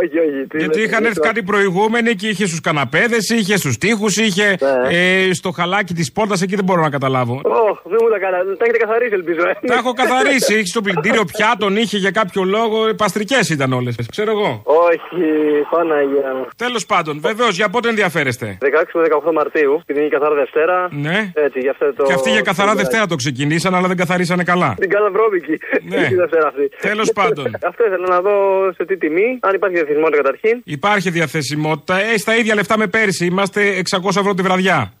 Όχι, 0.00 0.18
όχι. 0.18 0.46
τι 0.48 0.58
Γιατί 0.58 0.78
λέτε, 0.78 0.80
είχαν 0.88 1.00
τι 1.00 1.06
έρθει 1.06 1.20
το- 1.20 1.26
κάτι 1.26 1.42
προηγούμενοι 1.42 2.14
και 2.14 2.28
είχε 2.28 2.46
στους 2.46 2.60
καναπέδες, 2.60 3.28
είχε 3.30 3.56
στους 3.56 3.78
τοίχους, 3.78 4.16
είχε 4.16 4.56
ε, 4.90 5.32
στο 5.32 5.50
χαλάκι 5.50 5.94
της 5.94 6.12
πόρτας. 6.12 6.42
Εκεί 6.42 6.54
δεν 6.54 6.64
μπορώ 6.64 6.80
να 6.82 6.90
καταλάβω. 6.90 7.34
Ωχ, 7.44 7.78
δεν 7.84 7.98
μου 8.02 8.08
τα 8.10 8.18
κάνατε. 8.18 8.44
Τα 8.56 8.64
έχετε 8.64 8.78
καθαρίσει, 8.78 9.14
ελπίζω. 9.14 9.40
ε. 9.48 9.66
Τα 9.66 9.74
έχω 9.74 9.92
καθαρίσει. 9.92 10.54
Είχε 10.54 10.66
στο 10.66 10.80
πλυντήριο 10.80 11.24
πιάτων, 11.24 11.76
είχε 11.76 11.96
για 11.98 12.10
κάποιο 12.10 12.42
λόγο. 12.42 12.94
Παστρικές 12.94 13.48
ήταν 13.50 13.72
όλες. 13.72 13.94
Ξέρω 14.10 14.30
εγώ. 14.30 14.62
Όχι, 14.64 15.22
Παναγία 15.70 16.34
μου. 16.36 16.46
Τέλος 16.56 16.86
πάντων, 16.86 17.20
βεβαίως, 17.20 17.56
για 17.56 17.68
πότε 17.68 17.88
ενδιαφέρεστε; 17.88 18.58
16 18.60 18.98
με 18.98 19.02
18 19.02 19.32
Μαρτίου, 19.32 19.72
επειδή 19.82 19.98
είναι 19.98 20.08
η 20.08 20.10
καθαρά 20.10 20.34
Δευτέρα. 20.34 20.88
Ναι. 20.92 21.30
Έτσι, 21.34 21.58
για 21.58 21.70
αυτό 21.70 21.94
το. 21.94 22.02
Και 22.02 22.12
αυτοί 22.12 22.30
για 22.30 22.40
καθαρά 22.40 22.70
το- 22.70 22.76
Δευτέρα 22.76 23.06
το 23.06 23.14
ξεκινήσαν, 23.16 23.74
αλλά 23.74 23.88
δεν 23.88 23.96
καθαρίσανε 23.96 24.44
καλά. 24.44 24.74
Την 24.80 24.90
καλά 24.90 25.10
βρώμικη. 25.10 25.54
Ναι. 25.88 26.08
Η 26.10 26.14
Δευτέρα 26.14 26.46
αυτή. 26.46 26.68
Τέλος 26.80 27.12
πάντων. 27.12 27.46
Αυτό 27.66 27.86
ήθελα 27.86 28.06
να 28.08 28.20
δω 28.20 28.34
σε 28.76 28.84
τι 28.84 28.96
τιμή, 28.96 29.38
αν 29.40 29.54
υπάρχει 29.54 29.76
διαθεσιμότητα 29.84 30.22
καταρχήν. 30.22 30.62
Υπάρχει 30.64 31.10
διαθεσιμότητα. 31.10 32.00
Ε, 32.00 32.18
στα 32.18 32.36
ίδια 32.36 32.54
λεφτά 32.54 32.78
με 32.78 32.86
πέρσι. 32.86 33.24
Είμαστε 33.24 33.82
600 33.90 34.16
ευρώ 34.16 34.34
τη 34.34 34.42
βραδιά. 34.42 34.92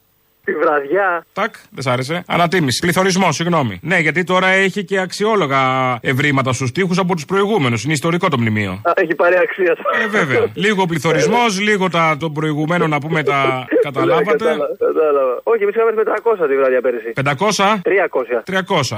Τη 0.44 0.52
βραδιά. 0.52 1.24
Τάκ, 1.32 1.54
δεν 1.70 1.82
σ' 1.82 1.86
άρεσε. 1.86 2.22
Ανατίμηση. 2.26 2.80
Πληθωρισμός, 2.80 3.34
συγγνώμη. 3.36 3.78
Ναι, 3.82 3.98
γιατί 3.98 4.24
τώρα 4.24 4.46
έχει 4.48 4.84
και 4.84 4.98
αξιόλογα 5.00 5.58
ευρήματα 6.00 6.52
στους 6.52 6.72
τοίχου 6.72 6.94
από 6.98 7.14
τους 7.14 7.24
προηγούμενους. 7.24 7.84
Είναι 7.84 7.92
ιστορικό 7.92 8.28
το 8.28 8.38
μνημείο. 8.38 8.80
Α, 8.84 8.92
Έχει 8.96 9.14
πάρει 9.14 9.36
αξία. 9.36 9.76
Ε, 10.04 10.08
βέβαια. 10.08 10.46
λίγο 10.54 10.86
πληθωρισμός, 10.86 11.60
λίγο 11.60 11.90
τα, 11.90 12.16
των 12.20 12.32
προηγουμένων 12.32 12.90
να 12.90 12.98
πούμε 13.00 13.22
τα 13.22 13.42
Ναι, 13.44 13.64
καταλάβατε. 13.82 14.30
κατάλαβα, 14.30 14.66
κατάλαβα. 14.78 15.40
Όχι, 15.42 15.62
εμείς 15.62 15.74
είχαμε 15.74 15.90
έρθει 15.90 16.02
με 16.04 16.14
300 16.44 16.48
τη 16.48 16.56
βραδιά 16.56 16.80
πέρυσι. 16.80 17.12
500? 17.14 17.80
300. 17.82 18.42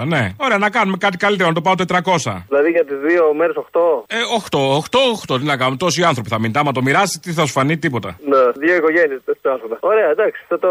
300, 0.01 0.05
ναι. 0.07 0.31
Ωραία, 0.37 0.59
να 0.59 0.71
κάνουμε 0.71 0.97
κάτι 0.97 1.17
καλύτερο, 1.17 1.49
να 1.49 1.55
το 1.55 1.61
πάω 1.61 1.75
400. 1.75 2.45
Δηλαδή 2.49 2.71
για 2.71 2.85
τις 2.85 2.97
δύο 3.07 3.35
μέρες 3.35 3.55
8. 3.57 4.05
Ε, 4.07 4.17
8, 4.51 4.59
8, 4.77 5.35
8, 5.35 5.39
τι 5.39 5.45
να 5.45 5.57
κάνουμε. 5.57 5.77
Τόσοι 5.77 6.03
άνθρωποι 6.03 6.29
θα 6.29 6.39
μείνουν. 6.41 6.57
Άμα 6.57 6.73
το 6.73 6.83
μοιράσει, 6.83 7.19
τι 7.21 7.33
θα 7.33 7.47
σου 7.47 7.53
φανεί, 7.53 7.77
τίποτα. 7.79 8.17
Ναι, 8.29 8.37
δύο 8.67 8.75
οικογένειες, 8.77 9.21
τέσσερα 9.25 9.53
άνθρωποι. 9.55 9.77
Ωραία, 9.81 10.09
εντάξει, 10.11 10.45
θα 10.49 10.59
το. 10.59 10.69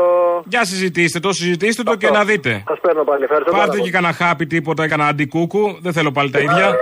Για 0.48 0.63
συζητήστε 0.66 1.20
το, 1.20 1.34
συζητήστε 1.34 1.84
το 1.84 1.96
και 1.96 2.10
να 2.10 2.24
δείτε. 2.26 2.64
Σας 2.68 2.80
παίρνω 2.82 3.04
πάλι, 3.04 3.24
ευχαριστώ 3.24 3.52
πάρα 3.52 3.64
Πάρτε 3.64 3.78
πολύ. 3.78 3.90
και 3.90 3.96
κανένα 3.96 4.14
χάπι 4.14 4.46
τίποτα, 4.48 4.88
κανένα 4.88 5.10
αντικούκου. 5.10 5.78
Δεν 5.82 5.94
θέλω 5.94 6.12
πάλι 6.12 6.30
τα 6.32 6.40
ίδια. 6.40 6.76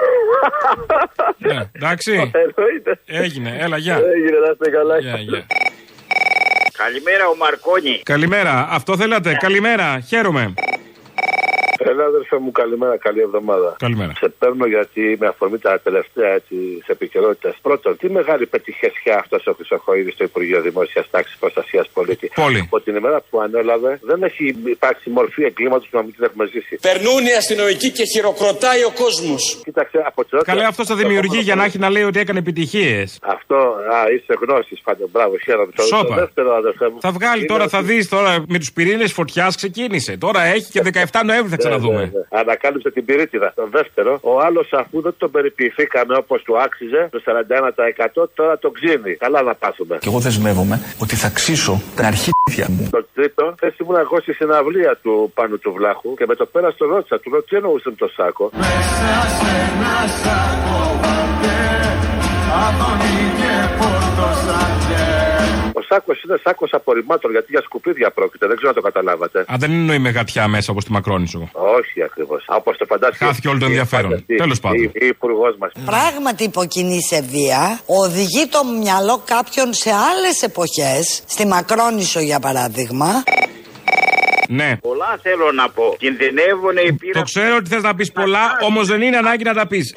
ναι, 1.50 1.70
εντάξει. 1.72 2.12
Εννοείται. 2.12 3.00
Έγινε, 3.06 3.58
έλα, 3.60 3.78
γεια. 3.78 3.96
Έγινε, 3.96 4.38
να 4.46 4.52
είστε 4.52 4.70
καλά. 4.70 5.00
Γεια, 5.00 5.16
γεια. 5.18 5.46
Καλημέρα, 6.78 7.28
ο 7.28 7.36
Μαρκόνι. 7.36 8.02
Καλημέρα, 8.04 8.68
αυτό 8.72 8.98
θέλατε. 8.98 9.38
Καλημέρα, 9.40 10.00
χαίρομαι. 10.08 10.54
Έλα, 11.90 12.04
αδερφέ 12.06 12.38
μου, 12.44 12.52
καλημέρα, 12.52 12.98
καλή 12.98 13.22
εβδομάδα. 13.22 13.76
Καλημέρα. 13.80 14.14
Σε 14.18 14.30
παίρνω 14.40 14.66
γιατί 14.66 15.18
με 15.20 15.28
αφορμή 15.28 15.58
τα 15.58 15.80
τελευταία 15.80 16.32
έτσι, 16.40 16.56
επικαιρότητας. 16.88 17.56
Πρώτον, 17.62 17.98
τι 17.98 18.10
μεγάλη 18.10 18.46
πετυχεσιά 18.46 19.18
αυτός 19.20 19.48
ο 19.48 19.54
Χρυσοχοίδης 19.58 20.14
στο 20.14 20.24
Υπουργείο 20.24 20.62
Δημόσιας 20.62 21.10
Τάξης 21.12 21.38
Προστασίας 21.40 21.88
Πολίτη; 21.94 22.32
Πολύ. 22.36 22.60
Από 22.60 22.82
την 22.82 22.96
ημέρα 22.96 23.22
που 23.30 23.42
ανέλαβε, 23.42 24.00
δεν 24.02 24.24
έχει 24.24 24.56
υπάρξει 24.66 25.10
μορφή 25.10 25.44
εγκλήματος 25.44 25.88
που 25.90 25.98
να 25.98 26.04
μην 26.04 26.14
την 26.16 26.24
έχουμε 26.24 26.46
ζήσει. 26.54 26.76
Περνούν 26.82 27.26
οι 27.26 27.34
αστυνομικοί 27.38 27.90
και 27.92 28.04
χειροκροτάει 28.14 28.84
ο 28.84 28.92
κόσμος. 29.04 29.62
Κοίταξε, 29.64 29.98
από 30.06 30.26
την 30.26 30.40
Καλέ, 30.44 30.66
αυτός 30.66 30.88
θα 30.88 30.96
δημιουργεί 30.96 31.40
για 31.40 31.56
να 31.56 31.64
έχει 31.64 31.78
να 31.78 31.90
λέει 31.90 32.04
ότι 32.04 32.20
έκανε 32.20 32.40
επιτυχίες. 32.40 33.18
Αυτό, 33.22 33.56
α, 33.96 34.12
είσαι 34.16 34.34
γνώσης, 34.42 34.80
πάντε. 34.84 35.04
Μπράβο, 35.12 35.34
χαίρομαι. 35.44 35.72
Το- 35.76 35.84
Σόπα. 35.84 36.16
Το 36.16 36.22
δεύτερο, 36.22 36.54
αδερφέ 36.56 36.90
μου. 36.90 36.98
Θα 37.02 37.12
βγάλει 37.12 37.38
είναι 37.38 37.48
τώρα, 37.48 37.64
ότι- 37.64 37.72
θα 37.76 37.82
δεις 37.82 38.10
τώρα 38.10 38.44
με 38.48 38.58
τους 38.60 38.72
πυρήνες 38.74 39.12
φωτιάς 39.14 39.56
ξεκίνησε. 39.56 40.18
Τώρα 40.18 40.42
έχει 40.44 40.72
και 40.72 40.82
17 41.12 41.22
Νοέμβρη 41.26 41.50
θα 41.50 41.58
ξαναδούμε. 41.72 42.00
Ναι, 42.00 42.06
ναι, 42.06 42.20
ναι. 42.32 42.40
Ανακάλυψε 42.40 42.90
την 42.92 43.06
πυρίτιδα. 43.06 43.52
Το 43.56 43.68
δεύτερο, 43.72 44.20
ο 44.22 44.40
άλλος 44.40 44.68
αφού 44.74 45.02
δεν 45.02 45.14
τον 45.18 45.32
περιποιηθήκαμε 45.32 46.16
όπως 46.18 46.42
του 46.44 46.62
άξιζε, 46.62 47.10
το 47.12 47.20
41% 48.24 48.28
τώρα 48.34 48.58
το 48.58 48.70
ξύνει. 48.70 49.16
Καλά 49.16 49.42
να 49.42 49.54
πάσουμε. 49.56 49.98
Και 49.98 50.10
εγώ 50.12 50.20
δεσμεύομαι 50.20 50.76
ότι 51.02 51.16
θα 51.16 51.30
ξύσω 51.30 51.82
την 51.96 52.06
αρχίδια 52.06 52.68
μου. 52.70 52.88
Το 52.92 53.06
τρίτο, 53.14 53.54
χθε 53.58 53.74
ήμουν 53.82 53.96
εγώ 53.96 54.20
στη 54.22 54.34
συναυλία 54.34 54.98
του 55.02 55.32
πάνω 55.34 55.56
του 55.58 55.72
Βλάχου 55.78 56.14
και 56.16 56.26
με 56.28 56.36
το 56.36 56.46
πέρας 56.46 56.74
στο 56.74 56.86
ρώτησα. 56.86 57.20
Του 57.20 57.30
λέω 57.32 57.44
τι 57.44 57.56
εννοούσε 57.56 57.90
με 57.90 57.96
το 57.96 58.08
σάκο. 58.16 58.50
Ο 65.74 65.82
σάκος 65.90 66.24
είναι 66.24 66.38
σάκος 66.44 66.70
απορριμμάτων 66.74 67.32
γιατί 67.32 67.48
για 67.50 67.62
σκουπίδια 67.62 68.12
πρόκειται. 68.12 68.48
Δεν 68.48 68.56
ξέρω 68.56 68.70
αν 68.70 68.76
το 68.76 68.82
καταλάβατε. 68.82 69.40
Α, 69.40 69.56
δεν 69.58 69.72
εννοεί 69.72 70.00
μεγατιά 70.00 70.48
μέσα 70.48 70.72
όπως 70.72 70.84
τη 70.86 70.92
Μακρόνισο. 70.92 71.50
Όχι 71.54 72.04
ακριβώς. 72.04 72.46
Όπως 72.48 72.78
το 72.78 72.86
φαντάστηκε. 72.86 73.26
Χάθηκε 73.26 73.48
όλο 73.48 73.60
το 73.60 73.66
ενδιαφέρον. 73.66 74.26
Τέλος 74.38 74.60
πάντων. 74.60 74.84
Η, 74.84 74.92
η 74.94 75.08
υπουργός 75.08 75.56
μας. 75.60 75.72
Πράγματι 75.86 76.44
υποκινεί 76.44 77.00
σε 77.02 77.22
βία, 77.22 77.80
οδηγεί 77.86 78.48
το 78.48 78.60
μυαλό 78.82 79.24
κάποιον 79.26 79.74
σε 79.74 79.90
άλλες 79.90 80.42
εποχές, 80.42 81.24
στη 81.28 81.48
Μακρόνισο 81.48 82.20
για 82.20 82.40
παράδειγμα. 82.40 83.24
Ναι. 84.48 84.78
Πολλά 84.82 85.20
θέλω 85.22 85.52
να 85.52 85.70
πω. 85.70 85.96
Κινδυνεύουν 86.00 86.78
οι 86.88 86.94
πύρα. 86.94 87.20
Το 87.20 87.24
ξέρω 87.24 87.56
ότι 87.56 87.70
θες 87.70 87.84
να 87.84 87.96
πεις 87.96 88.12
πολλά, 88.12 88.58
όμως 88.62 88.88
δεν 88.88 89.02
είναι 89.02 89.18
ανάγκη 89.18 89.44
να 89.44 89.54
τα 89.54 89.68
πεις. 89.68 89.94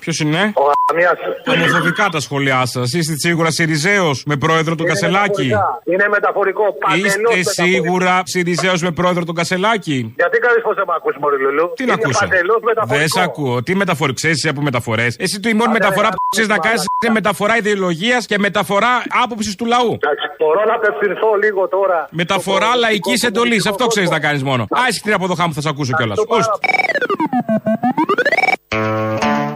Ποιος 0.00 0.18
είναι; 0.20 0.52
Ο 0.54 0.62
Γαμίας. 0.90 1.12
Ομοφοβικά 1.46 2.08
τα 2.08 2.20
σχόλιά 2.20 2.66
σας. 2.66 2.92
Είστε 2.92 3.14
σίγουρα 3.16 3.50
Σιριζέος 3.50 4.24
με 4.26 4.36
πρόεδρο 4.36 4.74
τον 4.74 4.86
Κασελάκη; 4.86 5.50
Είναι 5.84 6.08
μεταφορικό. 6.10 6.64
Παντελώς 6.78 7.06
Είστε 7.06 7.20
μεταφορικό. 7.20 7.50
σίγουρα 7.50 8.20
Σιριζέος 8.24 8.82
με 8.82 8.90
πρόεδρο 8.90 9.24
τον 9.24 9.34
Κασελάκη; 9.34 10.12
Γιατί 10.16 10.38
κάνει 10.38 10.60
πώ 10.60 10.74
δεν 10.74 10.84
με 10.86 10.92
ακούς 10.96 11.16
Μωρή 11.20 11.38
Λουλού. 11.44 11.72
Τι 11.76 11.84
να 11.84 11.92
Είναι 11.92 12.00
ακούσω; 12.02 12.26
παντελώς 12.26 12.60
μεταφορικό. 12.62 12.98
Δεν 12.98 13.08
σε 13.08 13.20
ακούω. 13.22 13.62
Τι 13.62 13.74
μεταφορά, 13.74 14.12
ξέρεις 14.12 14.36
εσύ 14.36 14.48
από 14.48 14.60
μεταφορές; 14.62 15.16
Εσύ 15.18 15.40
το 15.40 15.48
η 15.48 15.54
μόνη 15.54 15.72
μεταφορά 15.72 16.08
που 16.08 16.16
ξέρει 16.28 16.48
να 16.48 16.58
κάνεις 16.58 16.84
είναι 17.04 17.12
μεταφορά 17.12 17.56
ιδεολογίας 17.56 18.26
και 18.26 18.38
μεταφορά 18.38 18.92
άποψης 19.24 19.54
του 19.54 19.66
λαού. 19.66 19.92
Εντάξει, 20.00 20.26
Μπορώ 20.38 20.64
να 20.64 20.74
απευθυνθώ 20.74 21.34
λίγο 21.44 21.68
τώρα. 21.68 22.08
Μεταφορά 22.10 22.76
λαϊκής 22.76 23.22
εντολής. 23.22 23.66
Αυτό 23.66 23.86
ξέρεις 23.86 24.10
να 24.10 24.20
κάνεις 24.20 24.42
μόνο. 24.42 24.66
Άισι 24.70 25.02
την 25.02 25.12
αποδοχά 25.12 25.46
μου 25.46 25.54
θα 25.54 25.60
σε 25.60 25.68
ακούσω 25.68 25.92
κιόλας. 25.96 26.18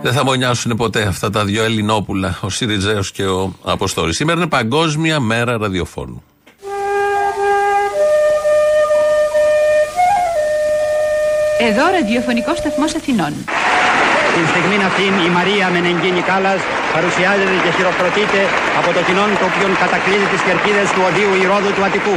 Δεν 0.06 0.14
θα 0.14 0.24
μονιάσουν 0.24 0.76
ποτέ 0.76 1.02
αυτά 1.02 1.30
τα 1.30 1.44
δύο 1.44 1.62
Ελληνόπουλα, 1.64 2.38
ο 2.40 2.48
Σιριζέος 2.48 3.12
και 3.12 3.24
ο 3.26 3.52
Αποστόλης. 3.64 4.16
Σήμερα 4.16 4.38
είναι 4.38 4.48
Παγκόσμια 4.48 5.20
Μέρα 5.20 5.56
Ραδιοφώνου. 5.56 6.22
Εδώ 11.68 11.84
ραδιοφωνικό 11.98 12.54
σταθμός 12.54 12.94
Αθηνών. 12.94 13.32
Την 14.34 14.46
στιγμή 14.52 14.76
αυτήν 14.90 15.12
η 15.28 15.30
Μαρία 15.38 15.64
Μενεγκίνη 15.74 16.22
Κάλλας 16.30 16.60
παρουσιάζεται 16.94 17.56
και 17.64 17.70
χειροκροτείται 17.76 18.40
από 18.80 18.90
το 18.96 19.00
κοινό 19.06 19.24
το 19.40 19.46
οποίο 19.50 19.66
κατακλείζει 19.84 20.26
τις 20.32 20.42
κερκίδες 20.46 20.88
του 20.94 21.02
οδείου 21.08 21.32
Ηρόδου 21.42 21.70
του 21.76 21.84
Αττικού. 21.86 22.16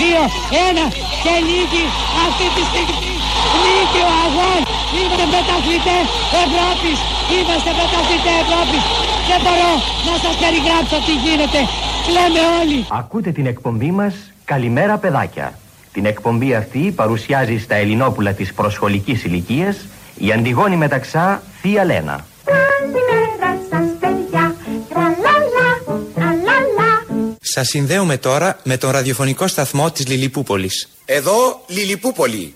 Δύο, 0.00 0.22
ένα 0.68 0.84
και 1.22 1.34
νίκη 1.48 1.84
αυτή 2.26 2.46
τη 2.54 2.62
στιγμή. 2.70 3.21
Νίκη 3.62 4.00
ο 4.10 4.12
αγών. 4.24 4.60
Είμαστε 4.98 5.24
πρωταθλητές 5.32 6.04
Ευρώπης. 6.44 6.98
Είμαστε 7.36 7.70
πρωταθλητές 7.78 8.36
Ευρώπης. 8.44 8.82
Δεν 9.28 9.38
μπορώ 9.44 9.72
να 10.08 10.14
σας 10.24 10.34
περιγράψω 10.42 10.96
τι 11.06 11.14
γίνεται. 11.24 11.60
Κλαίμε 12.06 12.42
όλοι. 12.60 12.78
Ακούτε 13.00 13.30
την 13.38 13.46
εκπομπή 13.52 13.90
μας 14.00 14.14
Καλημέρα 14.44 14.96
παιδάκια. 14.96 15.58
Την 15.92 16.06
εκπομπή 16.06 16.54
αυτή 16.54 16.92
παρουσιάζει 16.96 17.58
στα 17.58 17.74
Ελληνόπουλα 17.74 18.32
της 18.32 18.52
προσχολικής 18.52 19.24
ηλικίας 19.24 19.86
η 20.18 20.32
Αντιγόνη 20.32 20.76
Μεταξά 20.76 21.42
Θεία 21.60 21.84
Λένα. 21.84 22.24
Σας 27.54 27.68
συνδέουμε 27.68 28.16
τώρα 28.16 28.58
με 28.62 28.76
τον 28.76 28.90
ραδιοφωνικό 28.90 29.46
σταθμό 29.46 29.90
της 29.90 30.06
Λιλιπούπολης. 30.06 30.88
Εδώ 31.04 31.60
Λιλιπούπολη. 31.66 32.54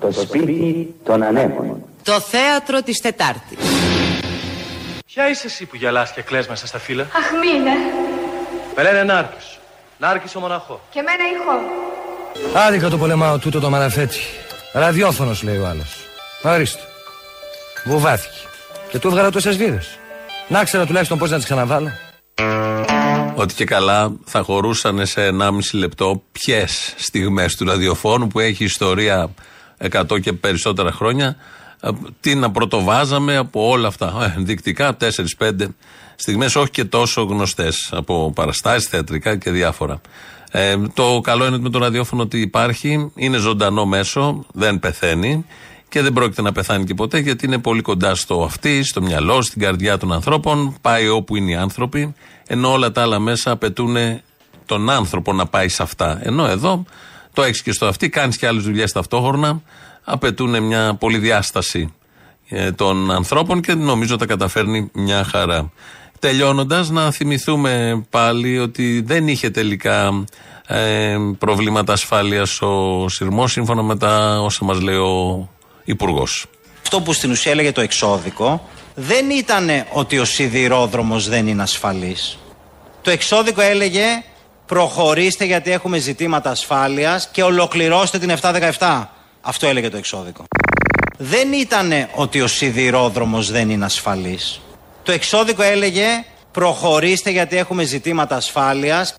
Το 0.00 0.12
σπίτι 0.12 0.94
των 1.04 1.22
ανέμων. 1.22 1.82
Το 2.02 2.20
θέατρο 2.20 2.82
της 2.82 3.00
Τετάρτης. 3.00 3.58
Ποια 5.06 5.28
είσαι 5.28 5.46
εσύ 5.46 5.66
που 5.66 5.76
γελάς 5.76 6.12
και 6.12 6.22
κλαις 6.22 6.48
μέσα 6.48 6.66
στα 6.66 6.78
φύλλα; 6.78 7.02
Αχ, 7.02 7.30
μήνε. 7.40 7.70
Με 8.76 8.82
λένε 8.82 9.02
Νάρκης. 9.02 9.58
Νάρκης 9.98 10.34
ο 10.34 10.40
μοναχό. 10.40 10.80
Και 10.90 11.02
μένα 11.02 11.24
ηχό. 11.32 11.60
Άδικα 12.66 12.88
το 12.88 12.98
πολεμάω 12.98 13.38
τούτο 13.38 13.60
το 13.60 13.70
μαραφέτσι. 13.70 14.22
Ραδιόφωνος 14.72 15.42
λέει 15.42 15.56
ο 15.58 15.66
άλλος. 15.66 15.96
Ορίστε. 16.42 16.82
Βουβάθηκε. 17.84 18.36
Και 18.90 18.98
του 18.98 19.08
έβγαλα 19.08 19.30
τόσες 19.30 19.56
βίδες. 19.56 19.98
Να 20.48 20.64
ξέρα 20.64 20.86
τουλάχιστον 20.86 21.18
πώς 21.18 21.30
να 21.30 21.36
τις 21.36 21.44
ξαναβάλω. 21.44 21.90
Ότι 23.34 23.54
και 23.54 23.64
καλά 23.64 24.12
θα 24.24 24.42
χωρούσαν 24.42 25.06
σε 25.06 25.28
1,5 25.28 25.50
λεπτό 25.72 26.22
ποιες 26.32 26.94
στιγμές 26.96 27.56
του 27.56 27.64
ραδιοφώνου 27.64 28.26
που 28.26 28.40
έχει 28.40 28.64
ιστορία 28.64 29.34
100 29.90 30.20
και 30.20 30.32
περισσότερα 30.32 30.92
χρόνια. 30.92 31.36
ε, 31.80 31.88
Τι 32.20 32.34
να 32.34 32.50
πρωτοβάζαμε 32.50 33.36
από 33.36 33.68
όλα 33.68 33.88
αυτά. 33.88 34.14
Ε, 34.22 34.38
ενδεικτικά 34.38 34.96
4-5 35.38 35.52
στιγμές, 36.16 36.56
όχι 36.56 36.70
και 36.70 36.84
τόσο 36.84 37.22
γνωστές 37.22 37.88
από 37.92 38.32
παραστάσεις, 38.34 38.88
θεατρικά 38.88 39.36
και 39.36 39.50
διάφορα. 39.50 40.00
Ε, 40.50 40.76
το 40.94 41.20
καλό 41.22 41.46
είναι 41.46 41.58
με 41.58 41.70
το 41.70 41.78
ραδιόφωνο 41.78 42.22
ότι 42.22 42.40
υπάρχει, 42.40 43.12
είναι 43.14 43.36
ζωντανό 43.36 43.86
μέσο, 43.86 44.44
δεν 44.52 44.78
πεθαίνει 44.78 45.44
και 45.90 46.02
δεν 46.02 46.12
πρόκειται 46.12 46.42
να 46.42 46.52
πεθάνει 46.52 46.84
και 46.84 46.94
ποτέ 46.94 47.18
γιατί 47.18 47.46
είναι 47.46 47.58
πολύ 47.58 47.82
κοντά 47.82 48.14
στο 48.14 48.42
αυτή, 48.42 48.82
στο 48.82 49.02
μυαλό, 49.02 49.42
στην 49.42 49.60
καρδιά 49.60 49.98
των 49.98 50.12
ανθρώπων, 50.12 50.76
πάει 50.80 51.08
όπου 51.08 51.36
είναι 51.36 51.50
οι 51.50 51.54
άνθρωποι, 51.54 52.14
ενώ 52.46 52.72
όλα 52.72 52.92
τα 52.92 53.02
άλλα 53.02 53.18
μέσα 53.18 53.50
απαιτούν 53.50 53.96
τον 54.66 54.90
άνθρωπο 54.90 55.32
να 55.32 55.46
πάει 55.46 55.68
σε 55.68 55.82
αυτά. 55.82 56.20
Ενώ 56.22 56.46
εδώ 56.46 56.84
το 57.32 57.42
έχεις 57.42 57.62
και 57.62 57.72
στο 57.72 57.86
αυτή, 57.86 58.08
κάνεις 58.08 58.36
και 58.36 58.46
άλλες 58.46 58.62
δουλειές 58.62 58.92
ταυτόχρονα, 58.92 59.62
απαιτούν 60.04 60.62
μια 60.62 60.94
πολυδιάσταση 60.94 61.94
ε, 62.48 62.72
των 62.72 63.10
ανθρώπων 63.10 63.60
και 63.60 63.74
νομίζω 63.74 64.16
τα 64.16 64.26
καταφέρνει 64.26 64.90
μια 64.92 65.24
χαρά. 65.24 65.72
Τελειώνοντας, 66.18 66.90
να 66.90 67.10
θυμηθούμε 67.10 68.04
πάλι 68.10 68.58
ότι 68.58 69.02
δεν 69.06 69.28
είχε 69.28 69.50
τελικά 69.50 70.24
ε, 70.66 71.16
προβλήματα 71.38 71.92
ασφάλειας 71.92 72.62
ο 72.62 73.08
σειρμός 73.08 73.52
σύμφωνα 73.52 73.82
με 73.82 73.96
τα 73.96 74.40
όσα 74.40 74.64
μας 74.64 74.80
λέει 74.80 74.96
ο 74.96 75.48
Υπουργός. 75.90 76.46
Αυτό 76.82 77.00
που 77.00 77.12
στην 77.12 77.30
ουσία 77.30 77.52
έλεγε 77.52 77.72
το 77.72 77.80
εξώδικο 77.80 78.68
δεν 78.94 79.30
ήταν 79.30 79.68
ότι 79.92 80.18
ο 80.18 80.24
σιδηρόδρομος 80.24 81.28
δεν 81.28 81.46
είναι 81.46 81.62
ασφαλής. 81.62 82.38
Το 83.02 83.10
εξώδικο 83.10 83.60
έλεγε 83.60 84.04
προχωρήστε 84.66 85.44
γιατί 85.44 85.70
έχουμε 85.70 85.98
ζητήματα 85.98 86.50
ασφάλειας 86.50 87.28
και 87.32 87.42
ολοκληρώστε 87.42 88.18
την 88.18 88.30
717. 88.78 89.06
Αυτό 89.40 89.66
έλεγε 89.66 89.88
το 89.88 89.96
εξώδικο. 89.96 90.44
Δεν 91.18 91.52
ήταν 91.52 91.92
ότι 92.14 92.40
ο 92.40 92.46
σιδηρόδρομος 92.46 93.50
δεν 93.50 93.70
είναι 93.70 93.84
ασφαλής. 93.84 94.60
Το 95.02 95.12
εξώδικο 95.12 95.62
έλεγε 95.62 96.24
προχωρήστε 96.52 97.30
γιατί 97.30 97.56
έχουμε 97.56 97.84
ζητήματα 97.84 98.36
ασφάλειας. 98.36 99.14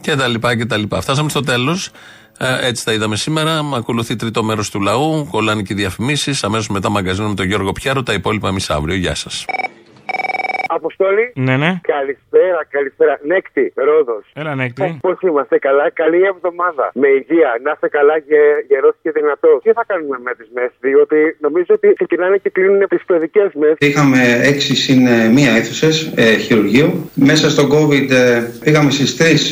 Και 0.00 0.16
τα 0.16 0.28
λοιπά 0.28 0.56
και 0.56 0.66
τα 0.66 0.76
λοιπά. 0.76 1.00
Φτάσαμε 1.00 1.28
στο 1.28 1.40
τέλος. 1.40 1.90
Έτσι 2.38 2.84
τα 2.84 2.92
είδαμε 2.92 3.16
σήμερα. 3.16 3.68
Ακολουθεί 3.74 4.16
τρίτο 4.16 4.42
μέρος 4.42 4.70
του 4.70 4.80
λαού. 4.80 5.26
Κολλάνε 5.30 5.62
και 5.62 5.72
οι 5.72 5.76
διαφημίσεις. 5.76 6.44
Αμέσως 6.44 6.68
μετά 6.68 6.88
μαγκαζίνο 6.88 7.28
με 7.28 7.34
τον 7.34 7.46
Γιώργο 7.46 7.72
Πιάρο. 7.72 8.02
Τα 8.02 8.12
υπόλοιπα 8.12 8.48
εμείς 8.48 8.70
αύριο. 8.70 8.94
Γεια 8.94 9.14
σας. 9.14 9.44
Αποστόλη. 10.78 11.24
Ναι, 11.46 11.56
ναι. 11.62 11.70
Καλησπέρα, 11.94 12.60
καλησπέρα. 12.76 13.14
Νέκτη, 13.32 13.72
Ρόδος. 13.74 14.24
Έλα, 14.40 14.54
Νέκτη. 14.54 14.98
Πώ 15.06 15.12
είμαστε 15.28 15.58
καλά, 15.58 15.90
καλή 15.90 16.20
εβδομάδα. 16.32 16.90
Με 17.02 17.08
υγεία, 17.08 17.50
να 17.64 17.70
είστε 17.74 17.88
καλά 17.88 18.16
και 18.28 18.38
γερός 18.68 18.94
και 19.02 19.10
δυνατός. 19.10 19.62
Τι 19.62 19.72
θα 19.72 19.84
κάνουμε 19.86 20.16
με 20.26 20.32
τις 20.38 20.48
μεθ, 20.54 20.72
διότι 20.80 21.36
νομίζω 21.46 21.72
ότι 21.78 21.86
ξεκινάνε 21.98 22.36
και 22.36 22.50
κλείνουν 22.50 22.82
τις 22.88 23.02
παιδικές 23.04 23.50
μεθ. 23.60 23.76
Είχαμε 23.78 24.20
6 24.44 24.74
συν 24.84 25.00
1 25.06 25.56
αίθουσες 25.56 26.12
ε, 26.16 26.36
χειρουργείου. 26.44 27.10
Μέσα 27.14 27.50
στο 27.50 27.62
COVID 27.74 28.10
ε, 28.10 28.42
πήγαμε 28.64 28.90
στις 28.90 29.10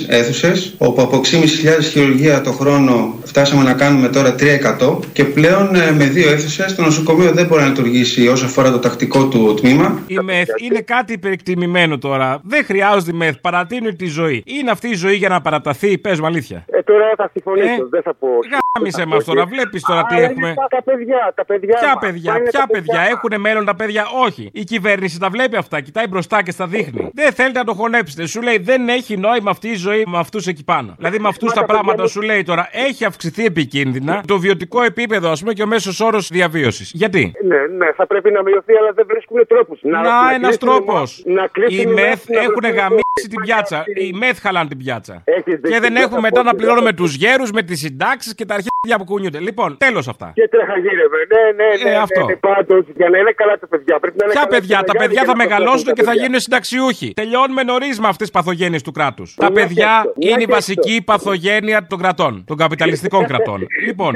3 0.09 0.15
αίθουσες, 0.17 0.75
όπου 0.79 1.03
από 1.03 1.17
6.500 1.17 1.83
χειρουργία 1.93 2.41
το 2.41 2.53
χρόνο 2.53 3.19
φτάσαμε 3.25 3.63
να 3.63 3.75
κάνουμε 3.75 4.09
τώρα 4.09 4.35
3% 4.39 4.99
και 5.13 5.25
πλέον 5.25 5.75
ε, 5.75 5.93
με 5.93 6.05
δύο 6.05 6.31
αίθουσες 6.31 6.75
το 6.75 6.83
νοσοκομείο 6.83 7.33
δεν 7.33 7.47
μπορεί 7.47 7.63
να 7.63 7.69
λειτουργήσει 7.69 8.29
όσο 8.29 8.45
αφορά 8.45 8.71
το 8.71 8.79
τακτικό 8.79 9.29
του 9.29 9.55
τμήμα. 9.55 10.03
Η 10.07 10.19
μεθ 10.23 10.49
είναι 10.61 10.81
κάτι 10.81 11.10
υπερεκτιμημένο 11.13 11.99
τώρα. 11.99 12.41
Δεν 12.45 12.65
χρειάζεται 12.65 13.11
η 13.11 13.17
μεθ. 13.17 13.37
Παρατείνει 13.41 13.95
τη 13.95 14.07
ζωή. 14.07 14.43
Είναι 14.47 14.71
αυτή 14.71 14.89
η 14.89 14.95
ζωή 14.95 15.15
για 15.17 15.29
να 15.29 15.41
παραταθεί, 15.41 15.99
πες 15.99 16.21
μου 16.21 16.27
αλήθεια. 16.27 16.65
Ε, 16.71 16.83
τώρα 16.83 17.13
θα 17.17 17.29
συμφωνήσω, 17.33 17.67
Ε, 17.67 17.87
δεν 17.91 18.03
θα 18.03 18.15
πω. 18.15 18.29
Γάμισε 18.77 19.07
μας 19.07 19.25
τώρα, 19.25 19.47
βλέπεις 19.47 19.83
τώρα 19.83 20.03
τι 20.05 20.15
Αλλά 20.15 20.25
έχουμε. 20.25 20.47
είναι 20.47 20.55
Τα 20.71 20.83
παιδιά, 20.83 21.33
τα 21.35 21.45
παιδιά. 21.45 21.77
Ποια 21.79 21.89
μας. 21.89 21.99
παιδιά, 22.01 22.33
Πάνε 22.33 22.49
ποια 22.51 22.61
τα 22.61 22.67
παιδιά, 22.67 23.01
έχουν 23.01 23.41
μέλλον 23.41 23.65
τα 23.65 23.75
παιδιά, 23.77 24.05
όχι. 24.27 24.51
Η 24.53 24.65
κυβέρνηση 24.65 25.19
τα 25.21 25.29
βλέπει 25.29 25.57
αυτά, 25.57 25.81
κοιτάει 25.81 26.07
μπροστά 26.09 26.43
και 26.43 26.51
στα 26.51 26.67
δείχνει. 26.67 27.11
Δεν 27.15 27.33
θέλετε 27.33 27.59
να 27.59 27.65
το 27.65 27.75
χωνέψετε. 27.75 28.27
Σου 28.27 28.43
λέει 28.43 28.59
δεν 28.59 28.89
έχει 28.89 29.17
νόημα 29.17 29.51
αυτή 29.51 29.69
η 29.69 29.75
ζωή 29.75 30.05
με 30.07 30.19
αυτούς 30.19 30.47
εκεί 30.47 30.65
πάνω. 30.65 30.95
Δηλαδή 30.97 31.19
με 31.19 31.29
αυτούς 31.29 31.49
Μα 31.49 31.55
τα 31.55 31.61
τα 31.61 31.67
πράγματα 31.67 31.95
παιδιά 31.95 32.11
σου 32.11 32.21
λέει 32.21 32.43
τώρα 32.43 32.69
έχει 32.73 33.05
αυξηθεί 33.05 33.45
επικίνδυνα 33.45 34.23
το 34.27 34.39
βιωτικό 34.39 34.83
επίπεδο, 34.83 35.31
ας 35.31 35.41
πούμε, 35.41 35.53
και 35.53 35.63
ο 35.63 35.67
μέσος 35.67 36.01
όρος 36.01 36.29
διαβίωσης. 36.29 36.91
Γιατί; 36.95 37.33
Ναι, 37.45 37.57
ναι, 37.79 37.93
θα 37.97 38.07
πρέπει 38.07 38.31
να 38.31 38.43
μειωθεί, 38.43 38.73
αλλά 38.81 38.93
δεν 38.93 39.05
βρίσκουν 39.09 39.47
τρόπους. 39.49 39.79
Να, 39.83 40.01
ένας 40.35 40.57
τρόπος. 40.59 41.00
Οι 41.69 41.87
μεθ 41.87 42.31
έχουν 42.31 42.63
γαμίσει 42.63 42.75
γαμίσει 42.75 43.10
την 43.13 43.41
πιάτσα. 43.43 43.85
Οι 43.95 44.13
μεθ 44.13 44.41
χαλάνε 44.41 44.69
την 44.69 44.79
πιάτσα. 44.79 45.23
Έχεις 45.25 45.45
Και 45.45 45.57
δίκιο, 45.57 45.71
δεν 45.71 45.81
δεν 45.81 45.97
έχουμε 45.97 46.15
θα 46.15 46.21
μετά 46.21 46.37
πω, 46.37 46.43
να 46.43 46.51
δεν 46.51 46.59
πληρώνουμε 46.59 46.91
θα 46.91 46.95
του 46.95 47.05
γέρου 47.05 47.47
με 47.53 47.63
τι 47.63 47.77
συντάξει 47.77 48.35
και 48.35 48.45
τα 48.45 48.55
αρχίδια 48.55 48.97
που 48.99 49.05
κουνιούνται. 49.05 49.41
Λοιπόν, 49.41 49.77
τέλο 49.77 49.99
αυτά. 49.99 50.33
Και 50.35 50.49
τρεχαγύρευε. 50.49 51.19
Ναι, 51.33 51.65
ναι, 51.65 51.83
ναι. 51.83 51.89
Ε, 51.89 51.93
ναι, 51.93 51.97
αυτό. 51.97 52.25
ναι, 52.25 52.37
πάντως, 52.37 52.85
για 52.97 53.09
να 53.09 53.19
είναι 53.19 53.33
καλά 53.33 53.59
τα 53.59 53.67
παιδιά. 53.67 53.99
Πρέπει 53.99 54.17
να 54.19 54.25
είναι 54.25 54.33
Ποια 54.33 54.43
καλά 54.43 54.55
παιδιά, 54.55 54.79
και 54.79 54.85
τα 54.85 54.93
μεγάλοι 54.93 55.09
παιδιά 55.09 55.23
για 55.23 55.31
θα 55.31 55.37
να 55.37 55.43
μεγαλώσουν 55.43 55.71
προστατεύουν 55.71 55.95
και 55.95 56.03
θα 56.03 56.07
τα 56.07 56.11
παιδιά. 56.11 56.25
γίνουν 56.25 56.41
συνταξιούχοι. 56.41 57.13
Τελειώνουμε 57.21 57.63
νωρί 57.63 57.91
με 58.01 58.09
αυτέ 58.09 58.25
τι 58.25 58.31
παθογένειε 58.31 58.81
του 58.87 58.93
κράτου. 58.93 59.25
Τα 59.37 59.51
Μια 59.51 59.51
παιδιά 59.59 59.93
και 60.03 60.09
αυτό, 60.09 60.13
μια 60.17 60.31
είναι 60.31 60.43
η 60.43 60.47
και 60.47 60.53
βασική 60.53 61.03
παθογένεια 61.05 61.87
των 61.87 61.99
κρατών, 61.99 62.45
των 62.47 62.57
καπιταλιστικών 62.57 63.23
κρατών. 63.27 63.67
Λοιπόν, 63.87 64.13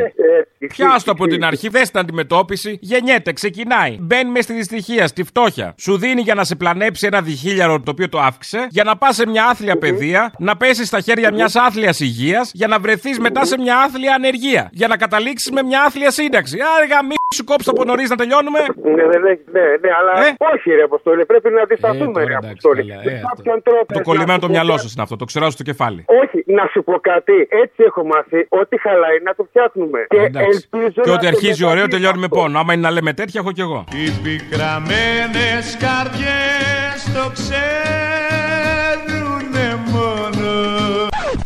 πιάστο 0.58 1.10
από 1.12 1.26
την 1.26 1.44
αρχή, 1.44 1.68
δε 1.68 1.80
την 1.80 1.98
αντιμετώπιση, 1.98 2.78
γεννιέται, 2.80 3.32
ξεκινάει. 3.32 3.96
Μπαίνει 4.00 4.30
με 4.30 4.40
στη 4.40 4.52
δυστυχία, 4.52 5.06
στη 5.06 5.22
φτώχεια. 5.24 5.74
Σου 5.78 5.98
δίνει 5.98 6.20
για 6.20 6.34
να 6.34 6.44
σε 6.44 6.54
πλανέψει 6.54 7.06
ένα 7.06 7.20
διχίλιαρο 7.22 7.80
το 7.80 7.90
οποίο 7.90 8.08
το 8.08 8.18
αύξησε, 8.20 8.66
για 8.70 8.84
να 8.84 8.93
πας 8.96 9.14
σε 9.14 9.26
μια 9.26 9.44
άθλια 9.46 9.76
παιδεία, 9.78 10.32
να 10.38 10.56
πέσεις 10.56 10.86
στα 10.86 11.00
χέρια 11.00 11.32
μιας 11.32 11.56
άθλιας 11.56 12.00
υγείας, 12.00 12.50
για 12.54 12.66
να 12.66 12.78
βρεθείς 12.78 13.18
μετά 13.18 13.44
σε 13.44 13.58
μια 13.58 13.76
άθλια 13.78 14.14
ανεργία. 14.14 14.68
Για 14.72 14.88
να 14.88 14.96
καταλήξεις 14.96 15.50
με 15.50 15.62
μια 15.62 15.82
άθλια 15.82 16.10
σύνταξη. 16.10 16.56
Άρα 16.76 16.84
γαμί 16.94 17.14
σου 17.36 17.44
κόψω 17.44 17.70
από 17.70 17.84
νωρίς 17.84 18.08
να 18.10 18.16
τελειώνουμε. 18.16 18.58
Ναι, 18.96 19.04
δεν 19.12 19.24
έχεις, 19.24 19.44
ναι, 19.52 19.60
ναι, 19.82 19.90
αλλά 19.98 20.12
όχι 20.54 20.70
ρε 20.70 20.82
Αποστόλη, 20.82 21.26
πρέπει 21.26 21.48
να 21.50 21.62
αντισταθούμε 21.62 22.20
Ε, 22.22 22.24
ρε 22.24 22.32
τώρα, 22.34 22.38
Αποστόλη. 22.48 22.82
καλά, 22.90 23.02
Με 23.04 23.12
ε, 23.12 23.20
κάποιον 23.28 23.62
τρόπο. 23.68 23.86
Το 23.92 23.98
να 23.98 24.02
κολλημένο 24.08 24.32
σου 24.32 24.38
το 24.40 24.46
πω 24.46 24.52
μυαλό 24.52 24.74
κάτι. 24.74 24.86
σα 24.86 24.92
είναι 24.94 25.02
αυτό, 25.06 25.16
το 25.16 25.24
ξέρω 25.24 25.50
στο 25.50 25.62
κεφάλι. 25.62 26.04
Όχι, 26.22 26.38
να 26.58 26.64
σου 26.72 26.80
πω 26.88 26.94
κάτι. 27.12 27.36
Έτσι 27.62 27.80
έχω 27.88 28.02
μάθει. 28.12 28.38
Ό,τι 28.60 28.74
χαλάει 28.84 29.18
να 29.28 29.32
το 29.38 29.42
φτιάχνουμε. 29.50 30.00
Και 30.08 30.16
Εντάξει. 30.28 30.48
ελπίζω 30.72 31.00
Και 31.04 31.10
να 31.10 31.12
ότι 31.16 31.22
το 31.26 31.32
αρχίζει 31.32 31.62
ωραίο 31.64 31.74
μεταδείξω 31.74 31.94
τελειώνει 31.96 32.18
με 32.24 32.28
αυτό. 32.30 32.36
πόνο. 32.38 32.58
Άμα 32.58 32.72
είναι 32.72 32.82
να 32.88 32.90
λέμε 32.96 33.12
τέτοια, 33.20 33.38
έχω 33.42 33.52
κι 33.52 33.60
εγώ. 33.68 33.80
Οι 34.00 34.06
πικραμένες 34.24 35.64
καρδιές 35.84 36.98
το 37.16 37.24
ξέρουνε 37.36 38.13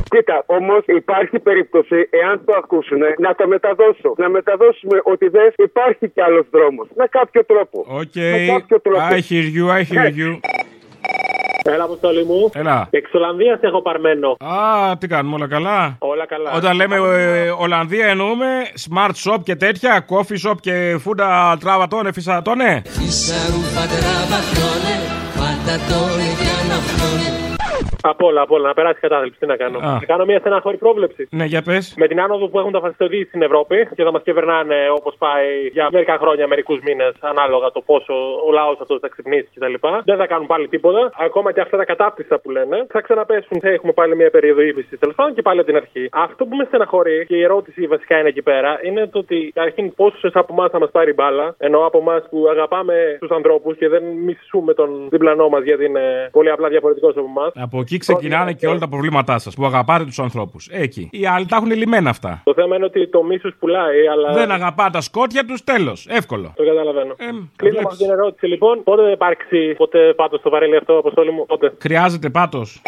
Κοίτα, 0.08 0.42
όμως 0.46 0.82
υπάρχει 0.86 1.38
περίπτωση, 1.38 2.08
εάν 2.10 2.44
το 2.44 2.52
ακούσουν, 2.62 2.98
να 3.18 3.34
το 3.34 3.46
μεταδώσω. 3.46 4.14
Να 4.16 4.28
μεταδώσουμε 4.28 5.00
ότι 5.02 5.28
δεν 5.28 5.52
υπάρχει 5.56 6.08
κι 6.08 6.20
άλλος 6.20 6.46
δρόμος. 6.50 6.86
Με 6.96 7.06
κάποιο 7.10 7.44
τρόπο. 7.44 7.78
Οκ. 7.88 8.14
Με 8.14 8.46
κάποιο 8.46 8.80
τρόπο. 8.80 9.00
I 9.10 9.20
hear 9.28 9.46
you, 9.56 9.64
I 9.78 9.82
hear 9.90 10.10
you. 10.20 10.30
Έλα, 11.62 11.84
αποστολή 11.84 12.24
μου. 12.24 12.50
Έλα. 12.54 12.88
Εξ 12.90 13.14
Ολλανδίας 13.14 13.60
έχω 13.62 13.82
παρμένο. 13.82 14.36
Α, 14.38 14.96
τι 14.98 15.06
κάνουμε, 15.06 15.34
όλα 15.34 15.48
καλά; 15.48 15.96
Όλα 15.98 16.26
καλά. 16.26 16.52
Όταν 16.52 16.76
λέμε 16.76 16.96
ε, 16.96 17.50
Ολλανδία 17.50 18.06
εννοούμε 18.06 18.46
smart 18.88 19.10
shop 19.24 19.38
και 19.42 19.56
τέτοια, 19.56 20.06
coffee 20.08 20.50
shop 20.50 20.56
και 20.60 20.96
φούντα 21.00 21.56
τράβα 21.60 21.86
τόνε, 21.86 22.12
φύσα 22.12 22.47
τόνε. 22.47 22.82
Από 28.02 28.26
όλα, 28.26 28.40
από 28.40 28.54
όλα. 28.54 28.66
Να 28.66 28.74
περάσει 28.74 29.00
κατάθλιψη. 29.00 29.38
Τι 29.38 29.46
να 29.46 29.56
κάνω. 29.56 29.78
Α. 29.78 29.92
Να 29.92 30.06
κάνω 30.06 30.24
μια 30.24 30.38
στεναχωρή 30.38 30.76
πρόβλεψη. 30.76 31.28
Ναι, 31.30 31.44
για 31.44 31.62
πες. 31.62 31.94
Με 31.96 32.06
την 32.06 32.20
άνοδο 32.20 32.48
που 32.48 32.58
έχουν 32.58 32.72
τα 32.72 32.80
φασιστοειδή 32.80 33.24
στην 33.24 33.42
Ευρώπη 33.42 33.88
και 33.96 34.02
θα 34.02 34.12
μας 34.12 34.22
κυβερνάνε 34.22 34.76
όπως 34.98 35.14
πάει 35.18 35.66
για 35.72 35.88
μερικά 35.92 36.18
χρόνια, 36.18 36.46
μερικούς 36.46 36.80
μήνες, 36.80 37.12
ανάλογα 37.20 37.70
το 37.70 37.80
πόσο 37.80 38.14
ο 38.46 38.52
λαός 38.52 38.78
αυτός 38.80 38.98
θα 39.00 39.08
ξυπνήσει 39.08 39.48
κτλ. 39.54 39.74
Δεν 40.04 40.16
θα 40.16 40.26
κάνουν 40.26 40.46
πάλι 40.46 40.68
τίποτα. 40.68 41.10
Ακόμα 41.18 41.52
και 41.52 41.60
αυτά 41.60 41.76
τα 41.76 41.84
κατάπτυστα 41.84 42.40
που 42.40 42.50
λένε 42.50 42.86
θα 42.88 43.00
ξαναπέσουν. 43.00 43.60
Θα 43.60 43.68
έχουμε 43.68 43.92
πάλι 43.92 44.16
μια 44.16 44.30
περίοδο 44.30 44.60
ύφεση 44.60 44.96
τέλος 44.96 45.14
πάντων 45.14 45.34
και 45.34 45.42
πάλι 45.42 45.58
από 45.58 45.68
την 45.68 45.76
αρχή. 45.76 46.08
Αυτό 46.12 46.46
που 46.46 46.56
με 46.56 46.64
στεναχωρεί 46.64 47.26
και 47.26 47.36
η 47.36 47.42
ερώτηση 47.42 47.86
βασικά 47.86 48.18
είναι 48.18 48.28
εκεί 48.28 48.42
πέρα 48.42 48.78
είναι 48.82 49.06
το 49.06 49.18
ότι 49.18 49.50
καταρχήν 49.54 49.94
πόσους 49.94 50.34
από 50.34 50.52
εμάς 50.52 50.70
θα 50.70 50.78
μας 50.78 50.90
πάρει 50.90 51.12
μπάλα. 51.12 51.54
Ενώ 51.58 51.86
από 51.86 51.98
εμάς 51.98 52.22
που 52.30 52.46
αγαπάμε 52.50 53.16
τους 53.20 53.30
ανθρώπους 53.30 53.76
και 53.76 53.88
δεν 53.88 54.02
μισούμε 54.04 54.74
τον 54.74 55.08
διπλανό 55.08 55.48
μας 55.48 55.62
γιατί 55.62 55.84
είναι 55.84 56.28
πολύ 56.32 56.50
απλά 56.50 56.68
διαφορετικός 56.68 57.16
από 57.16 57.26
εμάς. 57.36 57.52
Από 57.54 57.78
εκεί 57.88 57.98
ξεκινάνε 57.98 58.52
και 58.52 58.66
όλα 58.66 58.78
τα 58.78 58.88
προβλήματά 58.88 59.38
σας 59.38 59.54
που 59.54 59.66
αγαπάτε 59.66 60.04
τους 60.04 60.18
ανθρώπους. 60.18 60.68
Εκεί. 60.70 61.08
Οι 61.12 61.26
άλλοι 61.26 61.46
τα 61.46 61.56
έχουν 61.56 61.70
λυμμένα 61.70 62.10
αυτά. 62.10 62.40
Το 62.44 62.54
θέμα 62.54 62.76
είναι 62.76 62.84
ότι 62.84 63.08
το 63.08 63.22
μίσος 63.22 63.54
πουλάει, 63.58 64.08
αλλά. 64.12 64.32
Δεν 64.32 64.50
αγαπά 64.50 64.90
τα 64.90 65.00
σκότια 65.00 65.44
τους, 65.44 65.64
τέλος. 65.64 66.06
Εύκολο. 66.08 66.52
Το 66.56 66.64
καταλαβαίνω. 66.64 67.14
Κλείνω 67.56 67.74
με 67.74 67.82
αυτή 67.86 67.96
την 68.04 68.10
ερώτηση 68.10 68.46
λοιπόν. 68.46 68.82
Πότε 68.84 69.02
θα 69.02 69.10
υπάρξει 69.10 69.74
ποτέ 69.76 70.12
πάτος 70.16 70.40
στο 70.40 70.50
βαρέλι 70.50 70.76
αυτό, 70.76 70.98
αποστόλη 70.98 71.30
μου, 71.30 71.46
πότε; 71.46 71.72
Χρειάζεται 71.80 72.30
πάτος. 72.30 72.82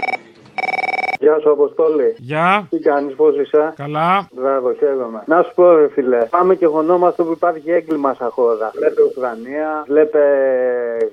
Γεια 1.23 1.39
σου, 1.41 1.51
Αποστόλη. 1.51 2.15
Γεια. 2.19 2.67
Τι 2.71 2.79
κάνεις, 2.79 3.15
πώς 3.15 3.37
είσαι; 3.39 3.73
Καλά. 3.77 4.29
Μπράβο, 4.35 4.73
χαίρομαι. 4.79 5.23
Να 5.27 5.43
σου 5.43 5.53
πω, 5.55 5.77
ρε 5.77 5.89
φιλέ, 5.89 6.25
πάμε 6.31 6.55
και 6.55 6.67
χωνόμαστε 6.67 7.23
που 7.23 7.33
υπάρχει 7.33 7.71
έγκλημα 7.71 8.15
σαν 8.15 8.29
χώρα. 8.31 8.71
Βλέπε 8.75 9.03
Ουκρανία, 9.03 9.85
βλέπε 9.87 10.19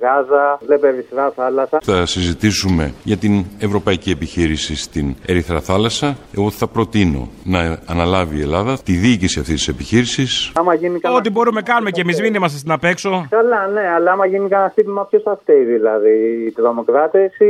Γάζα, 0.02 0.58
βλέπε 0.66 0.88
Ερυθρά 0.88 1.32
θάλασσα. 1.36 1.80
Θα 1.82 2.06
συζητήσουμε 2.06 2.94
για 3.04 3.18
την 3.18 3.46
ευρωπαϊκή 3.60 4.10
επιχείρηση 4.12 4.76
στην 4.76 5.16
Ερυθρά 5.26 5.60
Θάλασσα. 5.60 6.18
Εγώ 6.38 6.50
θα 6.50 6.68
προτείνω 6.68 7.28
να 7.44 7.80
αναλάβει 7.86 8.38
η 8.38 8.42
Ελλάδα 8.42 8.78
τη 8.84 8.94
διοίκηση 8.94 9.40
αυτής 9.40 9.56
της 9.56 9.68
επιχείρησης. 9.68 10.52
Άμα 10.56 10.74
γίνει 10.74 11.00
κανένα. 11.00 11.20
Ό,τι 11.20 11.30
μπορούμε 11.30 11.62
κάνουμε 11.62 11.92
και 11.92 12.02
εμείς 12.02 12.22
μην 12.22 12.34
είμαστε 12.34 12.58
στην 12.58 12.72
απέξω. 12.72 13.28
Καλά, 13.30 13.68
ναι, 13.68 13.88
αλλά 13.96 14.12
άμα 14.12 14.26
γίνει 14.26 14.50
κανένα 14.50 14.70
χτύπημα, 14.70 15.06
ποιος 15.06 15.22
θα 15.22 15.38
φταίει 15.42 15.64
δηλαδή, 15.64 16.46
οι 16.48 16.52
τρομοκράτες 16.52 17.40
ή 17.40 17.46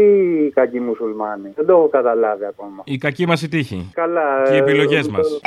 οι 0.45 0.51
κακοί 0.53 0.79
μουσουλμάνοι; 0.79 1.51
Δεν 1.55 1.65
το 1.65 1.73
έχω 1.73 1.87
καταλάβει 1.87 2.45
ακόμα. 2.47 2.83
Η 2.85 2.97
κακή 2.97 3.25
μας 3.25 3.41
η 3.41 3.47
τύχη. 3.47 3.89
Καλά. 3.93 4.43
Και 4.45 4.53
οι 4.53 4.55
ε, 4.55 4.59
επιλογές 4.59 5.07
μας. 5.07 5.39